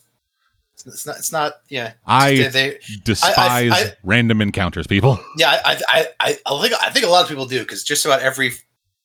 [0.85, 1.17] It's not.
[1.17, 1.53] It's not.
[1.69, 1.93] Yeah.
[2.05, 5.19] I They- they- despise I- random encounters, people.
[5.37, 5.61] yeah.
[5.63, 5.81] I.
[5.87, 6.07] I.
[6.19, 6.73] I, I think.
[6.81, 8.51] I think a lot of people do because just about every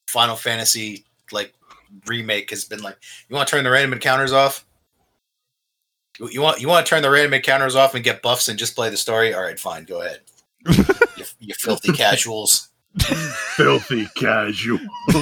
[0.09, 1.53] Final Fantasy like
[2.07, 2.97] remake has been like,
[3.29, 4.65] you want to turn the random encounters off.
[6.19, 8.59] You, you want you want to turn the random encounters off and get buffs and
[8.59, 9.35] just play the story.
[9.35, 10.21] All right, fine, go ahead.
[11.17, 12.69] you, you filthy casuals.
[13.57, 14.79] Filthy casual.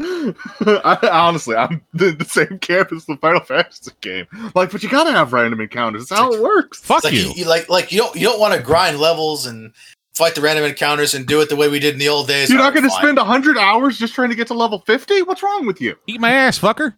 [0.00, 4.26] I, honestly, I'm the, the same camp as the Final Fantasy game.
[4.54, 6.08] Like, but you gotta have random encounters.
[6.08, 6.80] That's how it works.
[6.80, 7.44] Fuck like you.
[7.44, 9.72] like like you don't you don't want to grind levels and
[10.14, 12.48] fight the random encounters and do it the way we did in the old days.
[12.48, 13.02] You're not going to fine.
[13.02, 15.22] spend hundred hours just trying to get to level fifty.
[15.22, 15.96] What's wrong with you?
[16.06, 16.94] Eat my ass, fucker.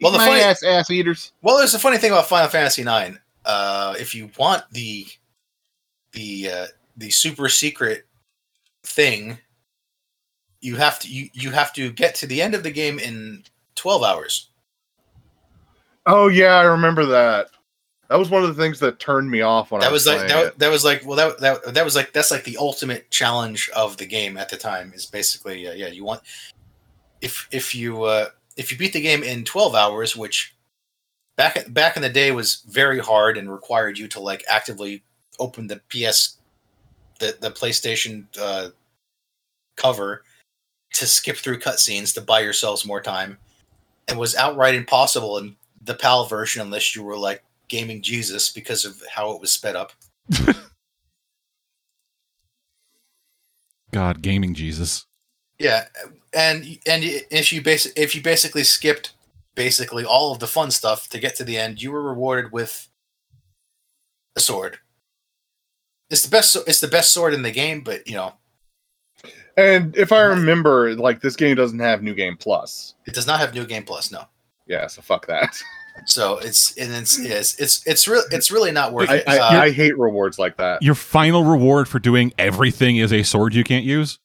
[0.00, 1.32] Well, the funny- ass ass eaters.
[1.42, 3.18] Well, there's a funny thing about Final Fantasy IX.
[3.44, 5.06] Uh, if you want the
[6.12, 6.66] the uh,
[6.96, 8.06] the super secret
[8.82, 9.38] thing,
[10.60, 13.44] you have to you, you have to get to the end of the game in
[13.76, 14.50] 12 hours.
[16.06, 17.48] Oh yeah, I remember that.
[18.08, 20.14] That was one of the things that turned me off when I That was, was
[20.14, 22.56] like playing that, that was like well that, that that was like that's like the
[22.56, 26.22] ultimate challenge of the game at the time is basically uh, yeah you want
[27.20, 30.54] if if you uh, if you beat the game in 12 hours which
[31.36, 35.02] back back in the day was very hard and required you to like actively
[35.38, 36.38] open the PS
[37.18, 38.70] the the PlayStation uh,
[39.76, 40.24] cover
[40.92, 43.38] to skip through cutscenes to buy yourselves more time
[44.08, 48.84] and was outright impossible in the PAL version unless you were like gaming Jesus because
[48.84, 49.92] of how it was sped up.
[53.92, 55.06] God, gaming Jesus.
[55.58, 55.86] Yeah,
[56.36, 59.14] and and if you basic if you basically skipped
[59.54, 62.88] basically all of the fun stuff to get to the end, you were rewarded with
[64.36, 64.78] a sword.
[66.10, 66.54] It's the best.
[66.68, 68.34] It's the best sword in the game, but you know
[69.56, 72.94] And if I remember, like this game doesn't have New Game Plus.
[73.06, 74.12] it does not have New Game Plus.
[74.12, 74.24] No,
[74.66, 75.60] Yeah, so fuck that.
[76.04, 79.24] so it's and it's it's it's it's really it's really not worth I, it.
[79.26, 80.82] I, Uh, I hate rewards like that.
[80.82, 84.18] Your final reward for doing everything is a sword you can't use?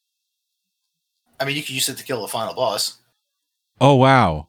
[1.42, 2.98] I mean, you can use it to kill the final boss
[3.80, 4.48] Oh, wow.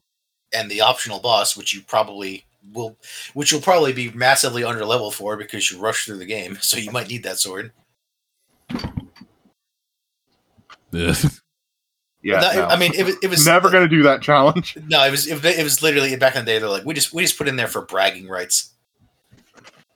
[0.54, 2.96] and the optional boss, which you probably will,
[3.34, 6.58] which you'll probably be massively under level for because you rush through the game.
[6.62, 7.72] So you might need that sword.
[8.70, 8.92] Ugh.
[12.24, 12.66] Yeah, No, no.
[12.66, 14.76] I mean, it was, it was never gonna do that challenge.
[14.86, 16.60] No, it was it, was- it was literally back in the day.
[16.60, 18.74] They're like, we just we just put in there for bragging rights.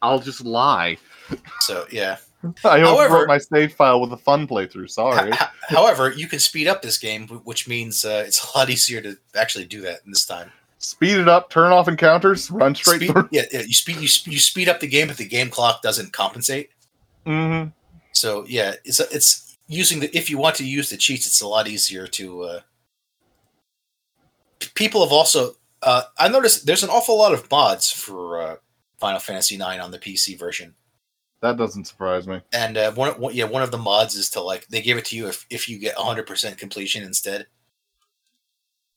[0.02, 0.96] I'll just lie.
[1.60, 2.16] So yeah.
[2.64, 4.90] I However- my save file with a fun playthrough.
[4.90, 5.32] Sorry.
[5.68, 9.16] However, you can speed up this game, which means uh, it's a lot easier to
[9.34, 10.50] actually do that in this time.
[10.78, 13.28] Speed it up, turn off encounters, run straight Speed, through.
[13.32, 15.80] yeah, yeah, you speed you, sp- you speed up the game, but the game clock
[15.82, 16.70] doesn't compensate.
[17.24, 17.70] Mm-hmm.
[18.12, 21.48] So yeah, it's it's using the if you want to use the cheats, it's a
[21.48, 22.42] lot easier to.
[22.42, 22.60] Uh,
[24.74, 28.56] people have also uh, I noticed there's an awful lot of mods for uh,
[28.98, 30.74] Final Fantasy IX on the PC version.
[31.42, 32.40] That doesn't surprise me.
[32.52, 35.04] and uh, one, one yeah one of the mods is to like they give it
[35.06, 37.46] to you if, if you get 100% completion instead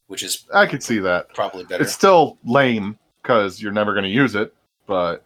[0.07, 1.33] which is I could see that.
[1.35, 4.53] probably better It's still lame because you're never going to use it,
[4.87, 5.23] but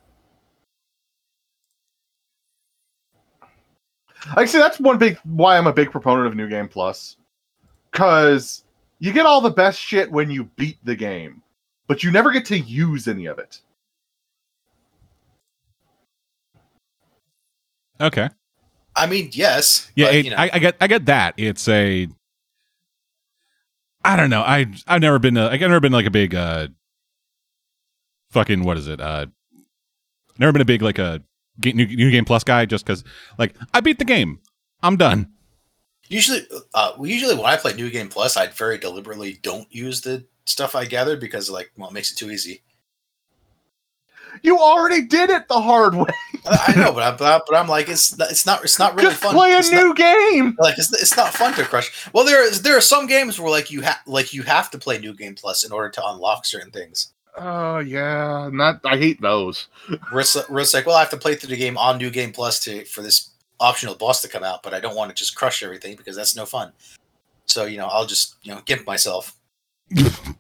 [4.35, 7.15] actually, that's one big why I'm a big proponent of New Game Plus,
[7.91, 8.65] because
[8.99, 11.41] you get all the best shit when you beat the game,
[11.88, 13.61] but you never get to use any of it.
[18.02, 18.30] Okay.
[18.95, 21.34] i mean yes Yeah, but, it, you know, I, I get I get that.
[21.38, 22.07] It's a
[24.06, 24.41] I don't know.
[24.41, 26.68] I I've never been a, I've never been like a big uh
[28.32, 28.99] fucking what is it?
[28.99, 29.28] Uh
[30.38, 31.22] never been a big like a
[31.64, 33.03] new, new game plus guy just cuz
[33.38, 34.40] like I beat the game.
[34.82, 35.32] I'm done.
[36.10, 36.41] usually
[36.74, 40.76] uh usually when i play new game plus i very deliberately don't use the stuff
[40.76, 42.61] i gathered because like well it makes it too easy
[44.41, 46.10] You already did it the hard way.
[46.45, 49.22] i, know but, I, but, i'm like it's not- it's not it's not really Just
[49.23, 50.57] fun play a It's new not- game.
[50.60, 53.49] like it's, it's not fun to crush well there is there are some games where
[53.51, 56.45] like you have like you have to play new game plus in order to unlock
[56.45, 58.81] certain things Oh yeah, not.
[58.85, 59.68] I hate those.
[60.11, 60.23] where
[60.72, 63.01] like, well, I have to play through the game on New Game Plus to for
[63.01, 66.15] this optional boss to come out, but I don't want to just crush everything because
[66.15, 66.73] that's no fun.
[67.47, 69.35] So you know, I'll just you know gimp myself.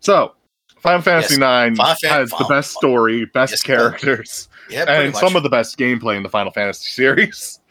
[0.00, 0.34] So,
[0.80, 1.38] Final Fantasy Yes.
[1.40, 5.20] Nine Final Fan- has the best story, best Yes, characters, Yeah, and much.
[5.20, 7.60] some of the best gameplay in the Final Fantasy series.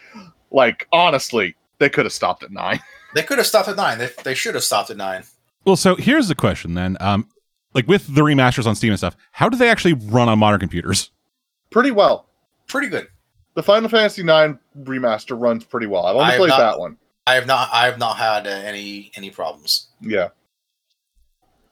[0.52, 2.80] Like honestly, they could have stopped at nine.
[3.16, 3.98] they could have stopped at nine.
[3.98, 5.24] They, they should have stopped at nine.
[5.66, 6.96] Well, so here's the question then.
[7.02, 7.28] Um
[7.74, 10.62] like with the remasters on Steam and stuff, how do they actually run on modern
[10.62, 11.12] computers?
[11.72, 12.30] Pretty well.
[12.68, 13.08] Pretty good.
[13.56, 16.06] The Final Fantasy Nine remaster runs pretty well.
[16.06, 16.96] I've only I played not- that one.
[17.28, 19.88] I have not I have not had uh, any any problems.
[20.00, 20.30] Yeah.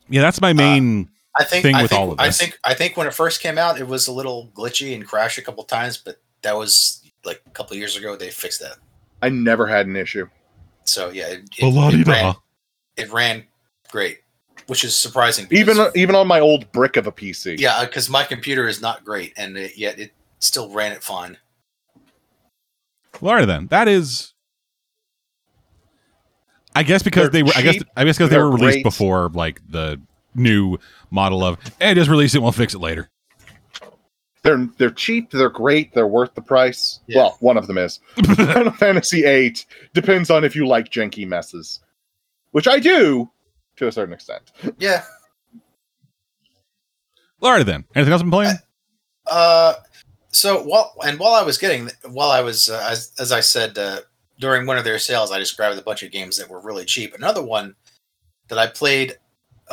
[0.10, 2.38] Yeah, that's my main I think thing I with think, all of I this.
[2.38, 5.38] think I think when it first came out, it was a little glitchy and crashed
[5.38, 8.16] a couple times, but that was like a couple years ago.
[8.16, 8.76] They fixed that.
[9.22, 10.28] I never had an issue.
[10.84, 11.64] So yeah, it, it,
[12.02, 12.36] it, ran,
[12.98, 13.46] it ran
[13.90, 14.20] great,
[14.68, 15.48] which is surprising.
[15.50, 17.58] Even because- even on my old brick of a PC.
[17.60, 21.02] yeah, uh, because my computer is not great, and it, yet it still ran it
[21.04, 21.38] fine.
[23.22, 23.68] Well, all right then.
[23.68, 24.34] That is.
[26.76, 27.54] I guess because They're they were.
[27.56, 27.84] I guess.
[27.96, 28.84] I guess because they they're were released great.
[28.84, 30.02] before like the
[30.36, 30.78] new
[31.12, 31.58] model of.
[31.80, 32.42] Hey, just release it.
[32.42, 33.10] We'll fix it later.
[34.44, 37.00] They're they're cheap, they're great, they're worth the price.
[37.08, 37.22] Yeah.
[37.22, 38.02] Well, one of them is.
[38.36, 39.56] Final Fantasy VIII
[39.94, 41.80] depends on if you like janky messes.
[42.52, 43.32] Which I do
[43.78, 44.52] to a certain extent.
[44.78, 45.04] Yeah.
[47.42, 47.86] All right then.
[47.96, 48.58] Anything else I'm playing?
[49.26, 49.76] Uh,
[50.30, 53.78] so while and while I was getting while I was uh, as as I said
[53.78, 54.02] uh,
[54.40, 56.86] during one of their sales, I just grabbed a bunch of games that were really
[56.86, 57.16] cheap.
[57.16, 57.76] Another one
[58.50, 59.18] that I played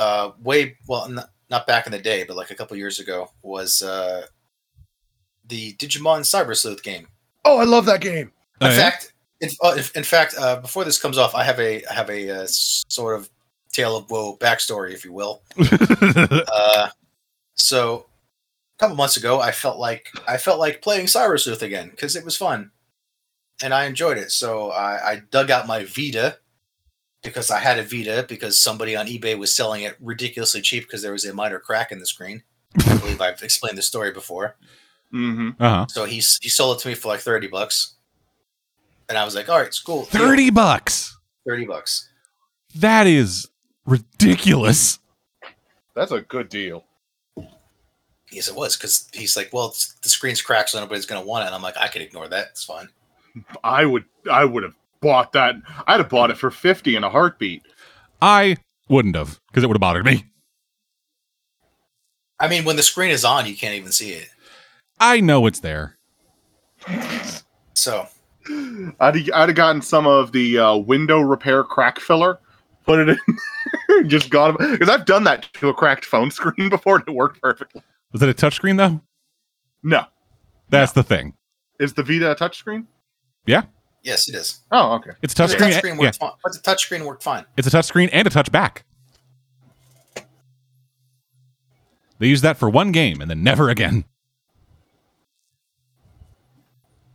[0.00, 3.30] uh way well not, not back in the day, but like a couple years ago
[3.42, 4.24] was uh
[5.46, 7.06] the Digimon Cyber Sleuth game.
[7.44, 8.32] Oh, I love that game.
[8.60, 8.78] Oh, in yeah?
[8.78, 11.92] fact, in, uh, in- in fact, uh, before this comes off, I have a I
[11.94, 13.28] have a uh, sort of
[13.72, 15.42] tale of woe backstory, if you will.
[16.52, 16.88] Uh,
[17.54, 18.06] so
[18.76, 22.16] a couple months ago, I felt like I felt like playing Cyber Sleuth again because
[22.16, 22.70] it was fun,
[23.62, 24.30] and I enjoyed it.
[24.30, 26.38] So I, I dug out my Vita
[27.22, 31.02] because I had a Vita because somebody on eBay was selling it ridiculously cheap because
[31.02, 32.42] there was a minor crack in the screen.
[32.86, 34.56] I believe I've explained the story before.
[35.12, 35.62] Mm-hmm.
[35.62, 35.86] uh huh.
[35.88, 37.94] So he he sold it to me for like thirty bucks,
[39.08, 40.20] and I was like, "All right, it's cool, deal.
[40.20, 41.18] Thirty bucks.
[41.46, 42.08] thirty bucks."
[42.76, 43.48] That is
[43.84, 45.00] ridiculous.
[45.96, 46.84] That's a good deal.
[48.30, 51.42] Yes, it was because he's like, "Well, it's, the screen's cracked, so nobody's gonna want
[51.42, 52.48] it." And I'm like, "I can ignore that.
[52.52, 52.88] It's fine."
[53.64, 55.56] I would I would have bought that.
[55.86, 57.62] I'd have bought it for 50 in a heartbeat.
[58.20, 58.56] I
[58.88, 60.26] wouldn't have because it would have bothered me.
[62.38, 64.28] I mean, when the screen is on, you can't even see it.
[64.98, 65.96] I know it's there.
[67.74, 68.06] So
[69.00, 72.40] I'd, I'd have gotten some of the uh, window repair crack filler,
[72.84, 73.18] put it
[73.88, 74.56] in, just gone.
[74.58, 77.82] Because I've done that to a cracked phone screen before and it worked perfectly.
[78.12, 79.00] Was it a touchscreen though?
[79.82, 80.04] No.
[80.68, 81.34] That's the thing.
[81.78, 82.86] Is the Vita a touchscreen?
[84.02, 84.60] Yes, it is.
[84.70, 85.10] Oh, okay.
[85.22, 85.72] It's a But the touchscreen.
[85.80, 86.30] touchscreen yeah, fine.
[86.42, 87.44] But the touchscreen worked fine.
[87.56, 88.78] it's a touchscreen and a touchback.
[92.18, 94.04] They used that for one game and then never again.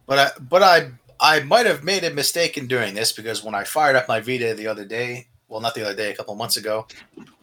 [0.08, 3.54] But I, but I, I might have made a mistake in doing this because when
[3.56, 6.34] I fired up my Vita the other day, well, not the other day, a couple
[6.36, 6.88] months ago.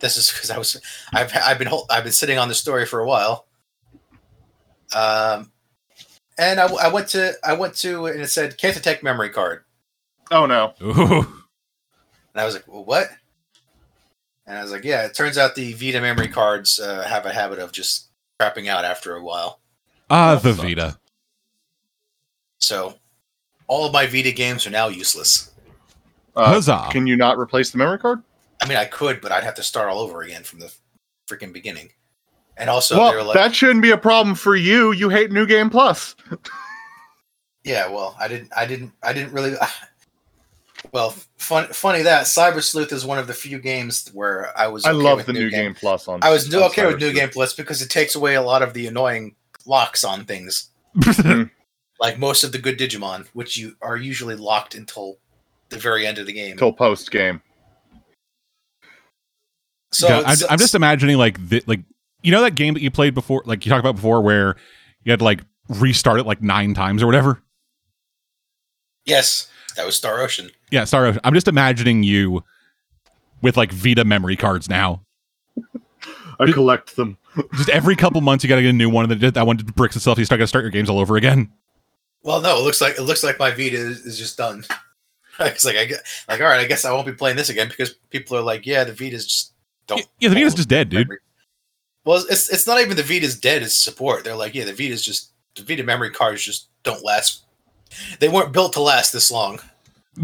[0.01, 0.81] This is because I was,
[1.12, 3.47] I've, I've been, I've been sitting on the story for a while.
[4.94, 5.51] Um,
[6.38, 9.64] and I, I went to, I went to, and it said can't detect memory card,
[10.30, 10.72] Oh, no.
[10.82, 11.18] Ooh.
[11.20, 11.26] and
[12.36, 13.10] I was like, well, what?
[14.46, 15.04] And I was like, yeah.
[15.04, 18.09] It turns out the Vita memory cards uh, have a habit of just
[18.40, 19.60] crapping out after a while.
[20.10, 20.64] Ah, That the sucks.
[20.68, 20.98] Vita.
[22.59, 22.94] So
[23.66, 25.50] all of my Vita games are now useless.
[26.34, 26.88] Uh, Huzzah.
[26.90, 28.22] can you not replace the memory card?
[28.62, 30.72] I mean, I could, but I'd have to start all over again from the
[31.28, 31.90] freaking beginning.
[32.56, 34.92] And also, they well, like, that shouldn't be a problem for you.
[34.92, 36.14] You hate New Game Plus.
[37.64, 39.54] yeah, well, I didn't, I didn't, I didn't really.
[40.90, 44.84] Well, fun, funny that Cyber Sleuth is one of the few games where I was.
[44.84, 46.20] I love with the New Game Plus on.
[46.22, 47.14] I was on okay with New Sleuth.
[47.14, 51.44] Game Plus because it takes away a lot of the annoying locks on things, mm-hmm.
[52.00, 55.18] like most of the good Digimon, which you are usually locked until
[55.68, 56.56] the very end of the game.
[56.56, 57.40] Till post game.
[59.92, 61.80] So God, I'm, so- I'm just imagining like the, like
[62.23, 64.57] you know that game that you played before, like you talked about before, where
[65.05, 67.43] you had to like restart it like nine times or whatever.
[69.05, 70.51] yes, that was Star Ocean.
[70.70, 71.19] Yeah, sorry.
[71.24, 72.44] I'm just imagining you
[73.40, 75.03] with like Vita memory cards now.
[76.39, 77.19] I It- collect them.
[77.57, 79.57] Just every couple months, you got to get a new one, and then that one
[79.57, 80.19] bricks itself.
[80.19, 81.51] You start got to start your games all over again.
[82.23, 84.65] Well, no, it looks like it looks like my Vita is, is just done.
[85.40, 87.69] it's like I get like all right, I guess I won't be playing this again
[87.69, 89.53] because people are like, yeah, the Vita's just
[89.86, 90.07] don't.
[90.20, 91.09] Yeah, the Vita's hold just dead, dude.
[92.04, 94.24] Well, it's it's not even the Vita's dead; it's support.
[94.24, 97.44] They're like, yeah, the Vita's just the Vita memory cards just don't last.
[98.20, 99.60] They weren't built to last this long.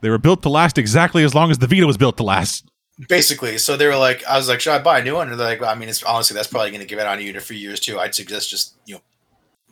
[0.00, 2.70] They were built to last exactly as long as the Vita was built to last.
[3.08, 5.30] Basically, so they were like, I was like, should I buy a new one?
[5.30, 7.20] And they're like, well, I mean, it's honestly that's probably going to give it on
[7.20, 7.98] you in a few years too.
[7.98, 9.00] I'd suggest just you know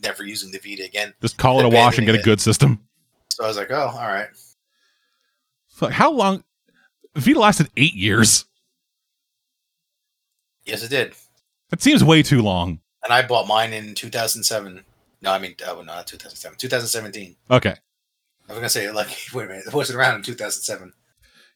[0.03, 1.13] never using the Vita again.
[1.21, 2.25] Just call it a wash and get a it.
[2.25, 2.81] good system.
[3.31, 4.29] So I was like, oh, all right.
[5.91, 6.45] How long?
[7.15, 8.45] Vita lasted eight years.
[10.67, 11.15] Yes, it did.
[11.71, 12.81] That seems way too long.
[13.05, 14.85] and I bought mine in 2007.
[15.23, 17.37] No, I mean, oh, no, not 2007, 2017.
[17.51, 17.71] Okay.
[17.71, 20.93] I was gonna say, like, wait a minute, it wasn't around in 2007.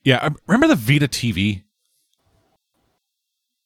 [0.03, 1.65] Yeah, I remember the Vita TV?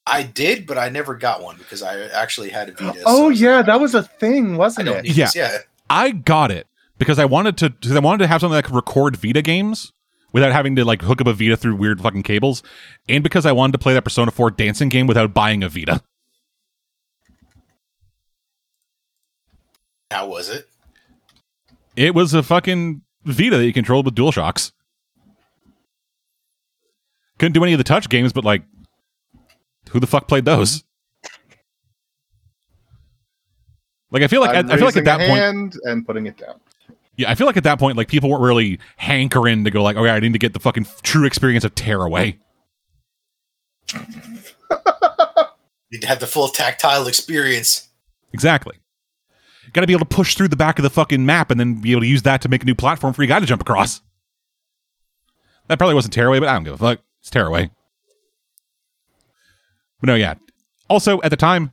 [0.06, 3.02] I did, but I never got one because I actually had a Vita.
[3.06, 5.06] Oh so yeah, that was a thing, wasn't it?
[5.06, 5.26] Yeah.
[5.26, 5.36] this.
[5.36, 5.58] Yeah.
[5.88, 6.66] I got it
[6.98, 7.70] because I wanted to.
[7.70, 9.93] Because I wanted to have something that could record Vita games
[10.34, 12.62] without having to like hook up a Vita through weird fucking cables,
[13.08, 16.02] and because I wanted to play that Persona 4 dancing game without buying a Vita.
[20.10, 20.68] How was it?
[21.96, 24.72] It was a fucking Vita that you controlled with DualShocks.
[27.38, 28.64] Couldn't do any of the touch games, but like,
[29.90, 30.84] who the fuck played those?
[34.10, 36.60] Like, I feel like I, I feel like at that point, and putting it down.
[37.16, 39.96] Yeah, I feel like at that point, like people weren't really hankering to go like,
[39.96, 42.38] okay, I need to get the fucking true experience of Tearaway.
[45.90, 47.88] You'd have the full tactile experience.
[48.32, 48.76] Exactly.
[49.72, 51.80] Got to be able to push through the back of the fucking map and then
[51.80, 53.62] be able to use that to make a new platform for you guy to jump
[53.62, 54.00] across.
[55.68, 57.00] That probably wasn't Tearaway, but I don't give a fuck.
[57.20, 57.70] It's Tearaway.
[60.00, 60.34] But no, yeah.
[60.90, 61.72] Also, at the time,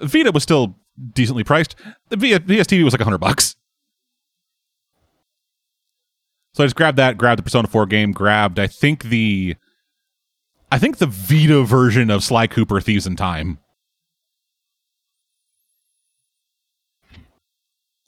[0.00, 0.76] Vita was still
[1.12, 1.74] decently priced.
[2.10, 3.56] The v- PSTV was like 100 bucks.
[6.60, 9.56] So I just grabbed that, grabbed the Persona 4 game, grabbed, I think the.
[10.70, 13.60] I think the Vita version of Sly Cooper Thieves in Time.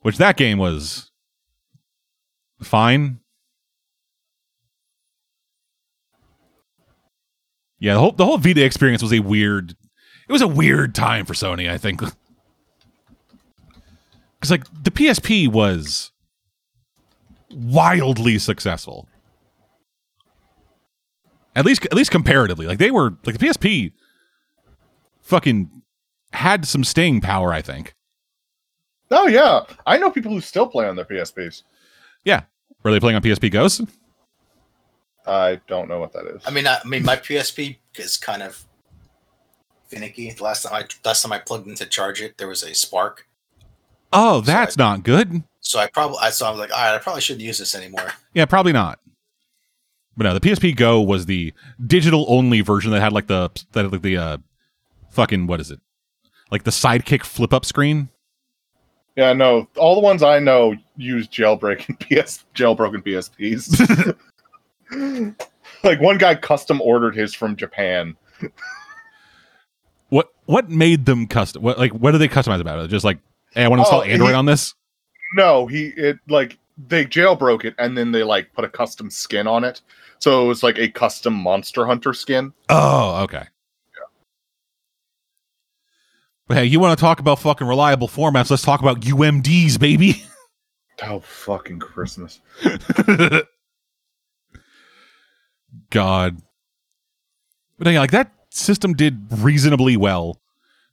[0.01, 1.11] Which that game was
[2.63, 3.21] fine.
[7.79, 9.71] Yeah, the whole the whole Vita experience was a weird
[10.29, 12.01] it was a weird time for Sony, I think.
[14.41, 16.12] Cuz like the PSP was
[17.53, 19.09] wildly successful.
[21.55, 22.67] At least at least comparatively.
[22.67, 23.93] Like they were like the PSP
[25.21, 25.83] fucking
[26.33, 27.95] had some staying power, I think.
[29.11, 31.63] Oh yeah, I know people who still play on their PSPs.
[32.25, 32.43] Yeah.
[32.83, 33.81] Were they playing on PSP Go's?
[35.27, 36.43] I don't know what that is.
[36.45, 38.67] I mean, I, I mean, my PSP is kind of
[39.87, 40.31] finicky.
[40.33, 42.75] The last time I last time I plugged in to charge it, there was a
[42.75, 43.27] spark.
[44.13, 45.45] Oh, that's not good.
[45.65, 47.75] So I probably I so I was like, all right, I probably shouldn't use this
[47.75, 48.13] anymore.
[48.35, 48.99] Yeah, probably not.
[50.17, 51.55] But no, the PSP Go was the
[51.87, 54.39] digital only version that had like the that had like the uh
[55.11, 55.81] fucking what is it?
[56.51, 58.11] Like the sidekick flip up screen.
[59.17, 64.17] yeah, no, all the ones I know use jailbreaking PS jailbroken PSPs.
[65.85, 68.17] like one guy custom ordered his from Japan.
[70.09, 71.63] What what made them custom?
[71.63, 72.89] What like what do they customize about it?
[72.89, 73.19] Just like,
[73.55, 74.75] hey, I want to install Oh, Android he- on this.
[75.35, 79.47] No, he it like they jailbroke it and then they like put a custom skin
[79.47, 79.81] on it.
[80.19, 82.53] So it was like a custom Monster Hunter skin.
[82.69, 83.45] Oh, okay.
[86.49, 88.51] But hey, you want to talk about fucking reliable formats?
[88.51, 90.23] Let's talk about UMDs, baby.
[91.05, 92.41] Oh fucking Christmas.
[95.91, 96.37] God.
[97.79, 100.41] But yeah, like that system did reasonably well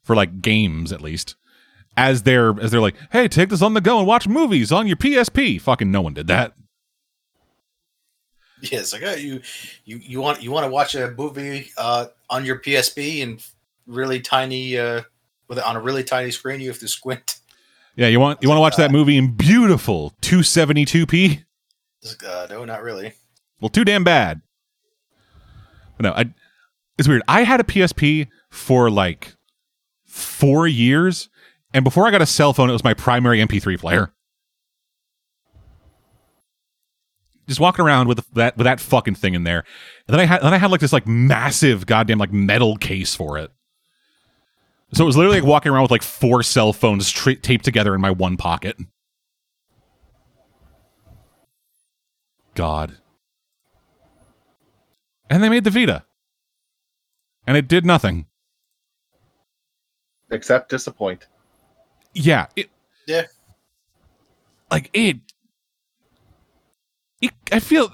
[0.02, 1.36] for like games at least.
[2.00, 4.88] As they're as they're like, hey, take this on the go and watch movies on
[4.88, 5.60] your PSP.
[5.60, 6.54] Fucking no one did that.
[8.62, 9.40] Yeah, it's like oh, you
[9.86, 13.42] you you want you want to watch a movie uh, on your PSP and
[13.88, 15.04] really tiny uh,
[15.48, 16.60] with it on a really tiny screen.
[16.60, 17.40] You have to squint.
[17.96, 21.44] Yeah, you want you want to watch that movie in beautiful 272p?
[22.02, 23.14] It's Uh, no, not really.
[23.62, 24.42] Well, too damn bad.
[25.98, 26.34] But no, I,
[26.98, 27.22] it's weird.
[27.30, 29.36] I had a PSP for like
[30.06, 31.30] four years,
[31.74, 34.12] and before I got a cell phone, it was my primary MP3 player.
[37.48, 39.64] Just walking around with that with that fucking thing in there,
[40.08, 43.16] and then I had then I had like this like massive goddamn like metal case
[43.16, 43.52] for it.
[44.94, 47.94] So it was literally like walking around with like four cell phones tra- taped together
[47.96, 48.78] in my one pocket.
[52.56, 52.98] God.
[55.30, 56.04] And they made the Vita.
[57.46, 58.26] And it did nothing.
[60.32, 61.28] Except disappoint.
[62.14, 62.48] Yeah.
[62.56, 62.70] It,
[63.08, 63.24] Yeah.
[64.72, 65.18] Like it,
[67.22, 67.92] it I feel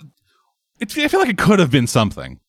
[0.79, 2.39] it, I feel like it could have been something.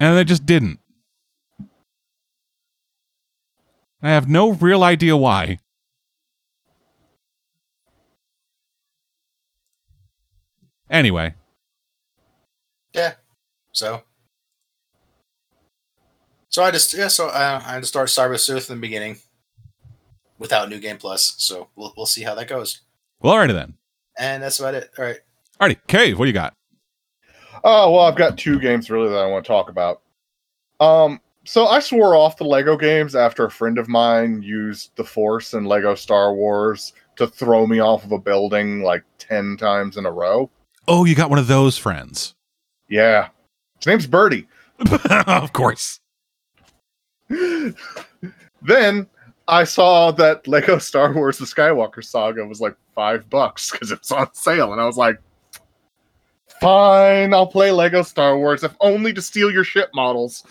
[0.00, 0.78] And it just didn't.
[4.00, 5.58] I have no real idea why.
[10.90, 11.34] Anyway,
[12.94, 13.14] Yeah.
[13.72, 14.02] So.
[16.58, 19.18] So I just yeah so uh, I had to start Cyber Sleuth in the beginning,
[20.40, 21.36] without New Game Plus.
[21.38, 22.80] So we'll we'll see how that goes.
[23.20, 23.74] well, alrighty then.
[24.18, 24.90] And that's about it.
[24.98, 25.18] All right.
[25.60, 26.56] Alrighty, Cave, what do you got?
[27.62, 30.02] Oh well, I've got two games really that I want to talk about.
[30.80, 35.04] Um, so I swore off the Lego games after a friend of mine used the
[35.04, 39.96] Force in Lego Star Wars to throw me off of a building like ten times
[39.96, 40.50] in a row.
[40.88, 42.34] Oh, you got one of those friends.
[42.88, 43.28] Yeah,
[43.78, 44.48] His name's Birdie.
[45.28, 46.00] of course.
[48.62, 49.06] Then
[49.46, 54.00] I saw that Lego Star Wars: The Skywalker Saga was like five bucks because it
[54.00, 55.20] was on sale, and I was like,
[56.60, 60.44] "Fine, I'll play Lego Star Wars, if only to steal your ship models."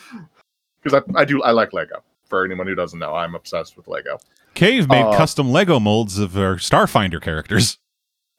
[0.81, 2.03] Because I, I do I like Lego.
[2.25, 4.19] For anyone who doesn't know, I'm obsessed with Lego.
[4.53, 7.77] Cave made Uh, custom Lego molds of our Starfinder characters.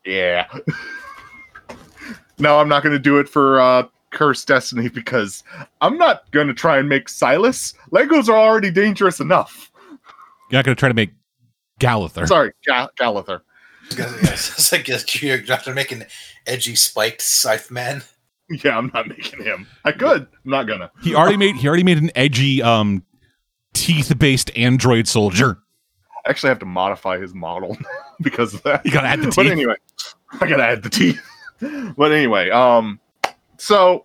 [0.05, 0.47] Yeah.
[2.39, 5.43] no, I'm not going to do it for uh, Cursed Destiny because
[5.81, 7.75] I'm not going to try and make Silas.
[7.91, 9.71] Legos are already dangerous enough.
[10.51, 11.11] You're not going to try to make
[11.81, 12.27] Galather.
[12.27, 13.41] Sorry, Ga- Galather.
[13.91, 16.05] it's like yes, you're not to make an
[16.47, 18.03] edgy spiked scythe man.
[18.51, 19.67] Yeah, I'm not making him.
[19.85, 20.23] I could.
[20.23, 20.91] I'm not gonna.
[21.03, 23.05] He already made he already made an edgy um
[23.75, 25.59] teeth based android soldier.
[26.27, 27.77] I actually have to modify his model
[28.23, 28.85] because of that.
[28.85, 29.37] You gotta add the teeth.
[29.37, 29.75] But anyway,
[30.41, 31.21] I gotta add the teeth.
[31.97, 32.99] but anyway, um,
[33.59, 34.05] so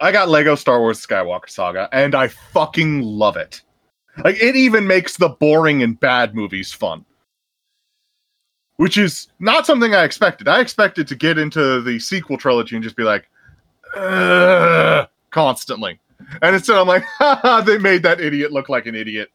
[0.00, 3.62] I got Lego Star Wars Skywalker Saga, and I fucking love it.
[4.24, 7.04] Like it even makes the boring and bad movies fun.
[8.76, 10.48] Which is not something I expected.
[10.48, 13.28] I expected to get into the sequel trilogy and just be like,
[13.94, 16.00] "Ugh," constantly.
[16.42, 19.30] And instead, I'm like, Haha, they made that idiot look like an idiot.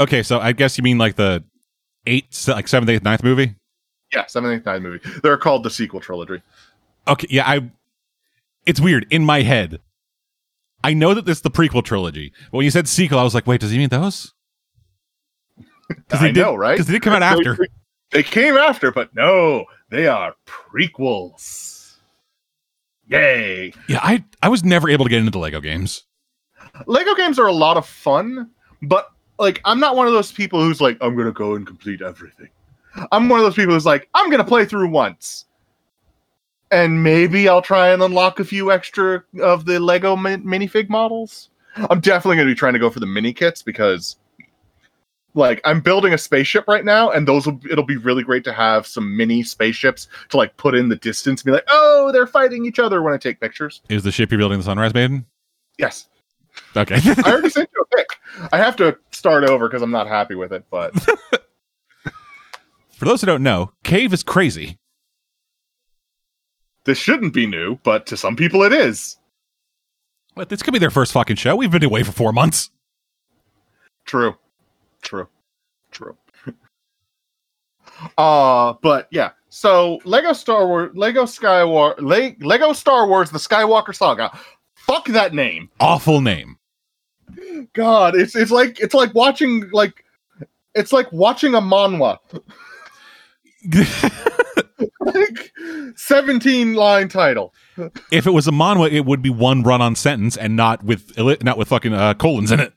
[0.00, 1.44] Okay, so I guess you mean like the
[2.06, 3.54] eighth, like seventh, eighth, ninth movie.
[4.12, 5.20] Yeah, seventh, eighth, ninth movie.
[5.22, 6.42] They're called the sequel trilogy.
[7.06, 7.70] Okay, yeah, I.
[8.66, 9.80] It's weird in my head.
[10.82, 13.34] I know that this is the prequel trilogy, but when you said sequel, I was
[13.34, 14.32] like, wait, does he mean those?
[15.88, 16.72] Because I know, right?
[16.72, 17.56] Because they did come out after.
[17.56, 17.66] They,
[18.10, 21.96] they came after, but no, they are prequels.
[23.06, 23.72] Yay!
[23.88, 26.04] Yeah, I I was never able to get into the Lego games.
[26.86, 28.50] Lego games are a lot of fun,
[28.82, 32.00] but like I'm not one of those people who's like, I'm gonna go and complete
[32.00, 32.48] everything.
[33.12, 35.44] I'm one of those people who's like, I'm gonna play through once.
[36.74, 41.50] And maybe I'll try and unlock a few extra of the Lego min- minifig models.
[41.76, 44.16] I'm definitely gonna be trying to go for the mini kits because
[45.34, 48.52] like I'm building a spaceship right now, and those will it'll be really great to
[48.52, 52.26] have some mini spaceships to like put in the distance and be like, oh, they're
[52.26, 53.80] fighting each other when I take pictures.
[53.88, 55.26] Is the ship you're building the Sunrise Maiden?
[55.78, 56.08] Yes.
[56.76, 56.96] Okay.
[57.04, 58.08] I already sent you a pic.
[58.52, 60.92] I have to start over because I'm not happy with it, but
[62.94, 64.78] For those who don't know, Cave is crazy.
[66.84, 69.16] This shouldn't be new, but to some people it is.
[70.34, 71.56] But this could be their first fucking show.
[71.56, 72.70] We've been away for four months.
[74.04, 74.36] True.
[75.02, 75.28] True.
[75.90, 76.16] True.
[78.18, 79.30] uh but yeah.
[79.48, 84.36] So Lego Star Wars Lego Skywalker Le- Lego Star Wars The Skywalker Saga.
[84.74, 85.70] Fuck that name.
[85.80, 86.58] Awful name.
[87.72, 90.04] God, it's it's like it's like watching like
[90.74, 92.18] it's like watching a manhwa.
[95.00, 95.52] like
[95.96, 97.54] 17 line title.
[98.10, 101.58] if it was a manhwa, it would be one run-on sentence and not with not
[101.58, 102.72] with fucking uh, colons in it.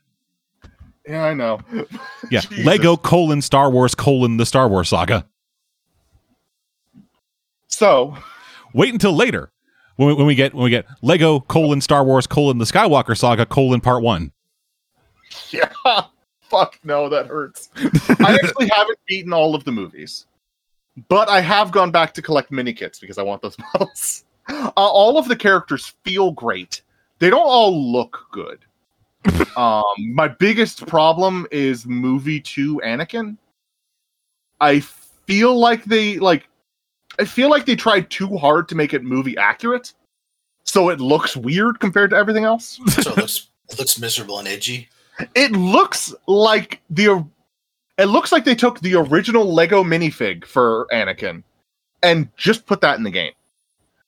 [1.06, 1.60] Yeah, I know.
[2.30, 2.66] Yeah, Jesus.
[2.66, 5.26] Lego colon Star Wars colon the Star Wars saga.
[7.68, 8.18] So,
[8.74, 9.50] Wait until later
[9.96, 13.16] when we, when we get when we get Lego colon Star Wars colon the Skywalker
[13.16, 14.32] saga colon part one.
[15.50, 15.72] yeah.
[16.42, 17.68] Fuck no, that hurts.
[17.76, 20.26] I actually haven't beaten all of the movies,
[21.08, 24.24] but I have gone back to collect mini kits because I want those models.
[24.48, 26.82] Uh, all of the characters feel great.
[27.18, 28.64] They don't all look good.
[29.56, 33.36] um, my biggest problem is movie two Anakin.
[34.60, 36.48] I feel like they like.
[37.20, 39.92] I feel like they tried too hard to make it movie accurate,
[40.62, 42.80] so it looks weird compared to everything else.
[42.88, 44.88] So it looks it looks miserable and edgy.
[45.34, 47.26] it looks like the
[47.98, 51.42] it looks like they took the original Lego minifig for Anakin
[52.02, 53.32] and just put that in the game.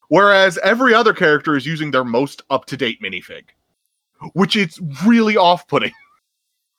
[0.09, 3.45] Whereas every other character is using their most up-to-date minifig,
[4.33, 5.93] which is really off-putting.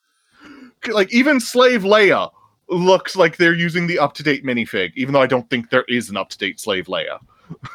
[0.89, 2.31] like even Slave Leia
[2.69, 6.17] looks like they're using the up-to-date minifig, even though I don't think there is an
[6.17, 7.19] up-to-date Slave Leia.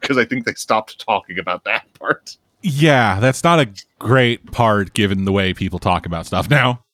[0.00, 2.36] Because I think they stopped talking about that part.
[2.62, 6.84] Yeah, that's not a great part given the way people talk about stuff now.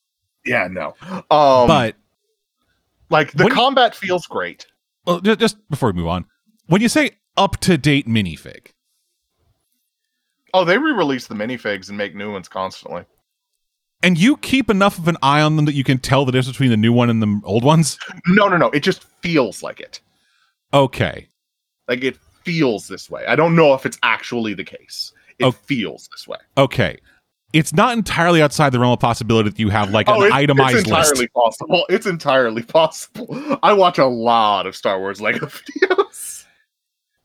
[0.44, 0.94] Yeah, no.
[1.30, 1.96] Um, but
[3.10, 4.66] like the when you- combat feels great.
[5.06, 6.26] well, ju- just before we move on,
[6.66, 8.66] when you say up to date minifig,
[10.52, 13.04] Oh, they re-release the minifigs and make new ones constantly.
[14.02, 16.56] and you keep enough of an eye on them that you can tell the difference
[16.56, 17.98] between the new one and the old ones.
[18.26, 18.70] No, no, no.
[18.70, 20.00] It just feels like it.
[20.72, 21.28] Okay,
[21.88, 23.24] Like it feels this way.
[23.26, 25.12] I don't know if it's actually the case.
[25.38, 25.52] It Oh.
[25.52, 26.38] feels this way.
[26.58, 26.98] okay.
[27.55, 30.35] It's not entirely outside the realm of possibility that you have like an Oh, it's,
[30.35, 31.32] itemized it's entirely list.
[31.35, 31.86] possible.
[31.89, 33.59] It's entirely possible.
[33.62, 35.47] I watch a lot of Star Wars Lego
[35.81, 36.44] videos.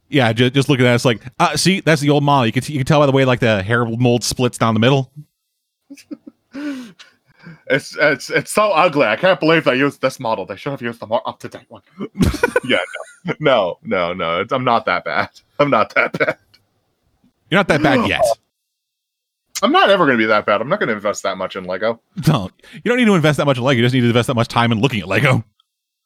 [0.07, 0.93] Yeah, just, just look at that.
[0.95, 2.45] It's like, uh, see, that's the old model.
[2.45, 4.79] You can you can tell by the way like the hair mold splits down the
[4.79, 5.11] middle.
[7.67, 9.05] It's it's it's so ugly.
[9.05, 10.45] I can't believe they used this model.
[10.45, 11.81] They should have used the more up to date one.
[12.65, 12.77] yeah,
[13.25, 14.41] no, no, no, no.
[14.41, 15.29] It's, I'm not that bad.
[15.59, 16.37] I'm not that bad.
[17.49, 18.23] You're not that bad yet.
[19.61, 20.61] I'm not ever going to be that bad.
[20.61, 21.99] I'm not going to invest that much in Lego.
[22.27, 23.77] No, you don't need to invest that much in Lego.
[23.77, 25.43] You just need to invest that much time in looking at Lego.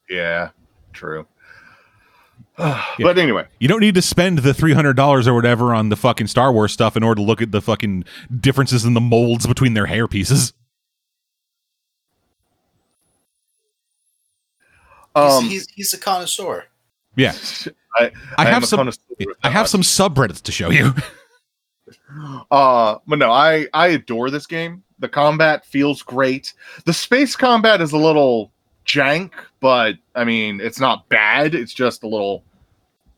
[0.09, 0.49] Yeah,
[0.91, 1.27] true.
[2.57, 5.95] But anyway, You don't need to spend the three hundred dollars or whatever on the
[5.95, 8.05] fucking Star Wars stuff in order to look at the fucking
[8.39, 10.53] differences in the molds between their hair pieces.
[15.15, 16.65] um, he's, he's he's a connoisseur.
[17.15, 17.33] Yeah,
[17.95, 18.89] I, I, am have some.
[19.43, 19.69] I have much.
[19.69, 20.93] some subreddits to show you.
[22.51, 24.83] Uh, but no, I I adore this game.
[24.99, 26.53] The combat feels great.
[26.85, 28.51] The space combat is a little
[28.85, 31.55] jank, but I mean, it's not bad.
[31.55, 32.43] It's just a little,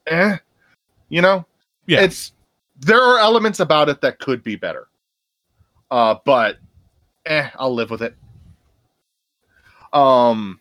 [0.07, 0.37] eh,
[1.09, 1.45] you know.
[1.85, 2.01] Yeah.
[2.01, 2.33] It's
[2.79, 4.87] there are elements about it that could be better.
[5.91, 6.57] Uh, but
[7.25, 8.15] eh, I'll live with it.
[9.93, 10.59] Um,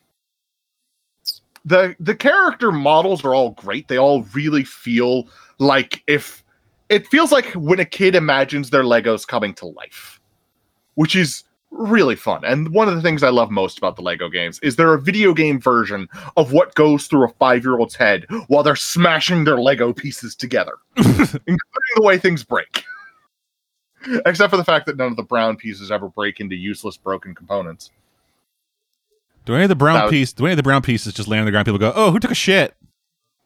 [1.64, 3.88] the the character models are all great.
[3.88, 5.28] They all really feel
[5.58, 6.43] like if
[6.94, 10.20] it feels like when a kid imagines their Legos coming to life,
[10.94, 11.42] which is
[11.72, 12.44] really fun.
[12.44, 15.00] And one of the things I love most about the Lego games is they're a
[15.00, 19.42] video game version of what goes through a five year old's head while they're smashing
[19.42, 21.58] their Lego pieces together, including
[21.96, 22.84] the way things break.
[24.24, 27.34] Except for the fact that none of the brown pieces ever break into useless broken
[27.34, 27.90] components.
[29.44, 30.32] Do any of the brown was- piece?
[30.32, 31.66] Do any of the brown pieces just land on the ground?
[31.66, 32.74] People go, "Oh, who took a shit?"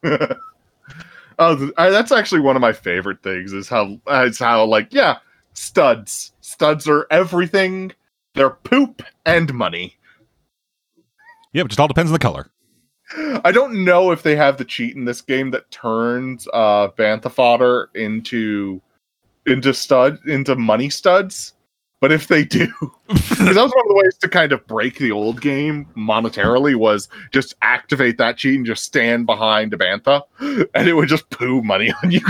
[1.39, 3.53] Oh, I, that's actually one of my favorite things.
[3.53, 5.17] Is how is how like yeah,
[5.53, 6.33] studs.
[6.41, 7.93] Studs are everything.
[8.35, 9.95] They're poop and money.
[11.53, 12.49] Yeah, but it just all depends on the color.
[13.43, 17.31] I don't know if they have the cheat in this game that turns uh Bantha
[17.31, 18.81] fodder into
[19.45, 21.53] into stud into money studs.
[22.01, 22.67] But if they do,
[23.07, 26.75] because that was one of the ways to kind of break the old game monetarily
[26.75, 30.21] was just activate that cheat and just stand behind a Bantha,
[30.73, 32.21] and it would just poo money on you.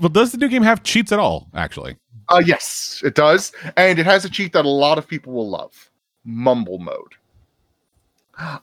[0.00, 1.48] Well, does the new game have cheats at all?
[1.54, 1.96] Actually,
[2.28, 3.50] Uh, yes, it does.
[3.76, 5.90] And it has a cheat that a lot of people will love
[6.24, 7.14] Mumble Mode.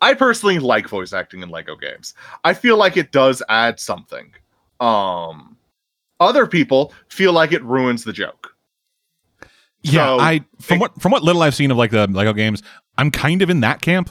[0.01, 2.13] I personally like voice acting in Lego games.
[2.45, 4.33] I feel like it does add something.
[4.79, 5.56] Um,
[6.19, 8.55] other people feel like it ruins the joke.
[9.81, 10.05] yeah.
[10.05, 12.63] So- I from what from what little I've seen of like the Lego games,
[12.97, 14.09] I'm kind of in that camp.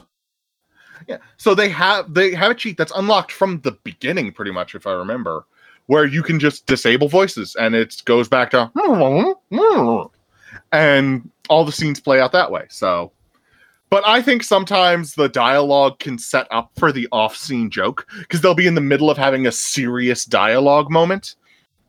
[1.06, 1.18] Yeah.
[1.36, 4.86] So they have they have a cheat that's unlocked from the beginning, pretty much, if
[4.86, 5.46] I remember,
[5.86, 8.70] where you can just disable voices and it goes back to
[10.72, 12.66] and all the scenes play out that way.
[12.70, 13.12] So
[13.88, 18.54] but I think sometimes the dialogue can set up for the off-scene joke because they'll
[18.54, 21.36] be in the middle of having a serious dialogue moment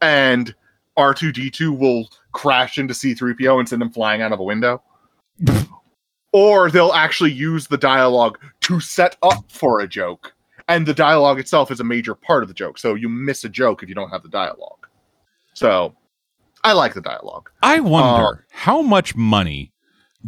[0.01, 0.53] and
[0.97, 4.81] R2D2 will crash into C3PO and send him flying out of a window.
[6.33, 10.33] or they'll actually use the dialogue to set up for a joke.
[10.67, 13.49] And the dialogue itself is a major part of the joke so you miss a
[13.49, 14.87] joke if you don't have the dialogue.
[15.53, 15.95] So
[16.63, 17.49] i like the dialogue.
[17.63, 19.71] I Uh, wonder how much money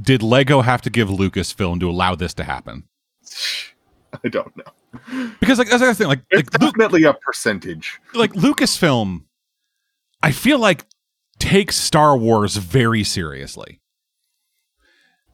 [0.02, 2.84] did Lego have to give Lucasfilm to allow this to happen?
[4.24, 4.64] i don't know.
[5.40, 8.00] Because like that's the thing, like it's like, Lu- definitely a percentage.
[8.16, 9.24] Like Lucasfilm,
[10.22, 10.86] I feel like
[11.40, 13.80] takes Star Wars very seriously.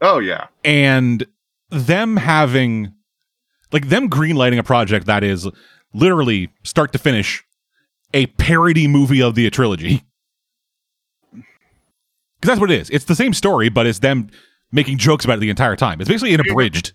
[0.01, 0.47] oh yeah.
[0.63, 1.25] And
[1.71, 2.93] them having
[3.71, 5.47] like them greenlighting a project that is
[5.93, 7.43] literally start to finish
[8.13, 10.03] a parody movie of the trilogy.
[12.41, 12.89] Because that's what it is.
[12.91, 14.29] It's the same story but it's them
[14.71, 15.99] making jokes about it the entire time.
[15.99, 16.93] It's basically an abridged.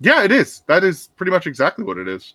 [0.00, 0.62] Yeah it is.
[0.66, 2.34] That is pretty much exactly what it is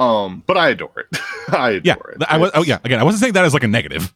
[0.00, 1.20] um but i adore it
[1.52, 3.62] i adore yeah it i was oh yeah again i wasn't saying that as like
[3.62, 4.12] a negative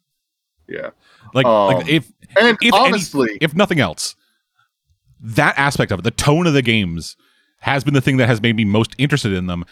[0.69, 0.91] yeah
[1.35, 4.17] like Um, like if and if any- honestly if nothing else,
[5.21, 7.17] that aspect of it, the tone of the games,
[7.61, 9.65] has been the thing that has made me most interested in them.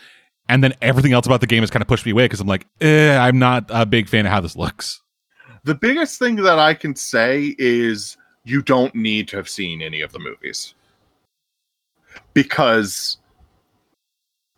[0.49, 2.47] And then everything else about the game has kind of pushed me away because I'm
[2.47, 5.01] like, eh, I'm not a big fan of how this looks.
[5.65, 10.01] The biggest thing that I can say is you don't need to have seen any
[10.01, 10.75] of the movies.
[12.35, 13.19] Because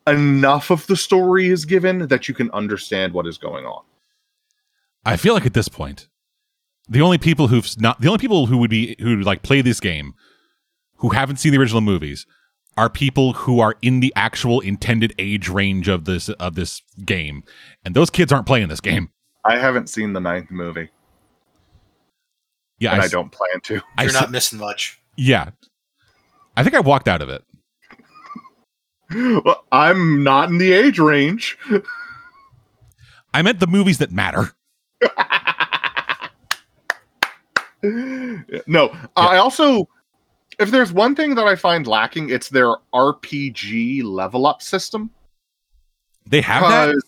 [0.06, 3.82] enough of the story is given that you can understand what is going on.
[5.04, 6.08] I feel like at this point,
[6.88, 9.60] the only people who've not the only people who would be who would like play
[9.62, 10.14] this game
[10.96, 12.26] who haven't seen the original movies
[12.76, 17.42] are people who are in the actual intended age range of this of this game,
[17.84, 19.10] and those kids aren't playing this game.
[19.44, 20.88] I haven't seen the ninth movie,
[22.78, 23.74] Yeah, and I don't plan to.
[23.74, 24.98] You're s- not missing much.
[25.16, 25.50] Yeah.
[26.56, 27.44] I think I walked out of it.
[29.14, 31.56] Well, I'm not in the age range.
[33.32, 34.52] I meant the movies that matter.
[38.66, 39.88] no, I also,
[40.58, 45.10] if there's one thing that I find lacking, it's their RPG level up system.
[46.26, 47.02] They have that.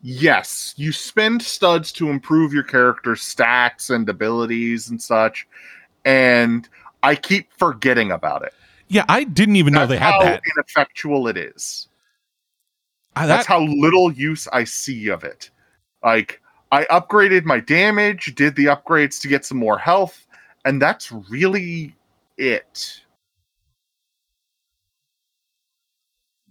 [0.00, 5.46] Yes, you spend studs to improve your character's stats and abilities and such,
[6.04, 6.68] and
[7.02, 8.52] I keep forgetting about it.
[8.94, 10.40] Yeah, I didn't even know they had how that.
[10.56, 11.88] ineffectual it is.
[13.16, 15.50] Uh, That's that how little use I see of it.
[16.04, 16.40] Like
[16.70, 20.26] I upgraded my damage, did the upgrades to get some more health,
[20.64, 21.96] and that's really
[22.38, 23.00] it.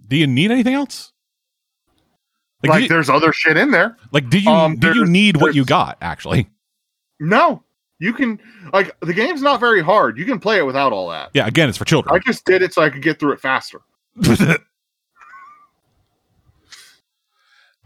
[0.10, 1.14] do you need anything else?
[2.62, 3.98] Like, Like, you, there's other shit in there.
[4.12, 5.98] like, did you um, did you need what you got?
[6.02, 6.50] Actually,
[7.22, 7.64] No,
[8.00, 8.40] you can
[8.74, 10.18] like the game's not very hard.
[10.18, 11.30] You can play it without all that.
[11.34, 11.48] yeah.
[11.48, 12.14] Again, it's for children.
[12.16, 13.80] I just did it so I could get through it faster.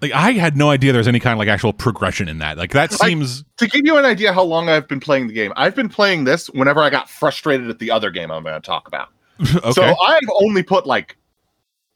[0.02, 2.58] like, I had no idea there's any kind of like actual progression in that.
[2.58, 5.34] Like, that I- seems To give you an idea how long I've been playing the
[5.34, 8.56] game, I've been playing this whenever I got frustrated at the other game I'm going
[8.56, 9.10] to talk about.
[9.42, 9.72] okay.
[9.72, 11.18] So I've only put like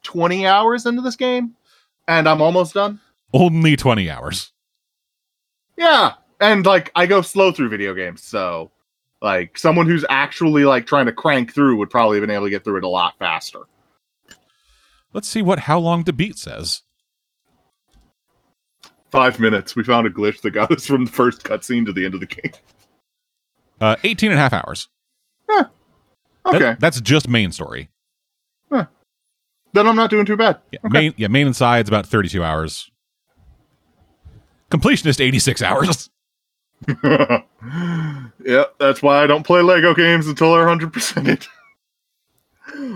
[0.04, 1.56] 20 hours into this game
[2.08, 3.00] and I'm almost done.
[3.34, 4.52] Only twenty hours.
[5.78, 6.14] Yeah.
[6.41, 8.72] And like I go slow through video games, so
[9.22, 12.49] like someone who's actually like trying to crank through would probably have been able to
[12.49, 13.59] get through it a lot faster.
[15.13, 16.81] Let's see what how long to beat says.
[19.11, 19.76] Five minutes.
[19.76, 22.22] We found a glitch that got us from the first cutscene to the end of
[22.22, 22.53] the game.
[23.80, 24.88] Uh, 18 and a half hours.
[25.47, 25.69] That-
[26.45, 26.76] Okay.
[26.80, 27.89] that's just main story.
[29.73, 30.59] then I'm not doing too bad.
[30.72, 32.89] Yeah, main yeah, main and side's about 32 hours.
[34.72, 36.09] Completionist 86 hours.
[37.03, 41.45] yeah, that's why I don't play Lego games until they're 100%ed.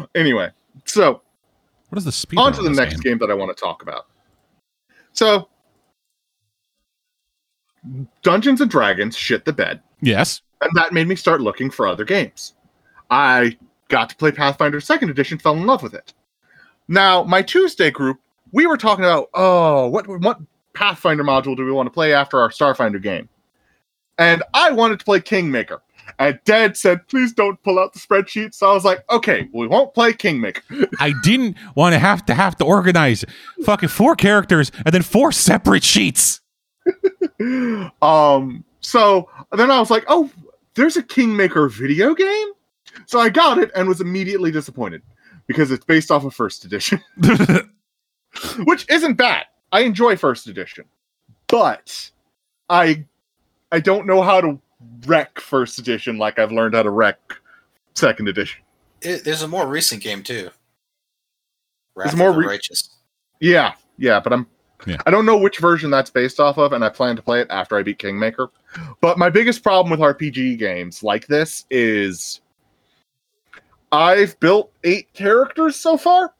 [0.15, 0.49] anyway,
[0.85, 1.21] so
[1.89, 2.39] What is the speed?
[2.39, 4.07] on to the next game that I want to talk about.
[5.13, 5.49] So,
[8.23, 10.41] Dungeons and Dragons shit the bed, Yes.
[10.61, 12.53] and that made me start looking for other games.
[13.11, 13.57] I
[13.89, 16.13] got to play Pathfinder Second Edition, fell in love with it.
[16.87, 18.19] Now, my Tuesday group,
[18.51, 20.39] we were talking about, oh, what what
[20.73, 23.29] Pathfinder module do we want to play after our Starfinder game?
[24.17, 25.81] And I wanted to play Kingmaker.
[26.19, 28.53] And Dad said, please don't pull out the spreadsheet.
[28.53, 30.61] So I was like, okay, we won't play Kingmaker.
[30.99, 33.25] I didn't want to have to have to organize
[33.63, 36.41] fucking four characters and then four separate sheets.
[38.01, 40.29] um so then i was like oh
[40.75, 42.47] there's a kingmaker video game
[43.05, 45.01] so i got it and was immediately disappointed
[45.47, 47.01] because it's based off of first edition
[48.59, 50.85] which isn't bad i enjoy first edition
[51.47, 52.09] but
[52.69, 53.03] i
[53.71, 54.59] i don't know how to
[55.05, 57.17] wreck first edition like i've learned how to wreck
[57.95, 58.61] second edition
[59.01, 60.49] It, there's a more recent game too.
[61.95, 62.89] Wrath There's of more the re- righteous.
[63.39, 64.45] yeah yeah but i'm
[64.85, 64.97] Yeah.
[65.05, 67.47] i don't know which version that's based off of and i plan to play it
[67.49, 68.49] after i beat kingmaker
[69.01, 72.41] but my biggest problem with rpg games like this is
[73.93, 76.33] i've built eight characters so far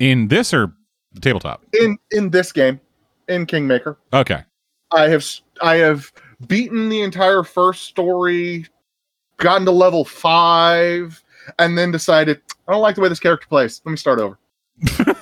[0.00, 0.72] In this or
[1.12, 1.64] the tabletop?
[1.80, 2.80] in in this game
[3.28, 4.42] in kingmaker Okay.
[4.92, 5.24] I have
[5.60, 6.12] I have
[6.46, 8.66] beaten the entire first story
[9.38, 11.22] gotten to level five
[11.58, 14.38] and then decided i don't like the way this character plays let me start over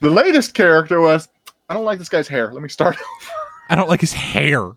[0.00, 1.28] the latest character was
[1.68, 2.96] i don't like this guy's hair let me start
[3.70, 4.72] I don't like his hair.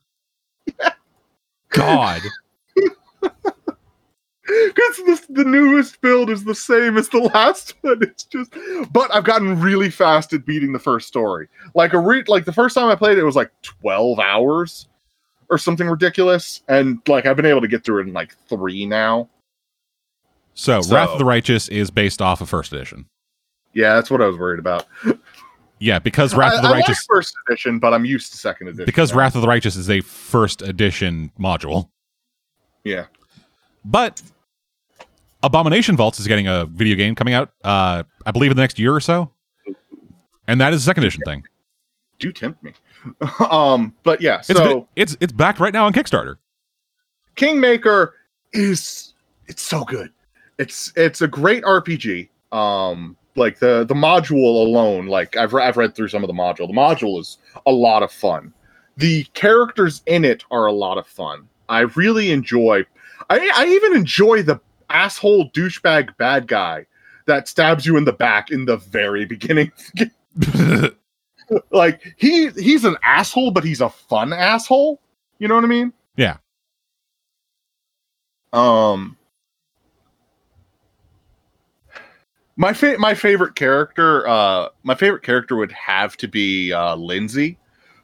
[1.69, 2.21] God.
[4.45, 8.03] Because the, the newest build is the same as the last one.
[8.03, 8.53] It's just,
[8.91, 11.47] but I've gotten really fast at beating the first story.
[11.75, 14.87] Like a re- like the first time I played it, it was like twelve hours
[15.49, 18.85] or something ridiculous, and like I've been able to get through it in like three
[18.85, 19.29] now.
[20.55, 23.05] So, So- Wrath of the Righteous is based off of first edition.
[23.73, 24.85] Yeah, that's what I was worried about.
[25.79, 28.37] Yeah, because Wrath I, of the I like Righteous first edition, but I'm used to
[28.37, 28.85] second edition.
[28.85, 29.17] because now.
[29.17, 31.89] Wrath of the Righteous is a first edition module.
[32.85, 33.07] yeah,
[33.85, 34.21] But
[35.43, 38.79] Abomination Vaults is getting a video game coming out, uh, I believe, in the next
[38.79, 39.29] year or so.
[40.47, 41.43] And that is a second edition thing.
[42.19, 42.73] do tempt me.
[43.49, 46.37] um, but yeah, It's, so it's it's backed right now on Kickstarter.
[47.35, 48.15] Kingmaker
[48.53, 49.13] is
[49.47, 50.11] it's so good.
[50.57, 52.29] It's it's a great RPG.
[52.51, 56.33] Um like the the module alone, like I've re- I've read through some of the
[56.33, 56.67] module.
[56.67, 58.53] The module is a lot of fun.
[58.95, 61.49] The characters in it are a lot of fun.
[61.67, 62.85] I really enjoy
[63.29, 64.59] I I even enjoy the
[64.89, 66.85] asshole douchebag bad guy
[67.25, 69.71] that stabs you in the back in the very beginning.
[71.71, 75.01] like he he's an asshole, but he's a fun asshole.
[75.39, 75.93] You know what I mean?
[76.15, 76.37] Yeah.
[78.51, 79.17] Um
[82.55, 87.57] My fa- my favorite character, uh, my favorite character would have to be uh, Linzi,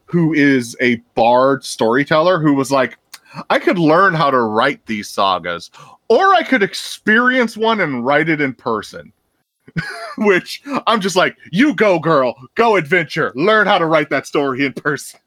[0.05, 2.97] who is a bard storyteller who was like,
[3.49, 5.71] I could learn how to write these sagas,
[6.07, 9.13] or I could experience one and write it in person.
[10.17, 14.65] Which I'm just like, you go, girl, go adventure, learn how to write that story
[14.65, 15.19] in person.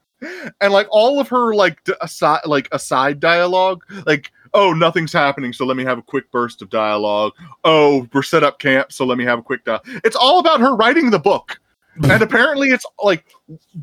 [0.61, 5.51] And like all of her like d- aside like aside dialogue, like oh nothing's happening,
[5.51, 7.33] so let me have a quick burst of dialogue.
[7.63, 9.65] Oh, we're set up camp, so let me have a quick.
[9.65, 9.79] Di-.
[10.03, 11.59] It's all about her writing the book,
[12.03, 13.25] and apparently it's like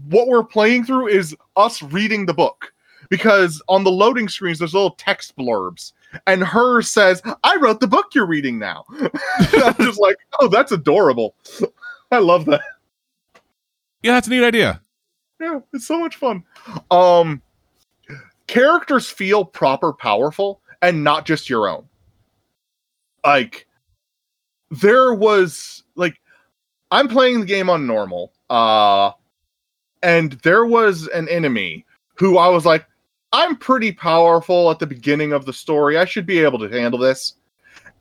[0.09, 2.73] what we're playing through is us reading the book
[3.11, 5.93] because on the loading screens there's little text blurbs.
[6.27, 8.85] And her says i wrote the book you're reading now.
[9.39, 11.35] I'm just like oh that's adorable.
[12.11, 12.62] I love that.
[14.03, 14.81] Yeah, that's a neat idea.
[15.41, 16.45] yeah it's so much fun.
[16.91, 17.43] Um
[18.47, 21.87] characters feel proper powerful and not just your own.
[23.24, 23.66] Like
[24.70, 26.20] there was like
[26.91, 29.11] i'm playing the game on normal uh
[30.03, 31.85] and there was an enemy
[32.15, 32.87] who i was like
[33.32, 36.98] i'm pretty powerful at the beginning of the story i should be able to handle
[36.98, 37.35] this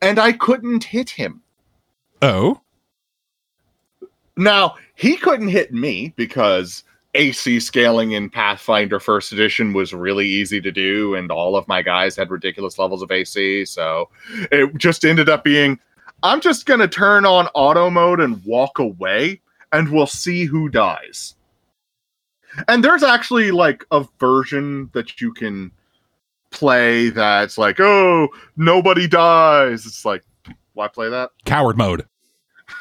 [0.02, 1.42] and i couldn't hit him
[2.22, 2.60] Oh,
[4.40, 10.62] now, he couldn't hit me because AC scaling in Pathfinder First Edition was really easy
[10.62, 13.66] to do, and all of my guys had ridiculous levels of AC.
[13.66, 14.10] So
[14.50, 15.78] it just ended up being
[16.24, 19.42] I'm just going to turn on auto mode and walk away,
[19.74, 21.36] and we'll see who dies.
[22.68, 25.72] And there's actually like a version that you can
[26.52, 29.86] play that's like, oh, nobody dies.
[29.86, 30.24] It's like,
[30.74, 31.32] why play that?
[31.46, 32.06] coward mode.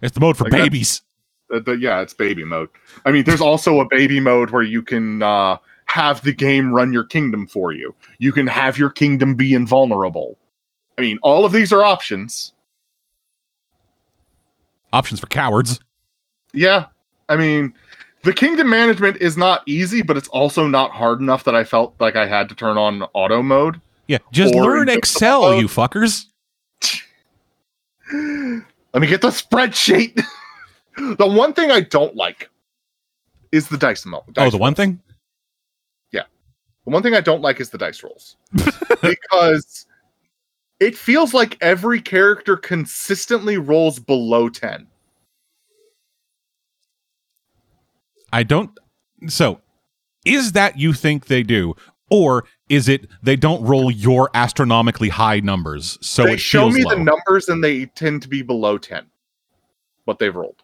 [0.00, 1.02] It's the mode for Like babies.
[1.52, 2.68] Uh, the, yeah, it's baby mode.
[3.04, 6.92] I mean, there's also a baby mode where you can uh, have the game run
[6.92, 7.92] your kingdom for you.
[8.18, 10.38] You can have your kingdom be invulnerable.
[10.96, 12.52] I mean, all of these are options.
[14.92, 15.80] Options for cowards.
[16.52, 16.86] Yeah,
[17.28, 17.74] I mean,
[18.22, 21.94] the kingdom management is not easy, but it's also not hard enough that I felt
[22.00, 23.80] like I had to turn on auto mode.
[24.06, 25.60] Yeah, just learn Excel, mode.
[25.60, 26.26] you fuckers.
[28.92, 30.20] Let me get the spreadsheet.
[30.96, 32.48] the one thing I don't like
[33.52, 34.22] is the dice mode.
[34.36, 35.00] Oh, the one thing?
[36.10, 36.24] Yeah.
[36.84, 38.36] The one thing I don't like is the dice rolls
[39.02, 39.86] because
[40.80, 44.86] it feels like every character consistently rolls below 10.
[48.32, 48.70] I don't.
[49.28, 49.60] So,
[50.24, 51.74] is that you think they do?
[52.10, 55.98] Or is it they don't roll your astronomically high numbers?
[56.00, 56.94] So they it show me low.
[56.94, 59.06] the numbers and they tend to be below 10.
[60.04, 60.62] What they've rolled.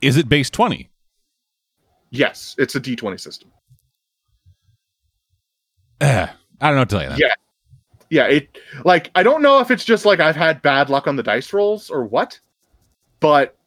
[0.00, 0.88] Is it base 20?
[2.10, 3.50] Yes, it's a d20 system.
[6.00, 6.26] Eh,
[6.60, 7.08] I don't know what to tell you.
[7.10, 7.18] Then.
[7.18, 7.34] Yeah.
[8.10, 11.16] Yeah, it like I don't know if it's just like I've had bad luck on
[11.16, 12.40] the dice rolls or what,
[13.20, 13.57] but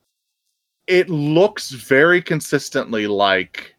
[0.88, 3.76] it looks very consistently like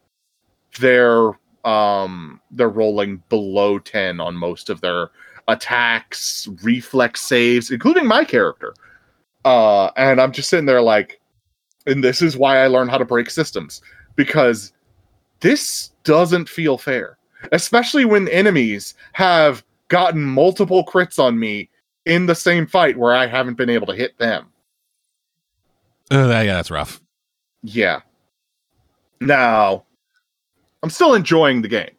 [0.79, 1.31] they're
[1.65, 5.09] um they're rolling below 10 on most of their
[5.47, 8.73] attacks, reflex saves, including my character.
[9.45, 11.19] Uh and I'm just sitting there like
[11.85, 13.81] and this is why I learned how to break systems
[14.15, 14.73] because
[15.41, 17.17] this doesn't feel fair,
[17.51, 21.69] especially when enemies have gotten multiple crits on me
[22.05, 24.52] in the same fight where I haven't been able to hit them.
[26.13, 27.01] Uh, yeah, that's rough.
[27.63, 28.01] Yeah.
[29.19, 29.83] Now,
[30.83, 31.95] I'm still enjoying the game.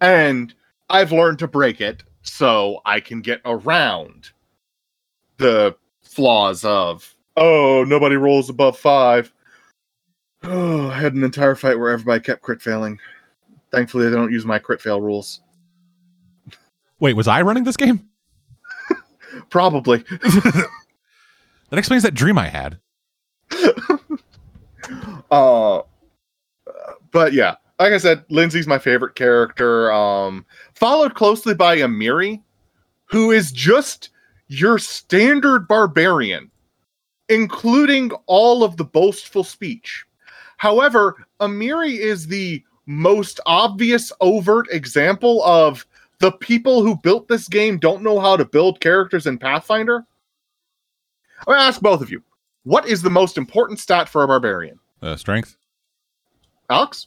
[0.00, 0.54] And
[0.88, 4.30] I've learned to break it so I can get around
[5.36, 9.30] the flaws of, oh, nobody rolls above five.
[10.42, 12.98] Oh, I had an entire fight where everybody kept crit failing.
[13.70, 15.40] Thankfully, they don't use my crit fail rules.
[16.98, 18.08] Wait, was I running this game?
[19.50, 20.02] Probably.
[21.74, 22.78] That explains that dream I had.
[25.30, 25.80] uh
[27.10, 30.44] but yeah like i said Linzi's my favorite character um
[30.74, 32.42] followed closely by amiri
[33.06, 34.10] who is just
[34.48, 36.50] your standard barbarian
[37.28, 40.04] including all of the boastful speech.
[40.56, 45.86] However amiri is the most obvious overt example of
[46.20, 50.04] the people who built this game don't know how to build characters in pathfinder.
[51.46, 52.22] To ask both of you
[52.64, 55.56] what is the most important stat for a barbarian Uh, strength.
[56.70, 57.06] Alex?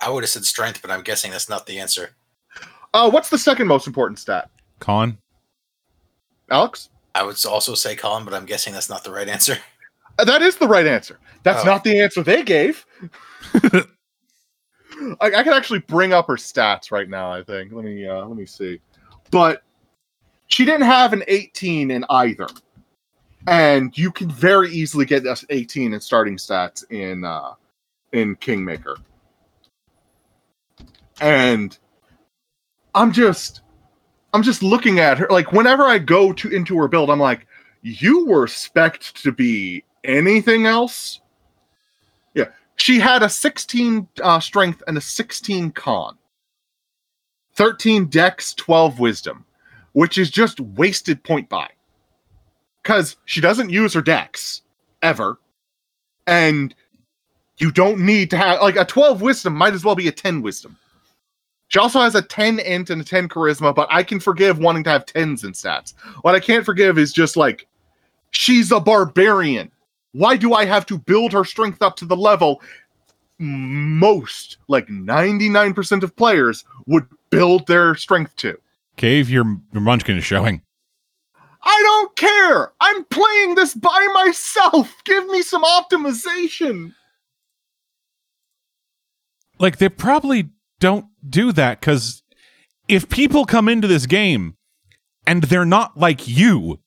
[0.00, 2.10] I would have said strength, but I'm guessing that's not the answer.
[2.92, 4.50] Uh, what's the second most important stat?
[4.80, 5.18] Con.
[6.50, 6.88] Alex?
[7.14, 9.56] I would also say con, but I'm guessing that's not the right answer.
[10.18, 11.18] Uh, that is the right answer.
[11.44, 11.64] That's Oh.
[11.64, 12.84] not the answer they gave.
[13.64, 13.86] I,
[15.20, 17.32] I can actually bring up her stats right now.
[17.32, 17.72] I think.
[17.72, 18.80] Let me uh, let me see.
[19.30, 19.62] But
[20.48, 22.48] she didn't have an 18 in either.
[23.46, 27.54] And you can very easily get us 18 in starting stats in uh,
[28.12, 28.96] in Kingmaker.
[31.20, 31.76] And
[32.94, 33.62] I'm just
[34.32, 37.46] I'm just looking at her like whenever I go to into her build, I'm like,
[37.82, 41.20] you were spec to be anything else?
[42.34, 42.48] Yeah.
[42.76, 46.16] She had a 16 uh, strength and a 16 con.
[47.54, 49.44] 13 dex, 12 wisdom,
[49.92, 51.68] which is just wasted point buy.
[52.82, 54.62] Because she doesn't use her dex
[55.02, 55.38] ever.
[56.26, 56.74] And
[57.58, 60.42] you don't need to have like a 12 wisdom might as well be a 10
[60.42, 60.76] wisdom.
[61.68, 64.82] She also has a 10 int and a 10 charisma, but I can forgive wanting
[64.84, 65.94] to have 10s in stats.
[66.22, 67.68] What I can't forgive is just like
[68.30, 69.70] she's a barbarian.
[70.12, 72.60] Why do I have to build her strength up to the level
[73.38, 78.58] most, like 99% of players, would build their strength to?
[78.96, 80.62] Cave, your, your munchkin is showing.
[81.62, 82.72] I don't care.
[82.80, 84.94] I'm playing this by myself.
[85.04, 86.94] Give me some optimization.
[89.58, 92.22] Like, they probably don't do that because
[92.88, 94.56] if people come into this game
[95.26, 96.80] and they're not like you,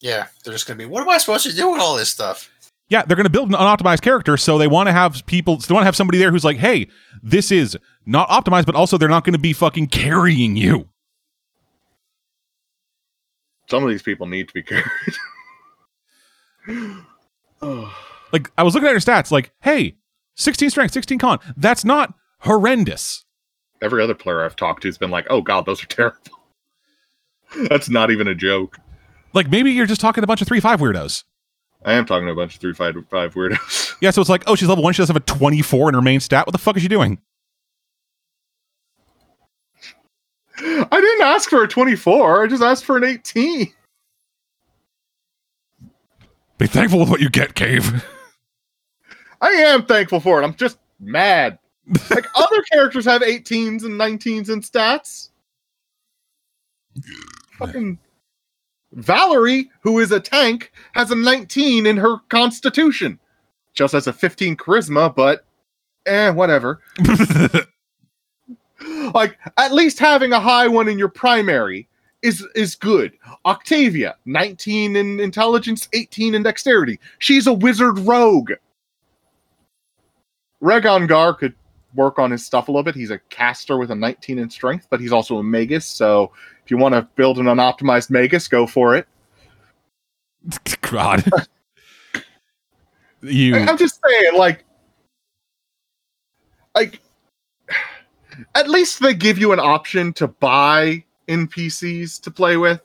[0.00, 0.86] Yeah, they're just gonna be.
[0.86, 2.50] What am I supposed to do with all this stuff?
[2.88, 4.36] yeah, they're going to build an unoptimized character.
[4.36, 6.86] So they want to have people, they want to have somebody there who's like, hey,
[7.22, 10.88] this is not optimized, but also they're not going to be fucking carrying you.
[13.74, 14.86] Some of these people need to be carried.
[17.60, 17.94] oh.
[18.32, 19.96] Like, I was looking at her stats, like, hey,
[20.34, 21.38] 16 strength, 16 con.
[21.56, 23.24] That's not horrendous.
[23.80, 26.18] Every other player I've talked to has been like, "Oh God, those are terrible."
[27.68, 28.78] That's not even a joke.
[29.34, 31.22] Like, maybe you're just talking to a bunch of 3 5 weirdos.
[31.84, 33.94] I am talking to a bunch of three five five weirdos.
[34.00, 34.94] Yeah, so it's like, oh, she's level one.
[34.94, 36.46] She does have a 24 in her main stat.
[36.46, 37.20] What the fuck is she doing?
[40.58, 42.44] I didn't ask for a twenty four.
[42.44, 43.72] I just asked for an eighteen.
[46.58, 48.04] Be thankful with what you get, Cave.
[49.40, 50.44] I am thankful for it.
[50.44, 51.58] I'm just mad.
[52.10, 55.30] Like other characters have 18s and 19s in stats.
[57.58, 57.98] Fucking
[58.92, 63.18] Valerie, who is a tank, has a 19 in her constitution.
[63.74, 65.44] Just has a 15 charisma, but
[66.06, 66.80] eh, whatever.
[69.14, 71.88] Like at least having a high one in your primary
[72.22, 73.12] is is good.
[73.44, 76.98] Octavia, 19 in intelligence, 18 in dexterity.
[77.18, 78.52] She's a wizard rogue.
[80.62, 81.54] Regongar could
[81.94, 82.94] work on his stuff a little bit.
[82.94, 85.86] He's a caster with a 19 in strength, but he's also a magus.
[85.86, 86.32] So
[86.64, 89.06] if you want to build an unoptimized magus, go for it.
[90.80, 91.24] God.
[93.22, 93.56] you.
[93.56, 94.64] I'm just saying, like,
[96.74, 97.00] like,
[98.54, 102.80] at least they give you an option to buy NPCs to play with.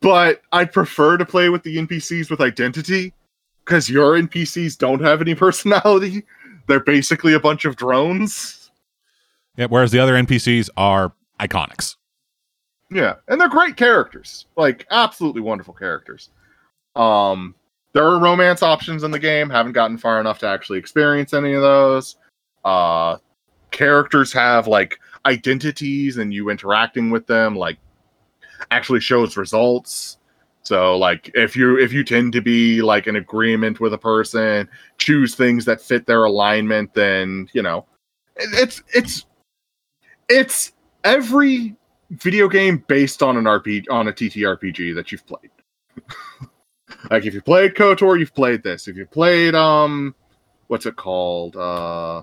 [0.00, 3.12] But I prefer to play with the NPCs with identity
[3.64, 6.24] because your NPCs don't have any personality.
[6.66, 8.70] They're basically a bunch of drones.
[9.56, 11.96] Yeah, whereas the other NPCs are iconics.
[12.90, 16.30] Yeah, and they're great characters, like absolutely wonderful characters.
[16.94, 17.54] Um,
[17.94, 19.48] there are romance options in the game.
[19.48, 22.16] Haven't gotten far enough to actually experience any of those.
[22.64, 23.16] Uh,
[23.72, 27.78] characters have like identities, and you interacting with them like
[28.70, 30.18] actually shows results.
[30.64, 34.68] So, like if you if you tend to be like in agreement with a person,
[34.98, 37.86] choose things that fit their alignment, then you know
[38.36, 39.26] it's it's
[40.28, 40.72] it's
[41.04, 41.76] every
[42.10, 45.50] video game based on an RPG on a TTRPG that you've played.
[47.10, 48.86] like if you played KOTOR, you've played this.
[48.86, 50.14] If you played um
[50.68, 51.56] what's it called?
[51.56, 52.22] Uh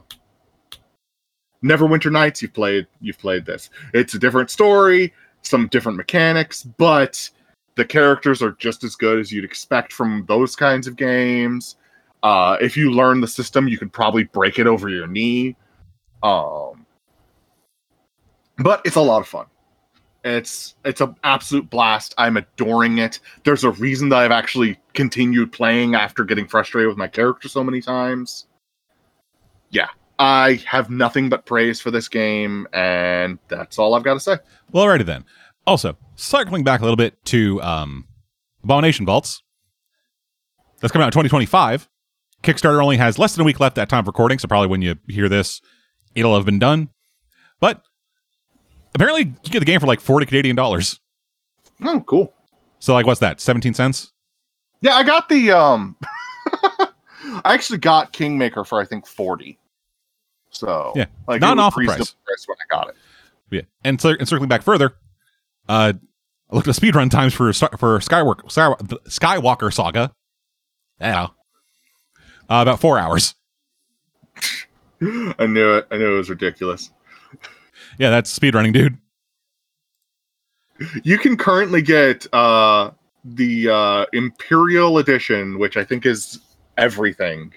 [1.64, 3.70] Neverwinter Nights, you've played you've played this.
[3.94, 7.30] It's a different story, some different mechanics, but
[7.76, 11.76] the characters are just as good as you'd expect from those kinds of games.
[12.24, 15.56] Uh if you learn the system, you can probably break it over your knee.
[16.24, 16.86] Um
[18.58, 19.46] but it's a lot of fun.
[20.24, 22.14] It's it's an absolute blast.
[22.18, 23.20] I'm adoring it.
[23.44, 27.64] There's a reason that I've actually continued playing after getting frustrated with my character so
[27.64, 28.48] many times.
[29.72, 29.88] Yeah,
[30.20, 34.38] I have nothing but praise for this game, and that's all I've got to say.
[34.72, 35.24] Well, alrighty then.
[35.66, 38.06] Also, circling back a little bit to um,
[38.64, 39.42] Abomination Vaults.
[40.82, 41.88] That's coming out in 2025.
[42.44, 44.82] Kickstarter only has less than a week left at time of recording, so probably when
[44.82, 45.62] you hear this,
[46.16, 46.90] it'll have been done.
[47.60, 47.82] But
[48.96, 51.00] apparently, you get the game for like 40 Canadian dollars.
[51.84, 52.34] Oh, cool.
[52.80, 53.40] So, like, what's that?
[53.42, 54.12] 17 cents?
[54.82, 55.98] Yeah, I got the um.
[57.44, 59.59] I actually got Kingmaker for I think forty.
[60.52, 62.46] So Yeah, like not an awful reasonable price.
[62.48, 62.96] when I got it.
[63.52, 63.62] Yeah.
[63.84, 64.94] And, and circling back further,
[65.68, 65.94] uh,
[66.52, 68.44] I looked at speedrun times for for Skywalker
[69.08, 70.12] Skywalker Saga.
[71.00, 71.28] Yeah, uh,
[72.50, 73.36] about four hours.
[75.02, 75.88] I knew it.
[75.92, 76.92] I knew it was ridiculous.
[77.98, 78.98] Yeah, that's speedrunning, dude.
[81.04, 82.92] You can currently get uh,
[83.24, 86.40] the uh, Imperial Edition, which I think is
[86.78, 87.54] everything,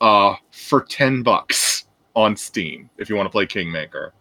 [0.00, 1.85] uh, for ten bucks
[2.16, 4.12] on Steam if you want to play Kingmaker,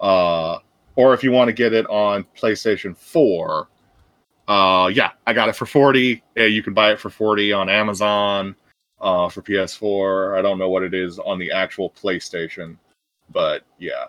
[0.00, 0.58] uh,
[0.96, 3.68] or if you want to get it on PlayStation Four.
[4.46, 6.22] Uh, yeah, I got it for forty.
[6.36, 8.54] Yeah, you can buy it for forty on Amazon
[9.00, 10.38] uh, for PS4.
[10.38, 12.76] I don't know what it is on the actual PlayStation,
[13.30, 14.06] but yeah.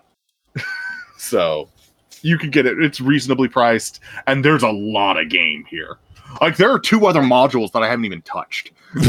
[1.16, 1.70] so
[2.22, 2.78] you can get it.
[2.82, 5.96] It's reasonably priced, and there's a lot of game here.
[6.40, 8.72] Like there are two other modules that I haven't even touched.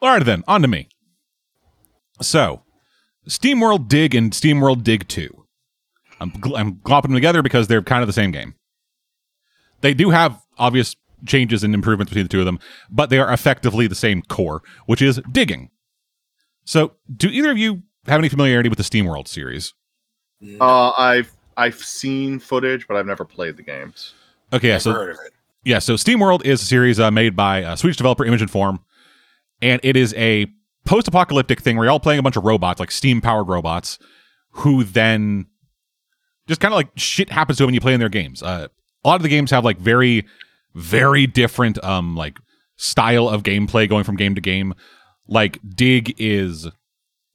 [0.00, 0.88] All right, then, on to me.
[2.20, 2.62] So,
[3.28, 5.44] SteamWorld Dig and SteamWorld Dig 2.
[6.20, 8.54] I'm, gl- I'm glopping them together because they're kind of the same game.
[9.80, 10.96] They do have obvious
[11.26, 12.58] changes and improvements between the two of them,
[12.90, 15.70] but they are effectively the same core, which is digging.
[16.64, 19.74] So, do either of you have any familiarity with the SteamWorld series?
[20.60, 24.14] Uh, I've I've seen footage, but I've never played the games.
[24.52, 25.32] Okay, yeah, Never so heard of it.
[25.64, 28.80] Yeah, so SteamWorld is a series uh, made by uh, Swedish developer Image and Form,
[29.62, 30.46] and it is a
[30.84, 33.98] post-apocalyptic thing where you're all playing a bunch of robots, like steam-powered robots,
[34.50, 35.46] who then
[36.46, 38.42] just kind of like shit happens to them when you play in their games.
[38.42, 38.68] Uh,
[39.04, 40.26] a lot of the games have like very,
[40.74, 42.38] very different um like
[42.76, 44.74] style of gameplay going from game to game.
[45.26, 46.68] Like Dig is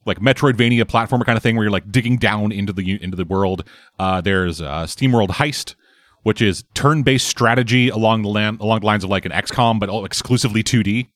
[0.06, 3.24] like Metroidvania platformer kind of thing where you're like digging down into the into the
[3.24, 3.64] world.
[3.98, 5.74] Uh, there's uh, SteamWorld Heist,
[6.22, 9.88] which is turn-based strategy along the land along the lines of like an XCOM, but
[9.88, 11.08] all exclusively 2D.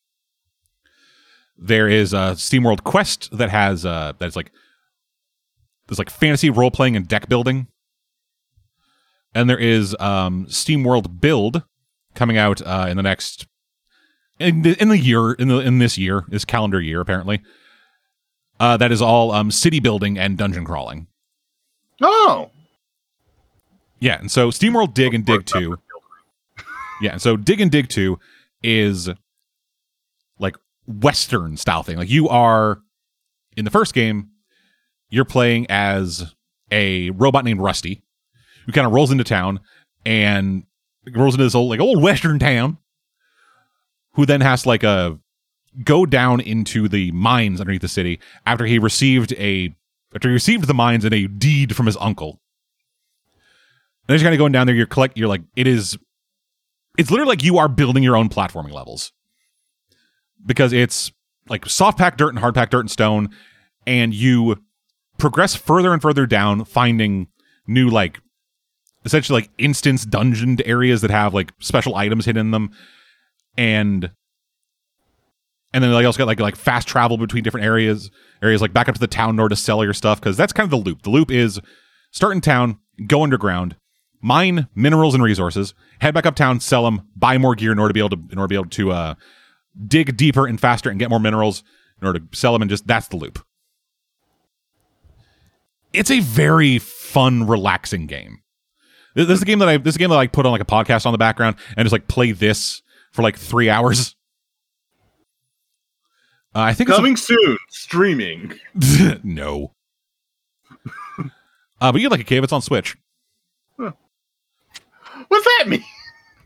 [1.65, 4.53] There is a SteamWorld Quest that has uh that's like
[5.89, 7.69] there's like fantasy role playing and deck building.
[9.35, 11.63] And there is um SteamWorld Build
[12.15, 13.47] coming out uh in the next
[14.39, 17.41] in the, in the year in the in this year, this calendar year apparently.
[18.61, 21.07] Uh that is all um city building and dungeon crawling.
[22.03, 22.51] Oh,
[24.01, 25.79] Yeah, and so SteamWorld Dig and Dig 2
[27.01, 28.19] Yeah, and so Dig and Dig 2
[28.63, 29.09] is
[30.87, 31.97] Western style thing.
[31.97, 32.81] Like you are
[33.57, 34.31] in the first game,
[35.09, 36.35] you're playing as
[36.71, 38.03] a robot named Rusty
[38.67, 39.61] who kind of rolls into town
[40.05, 40.65] and
[41.13, 42.79] rolls into this old like old Western town,
[44.15, 45.19] who then has to like a
[45.83, 49.75] go down into the mines underneath the city after he received a
[50.15, 52.41] after he received the mines in a deed from his uncle.
[54.07, 55.17] And as you're kind of going down there, you're collect.
[55.17, 55.99] You're like, it is.
[56.99, 59.13] It's literally like you are building your own platforming levels
[60.45, 61.13] because it's
[61.49, 63.31] like soft pack dirt and hard pack dirt and stone,
[63.87, 64.63] and you
[65.19, 67.29] progress further and further down, finding
[67.67, 68.21] new like
[69.05, 72.71] essentially like instance dungeoned areas that have like special items hidden in them,
[73.57, 74.11] and
[75.73, 78.11] and then they also got like like fast travel between different areas,
[78.43, 80.53] areas like back up to the town in order to sell your stuff because that's
[80.53, 81.03] kind of the loop.
[81.03, 81.61] The loop is
[82.13, 83.77] start in town, go underground,
[84.23, 87.95] mine minerals and resources, head back uptown, sell them, buy more gear in order to
[87.95, 89.15] be able to in order to be able to uh,
[89.87, 91.63] dig deeper and faster and get more minerals
[92.01, 93.45] in order to sell them, and just that's the loop.
[95.93, 98.39] It's a very fun, relaxing game.
[99.15, 100.53] This this is a game that I this is a game that I put on
[100.53, 102.83] like a podcast on the background and just like play this
[103.13, 104.17] for like three hours.
[106.55, 108.55] Uh, I think it's a- coming soon, streaming.
[109.25, 109.73] no.
[111.81, 112.45] uh, but you like a cave.
[112.45, 112.97] It's on Switch.
[115.29, 115.85] What's that mean?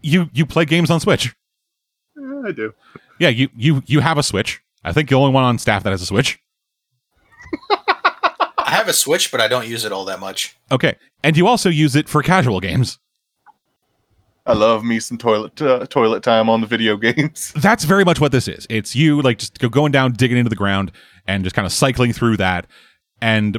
[0.02, 1.34] You you play games on Switch.
[2.16, 2.74] Yeah, I do.
[3.18, 4.62] Yeah, you you you have a Switch.
[4.84, 6.40] I think you're the only one on staff that has a Switch.
[8.58, 10.56] I have a Switch, but I don't use it all that much.
[10.70, 12.98] Okay, and you also use it for casual games.
[14.46, 17.52] I love me some toilet uh, toilet time on the video games.
[17.56, 18.66] That's very much what this is.
[18.70, 20.92] It's you like just going down, digging into the ground,
[21.26, 22.66] and just kind of cycling through that.
[23.20, 23.58] And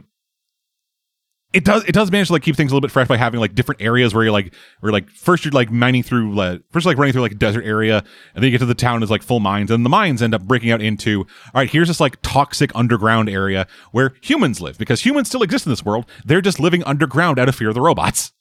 [1.52, 3.40] it does it does manage to like keep things a little bit fresh by having
[3.40, 6.86] like different areas where you're like where like first you're like mining through like first
[6.86, 7.98] you're, like running through like a desert area
[8.36, 10.36] and then you get to the town is like full mines and the mines end
[10.36, 14.78] up breaking out into all right here's this like toxic underground area where humans live
[14.78, 17.74] because humans still exist in this world they're just living underground out of fear of
[17.76, 18.32] the robots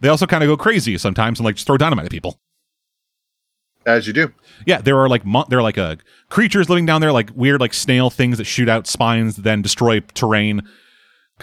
[0.00, 2.38] they also kind of go crazy sometimes and like just throw dynamite at people
[3.86, 4.32] As you do.
[4.66, 5.96] yeah, there are like mon- there are like uh,
[6.30, 9.60] creatures living down there, like weird like snail things that shoot out spines, that then
[9.62, 10.62] destroy terrain.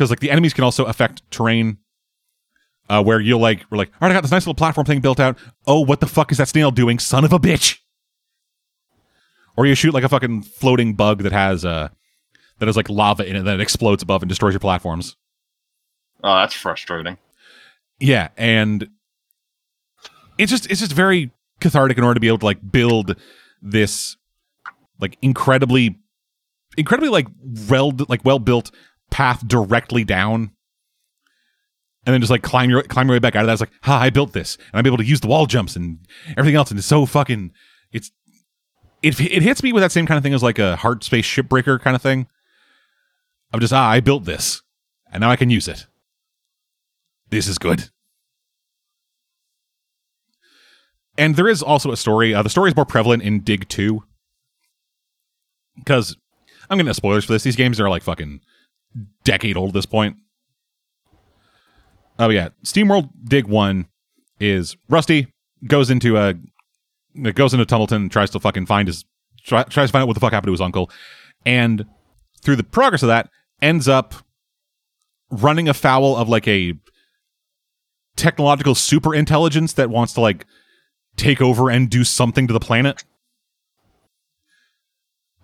[0.01, 1.77] Because like the enemies can also affect terrain.
[2.89, 4.99] Uh, where you'll like we're like, all right, I got this nice little platform thing
[4.99, 5.37] built out.
[5.67, 6.97] Oh, what the fuck is that snail doing?
[6.97, 7.77] Son of a bitch!
[9.55, 11.89] Or you shoot like a fucking floating bug that has uh
[12.57, 15.17] that has like lava in it, that it explodes above and destroys your platforms.
[16.23, 17.19] Oh, that's frustrating.
[17.99, 18.89] Yeah, and
[20.39, 21.29] it's just it's just very
[21.59, 23.15] cathartic in order to be able to like build
[23.61, 24.17] this
[24.99, 25.99] like incredibly
[26.75, 27.27] incredibly like
[27.69, 28.71] well like well built
[29.11, 30.51] path directly down
[32.05, 33.53] and then just like climb your climb your way back out of that.
[33.53, 35.99] It's like, ha, I built this, and I'm able to use the wall jumps and
[36.29, 37.51] everything else, and it's so fucking.
[37.91, 38.11] It's
[39.03, 41.79] it it hits me with that same kind of thing as like a Hardspace Shipbreaker
[41.79, 42.27] kind of thing.
[43.53, 44.63] I'm just ah, I built this,
[45.11, 45.85] and now I can use it.
[47.29, 47.89] This is good.
[51.17, 52.33] And there is also a story.
[52.33, 54.01] Uh, the story is more prevalent in Dig 2.
[55.75, 56.17] Because
[56.69, 57.43] I'm getting spoilers for this.
[57.43, 58.41] These games are like fucking
[59.31, 60.17] decade old at this point.
[62.19, 63.87] Oh yeah, SteamWorld Dig One
[64.39, 65.27] is Rusty
[65.65, 66.35] goes into a
[67.33, 69.05] goes into Tumbleton, and tries to fucking find his
[69.45, 70.91] try, tries to find out what the fuck happened to his uncle,
[71.45, 71.85] and
[72.41, 73.29] through the progress of that,
[73.61, 74.15] ends up
[75.29, 76.73] running afoul of like a
[78.17, 80.45] technological super intelligence that wants to like
[81.15, 83.05] take over and do something to the planet.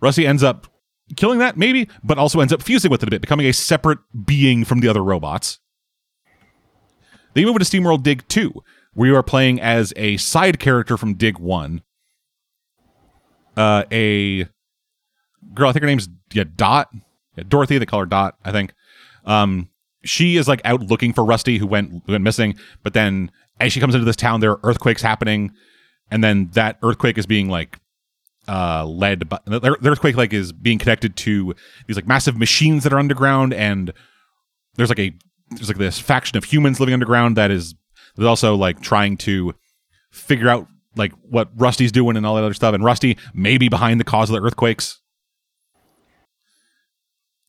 [0.01, 0.67] Rusty ends up
[1.15, 3.99] killing that, maybe, but also ends up fusing with it a bit, becoming a separate
[4.25, 5.59] being from the other robots.
[7.33, 8.53] Then you move into SteamWorld Dig 2,
[8.93, 11.81] where you are playing as a side character from Dig 1.
[13.55, 14.47] Uh, a
[15.53, 16.89] girl, I think her name's yeah, Dot.
[17.35, 18.73] Yeah, Dorothy, they call her Dot, I think.
[19.25, 19.69] Um,
[20.03, 22.57] she is like out looking for Rusty, who went who went missing.
[22.83, 25.51] But then, as she comes into this town, there are earthquakes happening,
[26.09, 27.79] and then that earthquake is being like
[28.47, 31.53] uh, led by the earthquake like is being connected to
[31.87, 33.93] these like massive machines that are underground, and
[34.75, 35.13] there's like a
[35.51, 37.75] there's like this faction of humans living underground that is
[38.15, 39.53] there's also like trying to
[40.11, 43.69] figure out like what Rusty's doing and all that other stuff, and Rusty may be
[43.69, 44.99] behind the cause of the earthquakes.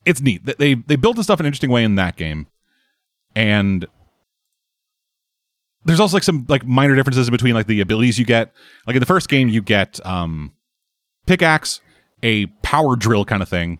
[0.05, 0.45] It's neat.
[0.45, 2.47] They they built the stuff in an interesting way in that game,
[3.35, 3.85] and
[5.85, 8.53] there's also like some like minor differences between like the abilities you get.
[8.85, 10.53] Like in the first game, you get um
[11.29, 11.79] pickaxe,
[12.23, 13.79] a power drill kind of thing,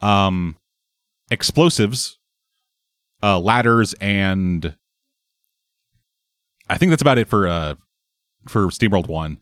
[0.00, 0.56] um,
[1.30, 2.18] explosives,
[3.22, 4.76] uh, ladders, and
[6.68, 7.74] I think that's about it for uh
[8.48, 9.38] for SteamWorld One.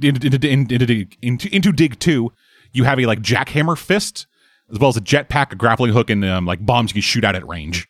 [0.00, 2.32] Into, into, into, into, into Dig Two,
[2.72, 4.26] you have a like jackhammer fist,
[4.72, 7.24] as well as a jetpack, a grappling hook, and um, like bombs you can shoot
[7.24, 7.88] out at range.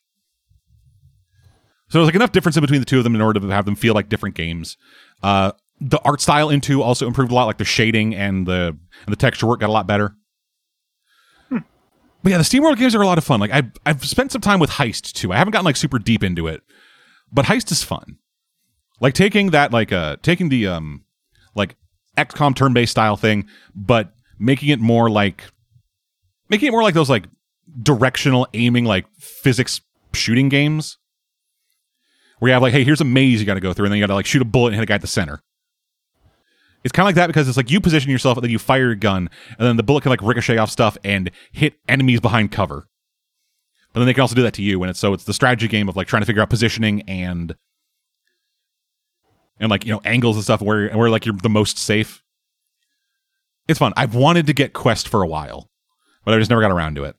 [1.88, 3.66] So there's like enough difference in between the two of them in order to have
[3.66, 4.76] them feel like different games.
[5.22, 5.52] Uh,
[5.84, 9.16] the art style into also improved a lot, like the shading and the and the
[9.16, 10.16] texture work got a lot better.
[11.50, 11.58] Hmm.
[12.22, 13.38] But yeah, the SteamWorld games are a lot of fun.
[13.38, 15.32] Like I've I've spent some time with Heist too.
[15.32, 16.62] I haven't gotten like super deep into it,
[17.30, 18.16] but Heist is fun.
[18.98, 21.04] Like taking that like uh taking the um
[21.54, 21.76] like
[22.16, 25.44] XCOM turn based style thing, but making it more like
[26.48, 27.26] making it more like those like
[27.82, 29.82] directional aiming like physics
[30.14, 30.96] shooting games
[32.38, 33.98] where you have like, hey, here's a maze you got to go through, and then
[33.98, 35.42] you got to like shoot a bullet and hit a guy at the center.
[36.84, 38.82] It's kind of like that because it's like you position yourself and then you fire
[38.82, 42.52] your gun, and then the bullet can like ricochet off stuff and hit enemies behind
[42.52, 42.86] cover.
[43.92, 45.66] But then they can also do that to you, and it's so it's the strategy
[45.66, 47.56] game of like trying to figure out positioning and
[49.58, 52.22] and like you know angles and stuff where where like you're the most safe.
[53.66, 53.94] It's fun.
[53.96, 55.70] I've wanted to get Quest for a while,
[56.24, 57.16] but I just never got around to it.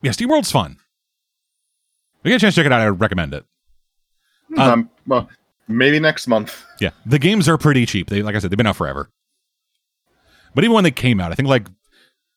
[0.00, 0.78] Yeah, SteamWorld's fun.
[2.20, 3.44] If you get a chance to check it out, I would recommend it.
[4.56, 5.28] Um, um, well,
[5.68, 6.64] maybe next month.
[6.80, 8.08] Yeah, the games are pretty cheap.
[8.08, 9.10] They, like I said, they've been out forever.
[10.54, 11.66] But even when they came out, I think like,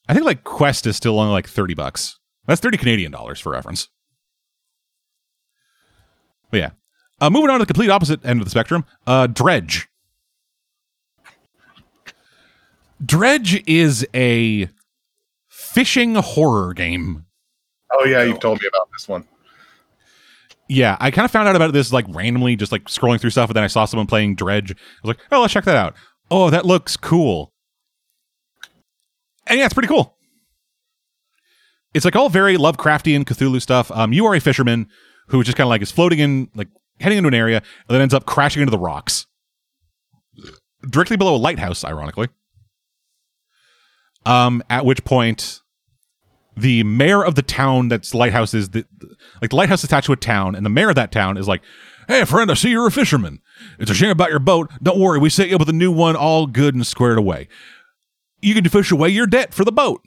[0.10, 2.18] I think like Quest is still only like thirty bucks.
[2.48, 3.88] That's thirty Canadian dollars for reference.
[6.50, 6.70] But yeah,
[7.20, 9.88] uh, moving on to the complete opposite end of the spectrum, uh, Dredge.
[13.06, 14.70] Dredge is a
[15.50, 17.26] fishing horror game.
[17.94, 19.24] Oh yeah, you've told me about this one
[20.72, 23.50] yeah, I kind of found out about this like randomly, just like scrolling through stuff,
[23.50, 24.72] and then I saw someone playing Dredge.
[24.72, 25.96] I was like, oh, let's check that out.
[26.32, 27.52] Oh, that looks cool.
[29.48, 30.16] And yeah, it's pretty cool.
[31.94, 33.92] It's like all very Lovecraftian Cthulhu stuff.
[33.92, 34.88] Um, you are a fisherman
[35.28, 36.70] who just kind of like is floating in, like
[37.02, 39.26] heading into an area, and then ends up crashing into the rocks
[40.90, 42.30] directly below a lighthouse, ironically.
[44.26, 45.61] Um, at which point
[46.62, 48.86] the mayor of the town that's lighthouse is the,
[49.42, 51.62] like the lighthouse attached to a town and the mayor of that town is like
[52.08, 53.40] hey friend i see you're a fisherman.
[53.78, 54.72] It's a shame about your boat.
[54.82, 57.48] Don't worry we set you up with a new one all good and squared away.
[58.42, 60.02] You can fish away your debt for the boat.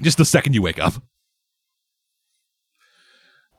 [0.00, 0.94] Just the second you wake up.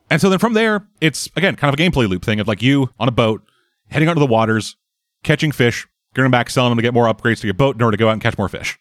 [0.09, 2.61] And so then from there it's again kind of a gameplay loop thing of like
[2.61, 3.43] you on a boat
[3.89, 4.75] heading out to the waters
[5.23, 7.95] catching fish going back selling them to get more upgrades to your boat in order
[7.95, 8.79] to go out and catch more fish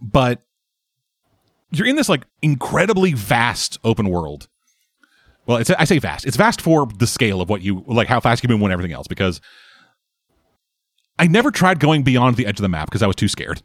[0.00, 0.40] but
[1.70, 4.48] you're in this like incredibly vast open world.
[5.46, 6.26] Well, it's I say vast.
[6.26, 8.92] It's vast for the scale of what you like, how fast you move and everything
[8.92, 9.06] else.
[9.06, 9.40] Because
[11.18, 13.62] I never tried going beyond the edge of the map because I was too scared.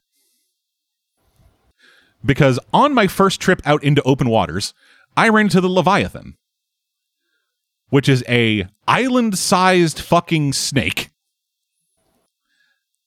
[2.23, 4.73] Because on my first trip out into open waters,
[5.15, 6.37] I ran into the Leviathan,
[7.89, 11.11] which is a island-sized fucking snake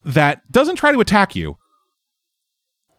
[0.04, 1.58] that doesn't try to attack you,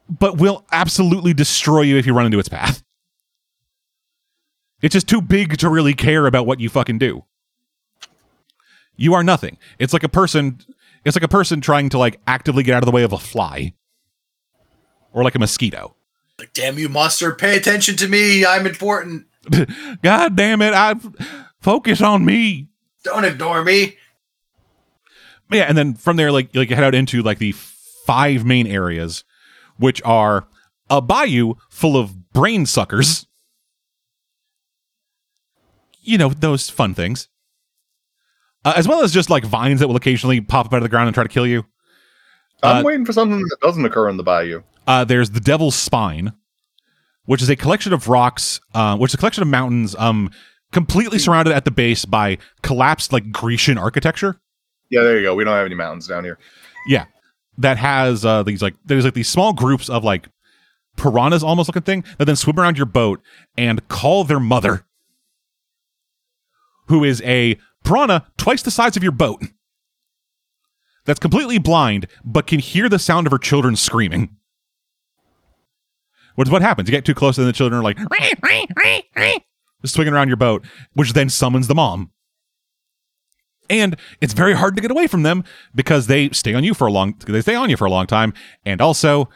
[0.10, 2.84] but will absolutely destroy you if you run into its path.
[4.82, 7.26] It's just too big to really care about what you fucking do.
[8.96, 9.58] You are nothing.
[9.78, 10.60] It's like a person
[11.06, 13.18] it's like a person trying to like actively get out of the way of a
[13.18, 13.74] fly
[15.12, 15.96] or like a mosquito.
[16.38, 17.34] Like, damn you, monster!
[17.34, 18.46] Pay attention to me.
[18.46, 19.26] I'm important.
[20.02, 20.74] God damn it!
[20.74, 20.96] I
[21.62, 22.70] focus on me.
[23.04, 23.98] Don't ignore me.
[25.52, 28.68] Yeah, and then from there, like like you head out into like the five main
[28.68, 29.24] areas,
[29.80, 30.48] which are
[30.90, 33.26] a bayou full of brain suckers.
[36.02, 37.28] You know those fun things,
[38.66, 40.90] uh, as well as just like vines that will occasionally pop up out of the
[40.90, 41.66] ground and try to kill you.
[42.64, 44.64] I'm Uh, waiting for something that doesn't occur in the bayou.
[44.88, 46.34] Uh, there's the Devil's Spine,
[47.26, 50.32] which is a collection of rocks, uh, which is a collection of mountains, um,
[50.72, 54.42] completely surrounded at the base by collapsed like Grecian architecture.
[54.90, 55.36] Yeah, there you go.
[55.36, 56.40] We don't have any mountains down here.
[56.88, 57.06] Yeah,
[57.60, 60.30] that has uh, these like there's like these small groups of like
[60.98, 63.22] piranhas almost looking thing that then swim around your boat
[63.58, 64.86] and call their mother,
[66.88, 69.44] who is a piranha twice the size of your boat.
[71.06, 74.36] That's completely blind, but can hear the sound of her children screaming.
[76.36, 76.88] What what happens?
[76.88, 77.98] You get too close, and the children are like
[79.84, 82.12] swinging around your boat, which then summons the mom.
[83.70, 85.44] And it's very hard to get away from them
[85.76, 88.08] because they stay on you for a long they stay on you for a long
[88.08, 88.34] time.
[88.66, 89.30] And also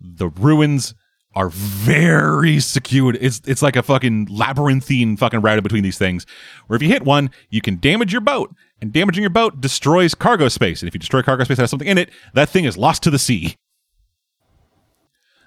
[0.00, 0.94] the ruins
[1.34, 3.16] are very secured.
[3.20, 6.26] It's it's like a fucking labyrinthine fucking route between these things.
[6.66, 8.54] Where if you hit one, you can damage your boat.
[8.80, 10.82] And damaging your boat destroys cargo space.
[10.82, 13.04] And if you destroy cargo space that has something in it, that thing is lost
[13.04, 13.54] to the sea.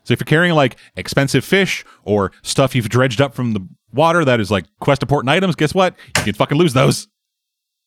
[0.06, 4.24] So if you're carrying like expensive fish or stuff you've dredged up from the water
[4.24, 5.96] that is like quest important items, guess what?
[6.18, 7.10] You can fucking lose those.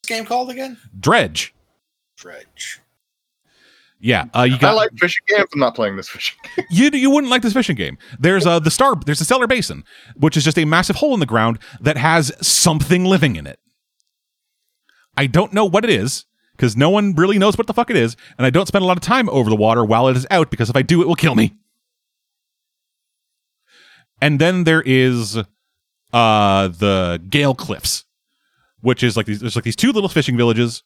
[0.09, 0.78] What's this game called again?
[0.98, 1.55] Dredge.
[2.16, 2.80] Dredge.
[4.01, 5.48] Yeah, uh, you I like fishing games.
[5.52, 6.64] I'm not playing this fishing game.
[6.70, 7.98] you you wouldn't like this fishing game.
[8.18, 9.82] There's uh the star there's the stellar basin,
[10.16, 13.59] which is just a massive hole in the ground that has something living in it.
[15.16, 17.97] I don't know what it is because no one really knows what the fuck it
[17.97, 20.26] is, and I don't spend a lot of time over the water while it is
[20.30, 21.56] out because if I do, it will kill me.
[24.22, 25.36] And then there is
[26.12, 28.05] uh the Gale Cliffs,
[28.80, 30.82] which is like these there's like these two little fishing villages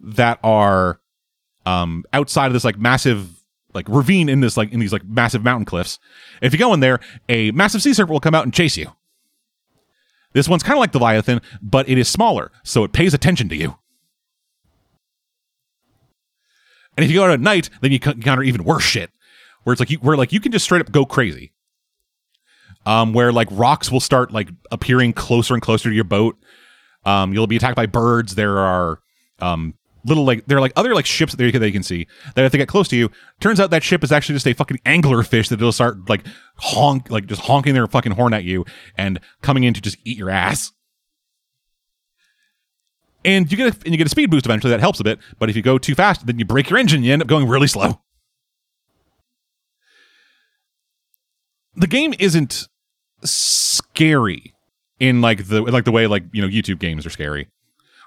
[0.00, 1.00] that are
[1.66, 3.28] um outside of this like massive
[3.74, 5.98] like ravine in this like in these like massive mountain cliffs.
[6.42, 8.92] If you go in there, a massive sea serpent will come out and chase you.
[10.32, 13.48] This one's kind of like the Leviathan, but it is smaller, so it pays attention
[13.48, 13.76] to you.
[16.96, 19.10] And if you go out at night, then you encounter even worse shit,
[19.62, 21.52] where it's like you where like you can just straight up go crazy.
[22.86, 26.38] Um, where like rocks will start like appearing closer and closer to your boat.
[27.04, 28.34] Um, you'll be attacked by birds.
[28.34, 29.00] There are
[29.40, 29.74] um
[30.04, 32.58] little like there are like other like ships that you can, see that if they
[32.58, 33.10] get close to you,
[33.40, 36.24] turns out that ship is actually just a fucking angler fish that it'll start like
[36.56, 38.64] honk like just honking their fucking horn at you
[38.96, 40.72] and coming in to just eat your ass.
[43.22, 45.18] And you get a, and you get a speed boost eventually that helps a bit,
[45.38, 47.46] but if you go too fast, then you break your engine, you end up going
[47.46, 48.00] really slow.
[51.76, 52.68] The game isn't
[53.22, 54.54] scary
[55.00, 57.48] in like the like the way like you know YouTube games are scary.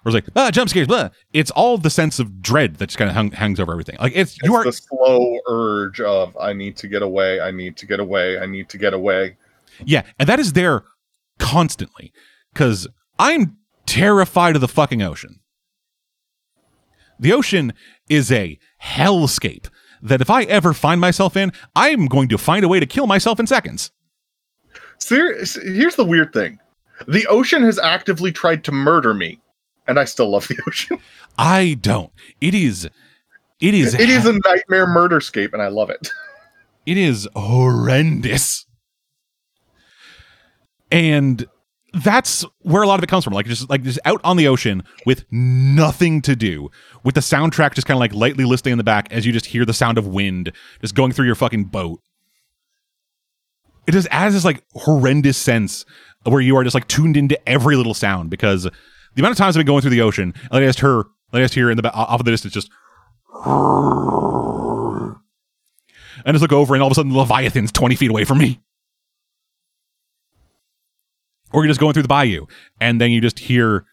[0.03, 1.09] Where it's like ah jump scares, blah.
[1.33, 3.97] It's all the sense of dread that just kind of hung, hangs over everything.
[3.99, 7.51] Like it's, It's you are the slow urge of I need to get away, I
[7.51, 9.37] need to get away, I need to get away.
[9.83, 10.83] Yeah, and that is there
[11.39, 12.13] constantly
[12.53, 12.87] because
[13.17, 15.39] I'm terrified of the fucking ocean.
[17.19, 17.73] The ocean
[18.09, 19.69] is a hellscape
[20.01, 23.07] that if I ever find myself in, I'm going to find a way to kill
[23.07, 23.91] myself in seconds.
[24.97, 26.59] Ser- here's the weird thing.
[27.07, 29.39] The ocean has actively tried to murder me,
[29.87, 30.99] and I still love the ocean.
[31.37, 32.11] I don't.
[32.41, 32.85] It is.
[33.59, 33.93] It is.
[33.93, 36.11] It is a nightmare murderscape, and I love it.
[36.85, 38.65] it is horrendous
[40.93, 41.47] and
[41.95, 44.47] that's where a lot of it comes from like just like just out on the
[44.47, 46.69] ocean with nothing to do
[47.03, 49.47] with the soundtrack just kind of like lightly listening in the back as you just
[49.47, 50.51] hear the sound of wind
[50.81, 51.99] just going through your fucking boat
[53.87, 55.85] it just adds this like horrendous sense
[56.23, 58.71] where you are just like tuned into every little sound because the
[59.17, 61.03] amount of times I've been going through the ocean and I just hear
[61.33, 62.69] I just hear in the off of the distance just
[66.25, 68.37] and just look over and all of a sudden the Leviathan's 20 feet away from
[68.37, 68.59] me.
[71.53, 72.47] or you're just going through the bayou,
[72.81, 73.85] and then you just hear.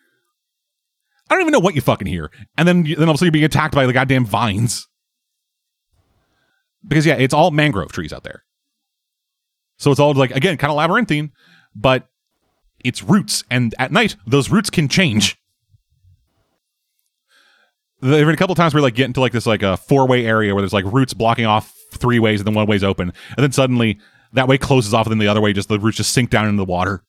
[1.28, 3.26] I don't even know what you fucking hear, and then then all of a sudden
[3.26, 4.88] you're being attacked by the goddamn vines.
[6.86, 8.42] Because yeah, it's all mangrove trees out there.
[9.80, 11.32] So it's all like again, kind of labyrinthine,
[11.74, 12.06] but
[12.84, 15.38] it's roots, and at night those roots can change.
[18.02, 20.06] There have been a couple times where like get into like this like a four
[20.06, 23.12] way area where there's like roots blocking off three ways and then one way's open,
[23.36, 23.98] and then suddenly
[24.34, 26.44] that way closes off, and then the other way just the roots just sink down
[26.46, 27.02] into the water.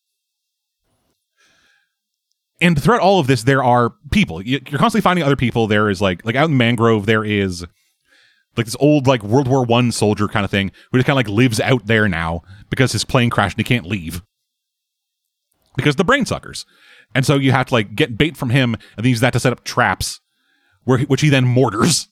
[2.61, 4.41] And throughout all of this, there are people.
[4.41, 5.67] You- You're constantly finding other people.
[5.67, 7.65] There is like like out in mangrove, there is
[8.57, 11.25] like this old like World War One soldier kind of thing who just kind of
[11.25, 14.21] like lives out there now because his plane crashed and he can't leave
[15.75, 16.65] because the brain suckers.
[17.13, 19.39] And so you have to like get bait from him and then use that to
[19.39, 20.19] set up traps,
[20.83, 22.07] where he, which he then mortars.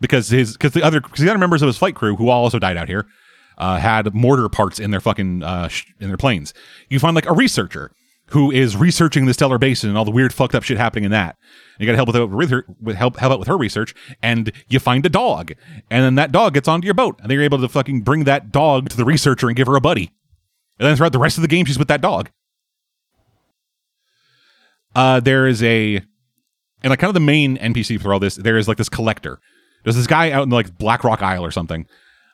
[0.00, 2.44] Because his because the other because the other members of his flight crew who all
[2.44, 3.06] also died out here
[3.56, 6.52] uh, had mortar parts in their fucking uh, sh- in their planes.
[6.90, 7.92] You find like a researcher
[8.30, 11.10] who is researching the stellar basin and all the weird fucked up shit happening in
[11.12, 11.36] that.
[11.78, 14.50] You got to help with, with her with help help out with her research, and
[14.68, 15.52] you find a dog,
[15.90, 18.24] and then that dog gets onto your boat, and then you're able to fucking bring
[18.24, 20.10] that dog to the researcher and give her a buddy.
[20.78, 22.30] And then throughout the rest of the game, she's with that dog.
[24.94, 25.96] Uh, there is a,
[26.82, 29.38] and like kind of the main NPC for all this, there is like this collector.
[29.84, 31.86] There's this guy out in like Black Rock Isle or something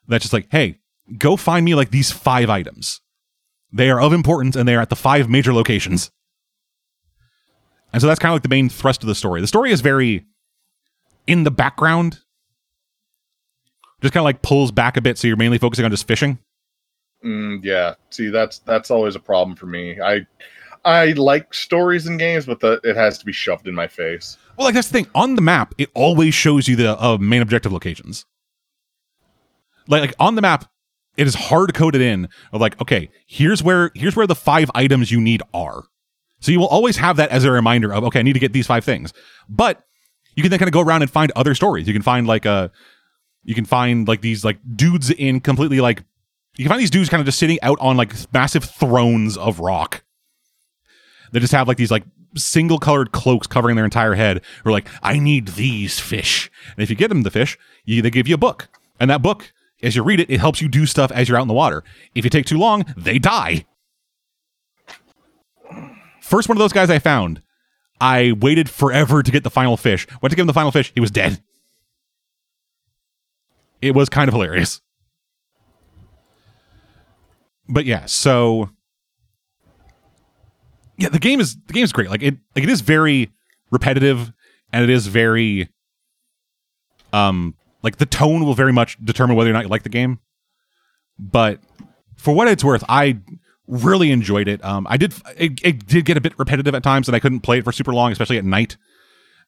[0.09, 0.79] that's just like, hey,
[1.19, 3.01] go find me like these five items.
[3.73, 6.11] They are of importance and they are at the five major locations.
[7.93, 9.41] And so that's kind of like the main thrust of the story.
[9.41, 10.27] The story is very
[11.27, 12.21] in the background,
[14.01, 15.19] just kind of like pulls back a bit.
[15.19, 16.39] So you're mainly focusing on just fishing.
[17.25, 17.95] Mm, yeah.
[18.11, 20.01] See, that's that's always a problem for me.
[20.01, 20.27] I
[20.85, 24.37] I like stories in games, but the, it has to be shoved in my face.
[24.57, 25.07] Well, like that's the thing.
[25.15, 28.27] On the map, it always shows you the uh, main objective locations.
[29.87, 30.72] Like, like on the map,
[31.17, 35.11] it is hard coded in of like, okay, here's where here's where the five items
[35.11, 35.85] you need are.
[36.41, 38.53] So you will always have that as a reminder of, okay, I need to get
[38.53, 39.13] these five things.
[39.49, 39.85] But
[40.35, 41.87] you can then kind of go around and find other stories.
[41.87, 42.69] You can find like uh
[43.45, 46.05] you can find like these like dudes in completely like
[46.57, 49.61] you can find these dudes kind of just sitting out on like massive thrones of
[49.61, 50.05] rock.
[51.33, 52.05] They just have like these like
[52.37, 54.43] single colored cloaks covering their entire head.
[54.63, 56.51] Who are like, I need these fish.
[56.77, 58.69] And if you get them the fish, you, they give you a book.
[59.01, 59.53] And that book,
[59.83, 61.83] as you read it, it helps you do stuff as you're out in the water.
[62.15, 63.67] If you take too long, they die.
[66.21, 67.43] First one of those guys I found,
[68.01, 70.07] I waited forever to get the final fish.
[70.21, 71.43] Went to give him the final fish, he was dead.
[73.81, 74.81] It was kind of hilarious.
[77.69, 78.71] But yeah, so
[80.97, 82.11] yeah, the game is the game is great.
[82.11, 83.31] Like it like it is very
[83.71, 84.33] repetitive
[84.73, 85.69] and it is very
[87.13, 90.21] um like the tone will very much determine whether or not you like the game.
[91.19, 91.61] But
[92.17, 93.19] for what it's worth, I
[93.67, 94.65] really enjoyed it.
[94.65, 97.41] Um I did it, it did get a bit repetitive at times and I couldn't
[97.41, 98.77] play it for super long, especially at night.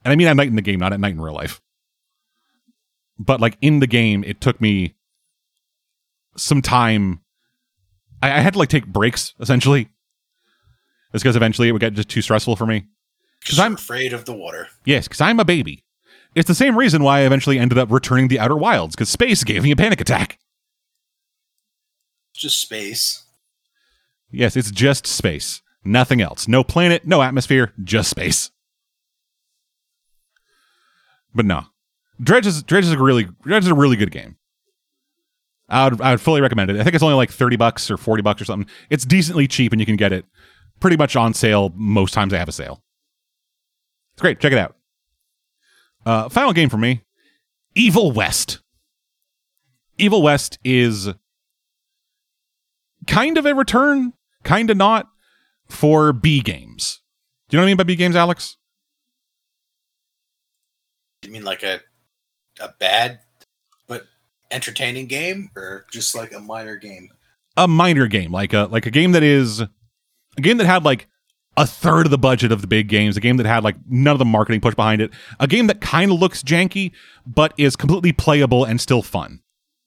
[0.04, 1.60] And I mean at night in the game, not at night in real life.
[3.18, 4.94] But like in the game, it took me
[6.36, 7.20] some time.
[8.22, 9.88] I, I had to like take breaks essentially.
[11.12, 12.86] It's because eventually it would get just too stressful for me.
[13.40, 14.68] Because I'm- I'm afraid of the water.
[14.84, 15.84] Yes, because I'm a baby.
[16.34, 19.44] It's the same reason why I eventually ended up returning the Outer Wilds, because space
[19.44, 20.38] gave me a panic attack.
[22.34, 23.24] Just space.
[24.30, 25.62] Yes, it's just space.
[25.84, 26.48] Nothing else.
[26.48, 28.50] No planet, no atmosphere, just space.
[31.34, 31.66] But no.
[32.20, 34.36] Dredge is Dredge is a really Dredge is a really good game.
[35.68, 36.76] I would I would fully recommend it.
[36.78, 38.68] I think it's only like 30 bucks or 40 bucks or something.
[38.90, 40.24] It's decently cheap and you can get it
[40.80, 42.82] pretty much on sale most times they have a sale.
[44.14, 44.40] It's great.
[44.40, 44.76] Check it out.
[46.06, 47.02] Uh, final game for me
[47.74, 48.60] Evil West.
[49.98, 51.08] Evil West is
[53.06, 55.08] kind of a return, kind of not
[55.68, 57.00] for B games.
[57.48, 58.56] Do you know what I mean by B games, Alex?
[61.22, 61.80] You mean like a
[62.60, 63.20] a bad
[63.88, 64.04] but
[64.50, 67.08] entertaining game, or just like a minor game?
[67.56, 69.68] A minor game, like a like a game that is a
[70.40, 71.08] game that had like
[71.56, 74.12] a third of the budget of the big games, a game that had like none
[74.12, 76.92] of the marketing push behind it, a game that kind of looks janky
[77.26, 79.40] but is completely playable and still fun.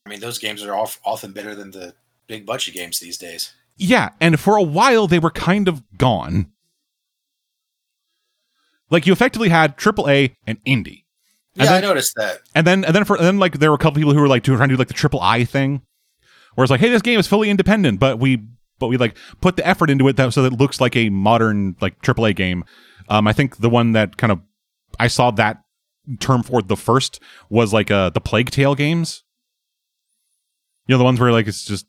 [0.06, 1.94] I mean, those games are of- often better than the
[2.28, 3.54] big budget games these days.
[3.76, 6.52] Yeah, and for a while they were kind of gone.
[8.90, 11.04] Like you effectively had AAA and indie.
[11.56, 12.40] Yeah, And I noticed that.
[12.56, 14.28] And then and then for and then like there were a couple people who were
[14.28, 15.82] like trying to do like the triple I thing,
[16.56, 18.44] where it's like, hey, this game is fully independent, but we
[18.80, 21.10] but we like put the effort into it that so that it looks like a
[21.10, 22.64] modern like triple A game.
[23.10, 24.42] Um, I think the one that kind of
[25.00, 25.64] I saw that
[26.20, 29.24] term for the first was like uh the Plague Tale games.
[30.88, 31.86] You know the ones where like it's just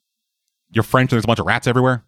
[0.70, 2.04] you're French and there's a bunch of rats everywhere.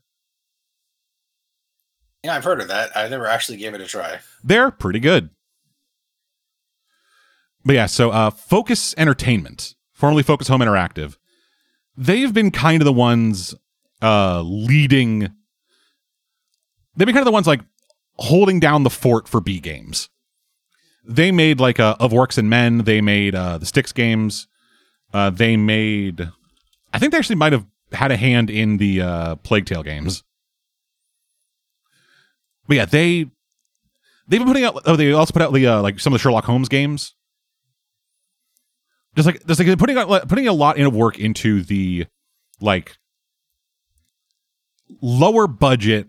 [2.22, 2.94] Yeah, I've heard of that.
[2.94, 4.18] I never actually gave it a try.
[4.44, 5.30] They're pretty good.
[7.64, 11.16] But yeah, so uh, Focus Entertainment, formerly Focus Home Interactive,
[11.96, 13.54] they've been kind of the ones
[14.02, 15.20] uh, leading.
[16.96, 17.60] They've been kind of the ones like
[18.16, 20.08] holding down the fort for B games.
[21.04, 22.78] They made like uh, of Orcs and Men.
[22.78, 24.46] They made uh, the Styx games.
[25.12, 26.28] Uh, they made.
[26.92, 30.22] I think they actually might have had a hand in the uh, Plague Tale games.
[32.68, 33.26] But yeah, they
[34.28, 34.80] they've been putting out.
[34.86, 37.14] Oh, they also put out the uh, like some of the Sherlock Holmes games.
[39.16, 42.06] Just like just like putting out putting a lot of work into the
[42.60, 42.96] like
[45.00, 46.08] lower budget,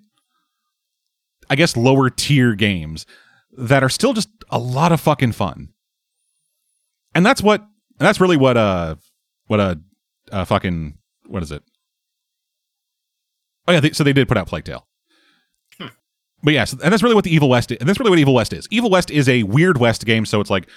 [1.50, 3.06] I guess lower tier games
[3.58, 5.70] that are still just a lot of fucking fun.
[7.14, 8.96] And that's what and that's really what uh
[9.48, 9.76] what a uh,
[10.32, 11.64] uh, fucking what is it?
[13.68, 14.88] Oh yeah, they, so they did put out Plague Tale.
[16.44, 17.78] But yes, and that's really what the Evil West is.
[17.78, 18.68] And that's really what Evil West is.
[18.72, 20.68] Evil West is a Weird West game, so it's like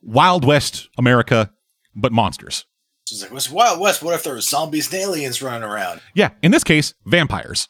[0.00, 1.50] Wild West America,
[1.96, 2.64] but monsters.
[3.12, 4.02] It's like, what's Wild West?
[4.02, 6.00] What if there were zombies and aliens running around?
[6.14, 7.68] Yeah, in this case, vampires.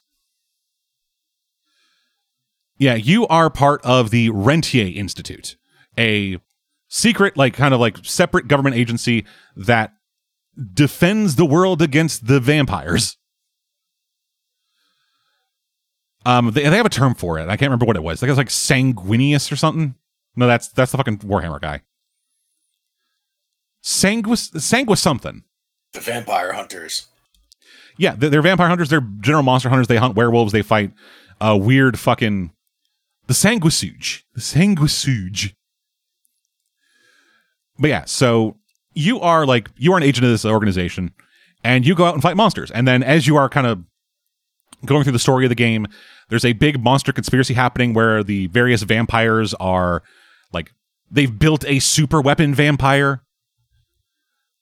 [2.78, 5.56] Yeah, you are part of the Rentier Institute,
[5.98, 6.38] a
[6.88, 9.26] secret, like kind of like separate government agency
[9.56, 9.92] that
[10.74, 13.16] defends the world against the vampires.
[16.24, 17.48] Um, they, they have a term for it.
[17.48, 18.18] I can't remember what it was.
[18.18, 19.94] I think it's like sanguineous or something.
[20.36, 21.82] No, that's that's the fucking Warhammer guy.
[23.88, 25.44] Sanguis sanguis something.
[25.94, 27.06] The vampire hunters.
[27.96, 28.90] Yeah, they're, they're vampire hunters.
[28.90, 29.86] They're general monster hunters.
[29.86, 30.52] They hunt werewolves.
[30.52, 30.92] They fight
[31.40, 32.52] uh, weird fucking
[33.28, 34.24] the sanguisuge.
[34.34, 35.54] The sanguisuge.
[37.78, 38.58] But yeah, so
[38.92, 41.14] you are like you are an agent of this organization,
[41.64, 42.70] and you go out and fight monsters.
[42.70, 43.82] And then as you are kind of
[44.84, 45.86] going through the story of the game,
[46.28, 50.02] there's a big monster conspiracy happening where the various vampires are
[50.52, 50.72] like
[51.10, 53.22] they've built a super weapon vampire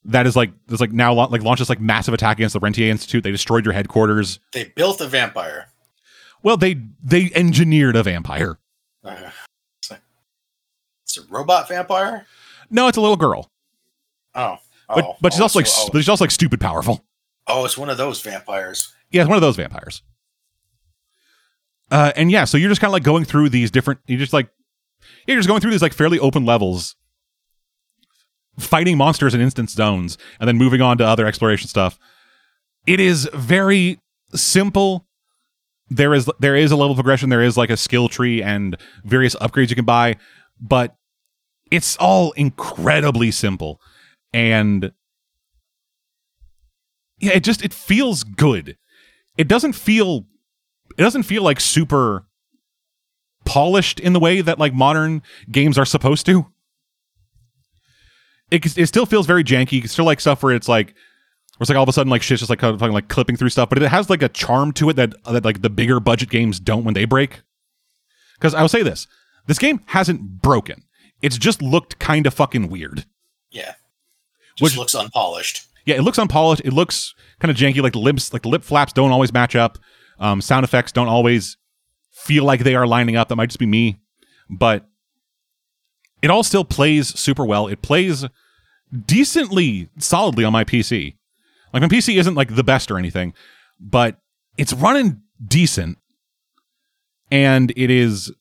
[0.07, 3.25] that is like there's like now like launches like massive attack against the Rentier Institute.
[3.25, 4.39] They destroyed your headquarters.
[4.53, 5.69] They built a vampire.
[6.43, 8.59] Well, they they engineered a vampire.
[9.05, 9.31] Uh,
[11.05, 12.27] it's a robot vampire.
[12.71, 13.51] No, it's a little girl.
[14.35, 17.05] Oh, but oh, but she's oh, also like so- but she's also like stupid powerful.
[17.47, 18.93] oh, it's one of those vampires.
[19.11, 20.03] Yeah, it's one of those vampires.
[21.91, 24.01] Uh, and yeah, so you're just kind of like going through these different.
[24.07, 24.49] You're just like
[25.27, 26.97] you're just going through these like fairly open levels,
[28.59, 31.99] fighting monsters in instance zones, and then moving on to other exploration stuff.
[32.87, 34.01] It is very
[34.35, 35.07] simple.
[35.89, 37.31] There is there is a level progression.
[37.31, 40.17] There is like a skill tree and various upgrades you can buy,
[40.61, 40.97] but
[41.71, 43.81] it's all incredibly simple
[44.33, 44.93] and
[47.19, 48.77] yeah it just it feels good
[49.37, 50.27] it doesn't feel
[50.97, 52.27] it doesn't feel like super
[53.45, 56.47] polished in the way that like modern games are supposed to
[58.51, 61.69] it, it still feels very janky it's still like stuff where it's like where it's
[61.71, 63.49] like all of a sudden like shit's just like kind of fucking, like clipping through
[63.49, 66.29] stuff but it has like a charm to it that that like the bigger budget
[66.31, 67.43] games don't when they break
[68.35, 69.07] because i will say this
[69.47, 70.83] this game hasn't broken
[71.23, 73.07] it's just looked kind of fucking weird
[73.51, 73.75] Yeah,
[74.57, 75.65] just Which- looks unpolished.
[75.87, 76.61] yeah, it looks unpolished.
[76.65, 77.81] It looks kind of janky.
[77.83, 79.79] Like the lips, like the lip flaps don't always match up.
[80.19, 81.57] Um, sound effects don't always
[82.13, 83.29] feel like they are lining up.
[83.29, 83.97] That might just be me,
[84.51, 84.87] but
[86.23, 87.67] it all still plays super well.
[87.67, 88.25] It plays
[89.07, 91.15] decently solidly on my PC.
[91.73, 93.35] Like my PC isn't like the best or anything,
[93.79, 94.19] but
[94.57, 95.99] it's running decent,
[97.31, 98.33] and it is,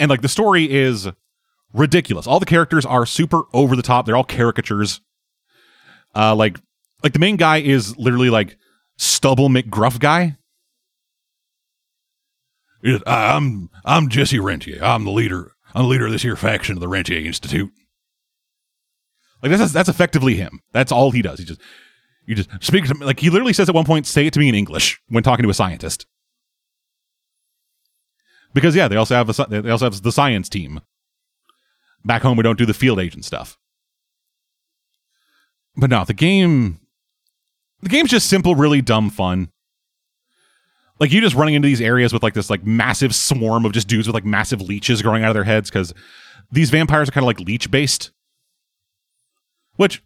[0.00, 1.08] and like the story is
[1.72, 2.26] ridiculous.
[2.26, 4.06] All the characters are super over the top.
[4.06, 5.00] They're all caricatures.
[6.14, 6.58] Uh, like,
[7.04, 8.56] like the main guy is literally like
[8.96, 10.36] Stubble McGruff guy.
[13.06, 14.82] I'm I'm Jesse Rentier.
[14.82, 15.52] I'm the leader.
[15.74, 17.70] I'm the leader of this here faction of the Rentier Institute.
[19.42, 20.60] Like that's that's effectively him.
[20.72, 21.38] That's all he does.
[21.38, 21.60] He just
[22.26, 24.40] you just speak to me like he literally says at one point, "Say it to
[24.40, 26.06] me in English" when talking to a scientist.
[28.54, 30.80] Because yeah, they also have a, they also have the science team.
[32.04, 33.58] Back home, we don't do the field agent stuff.
[35.76, 36.80] But no, the game
[37.80, 39.50] the game's just simple, really dumb fun.
[41.00, 43.88] Like you just running into these areas with like this like massive swarm of just
[43.88, 45.94] dudes with like massive leeches growing out of their heads because
[46.50, 48.10] these vampires are kind of like leech based.
[49.76, 50.02] Which,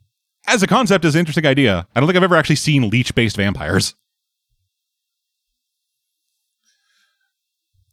[0.46, 1.86] as a concept, is an interesting idea.
[1.94, 3.94] I don't think I've ever actually seen leech based vampires.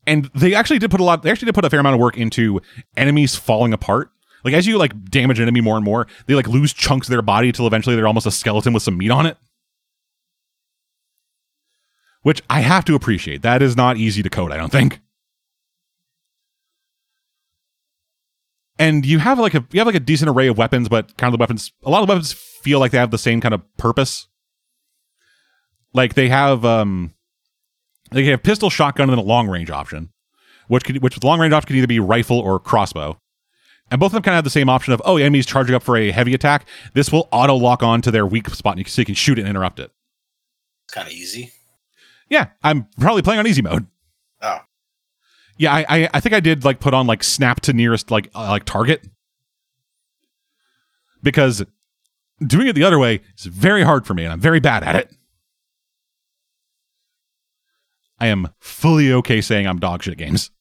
[0.06, 1.24] And they actually did put a lot.
[1.24, 2.62] They actually did put a fair amount of work into
[2.98, 4.12] enemies falling apart.
[4.44, 7.12] Like as you like damage an enemy more and more, they like lose chunks of
[7.12, 9.38] their body until eventually they're almost a skeleton with some meat on it.
[12.22, 13.42] Which I have to appreciate.
[13.42, 15.02] That is not easy to code, I don't think.
[18.78, 21.34] And you have like a you have like a decent array of weapons, but kind
[21.34, 23.54] of the weapons a lot of the weapons feel like they have the same kind
[23.54, 24.28] of purpose.
[25.94, 27.14] Like they have um
[28.12, 30.12] they have pistol, shotgun, and then a long range option,
[30.68, 33.20] which could which with long range option can either be rifle or crossbow.
[33.92, 35.82] And both of them kind of have the same option of, oh, enemies charging up
[35.82, 36.68] for a heavy attack.
[36.94, 39.50] This will auto lock on to their weak spot so you can shoot it and
[39.50, 39.92] interrupt it.
[40.86, 41.52] It's Kind of easy.
[42.30, 43.88] Yeah, I'm probably playing on easy mode.
[44.42, 44.60] Oh,
[45.58, 48.30] Yeah, I, I I think I did like put on like snap to nearest like
[48.36, 49.04] uh, like target
[51.24, 51.66] because
[52.46, 54.96] doing it the other way is very hard for me and I'm very bad at
[54.96, 55.12] it.
[58.20, 60.52] I am fully okay saying I'm dog shit games.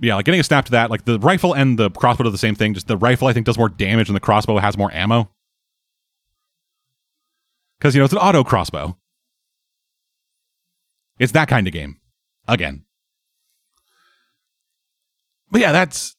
[0.00, 2.38] Yeah, like getting a snap to that, like the rifle and the crossbow are the
[2.38, 2.72] same thing.
[2.74, 5.30] Just the rifle, I think, does more damage, and the crossbow has more ammo.
[7.78, 8.96] Because you know it's an auto crossbow.
[11.20, 12.00] It's that kind of game.
[12.48, 12.84] Again.
[15.52, 16.16] But yeah, that's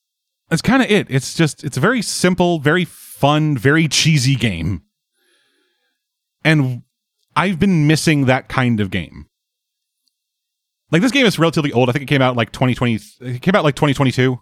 [0.49, 1.07] that's kind of it.
[1.09, 4.83] It's just it's a very simple, very fun, very cheesy game.
[6.45, 6.83] And
[7.35, 9.25] I've been missing that kind of game.
[10.91, 11.89] Like this game is relatively old.
[11.89, 14.39] I think it came out like 2020 it came out like 2022.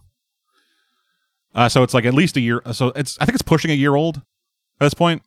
[1.55, 3.75] Uh, so it's like at least a year so it's I think it's pushing a
[3.75, 5.21] year old at this point.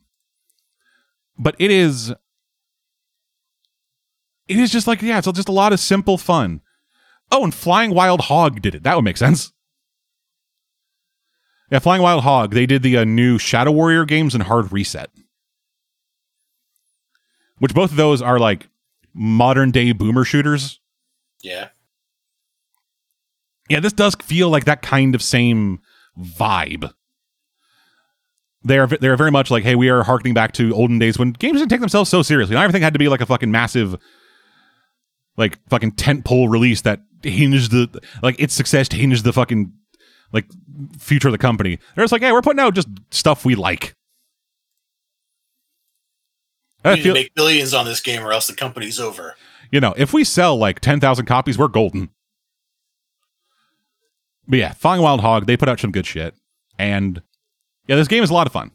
[1.38, 2.12] But it is
[4.48, 6.60] it is just like yeah, it's just a lot of simple fun.
[7.30, 8.82] Oh, and Flying Wild Hog did it.
[8.82, 9.52] That would make sense.
[11.70, 12.52] Yeah, Flying Wild Hog.
[12.52, 15.10] They did the uh, new Shadow Warrior games and Hard Reset,
[17.58, 18.68] which both of those are like
[19.14, 20.80] modern day boomer shooters.
[21.42, 21.68] yeah.
[23.68, 25.80] Yeah, this does feel like that kind of same
[26.18, 26.92] vibe.
[28.64, 31.58] They're they're very much like, hey, we are harkening back to olden days when games
[31.58, 32.54] didn't take themselves so seriously.
[32.54, 33.96] Not everything had to be like a fucking massive,
[35.36, 39.72] like fucking tentpole release that hinged the like its success hinged the fucking
[40.32, 40.46] like
[40.98, 41.78] future of the company.
[41.94, 43.94] They're just like, hey, we're putting out just stuff we like.
[46.84, 49.36] We I need feel, to make billions on this game, or else the company's over.
[49.70, 52.10] you know, if we sell like 10,000 copies, we're golden.
[54.48, 56.34] But yeah, Flying Wild Hog, they put out some good shit.
[56.78, 57.22] And
[57.86, 58.72] yeah, this game is a lot of fun.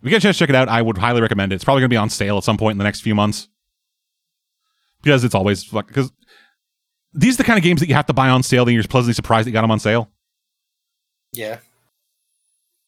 [0.00, 1.56] If you get a chance to check it out, I would highly recommend it.
[1.56, 3.48] It's probably going to be on sale at some point in the next few months.
[5.02, 6.12] Because it's always because
[7.14, 8.82] these are the kind of games that you have to buy on sale, and you're
[8.84, 10.10] pleasantly surprised that you got them on sale.
[11.32, 11.58] Yeah.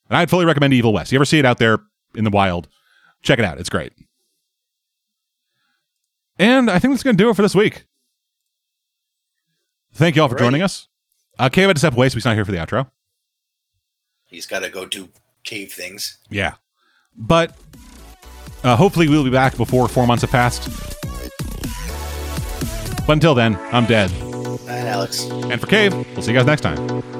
[0.08, 1.12] And I'd fully recommend Evil West.
[1.12, 1.78] You ever see it out there
[2.14, 2.68] in the wild?
[3.22, 3.58] Check it out.
[3.58, 3.92] It's great.
[6.39, 7.84] And I think that's going to do it for this week.
[9.92, 10.39] Thank you all for Alrighty.
[10.39, 10.89] joining us.
[11.39, 12.90] Uh, Cave had to step away, so he's not here for the outro.
[14.26, 15.08] He's got to go do
[15.44, 16.18] cave things.
[16.28, 16.55] Yeah.
[17.16, 17.56] But
[18.64, 20.99] uh, hopefully we'll be back before four months have passed.
[23.10, 24.08] But until then, I'm dead.
[24.68, 25.24] And Alex.
[25.24, 27.19] And for Cave, we'll see you guys next time.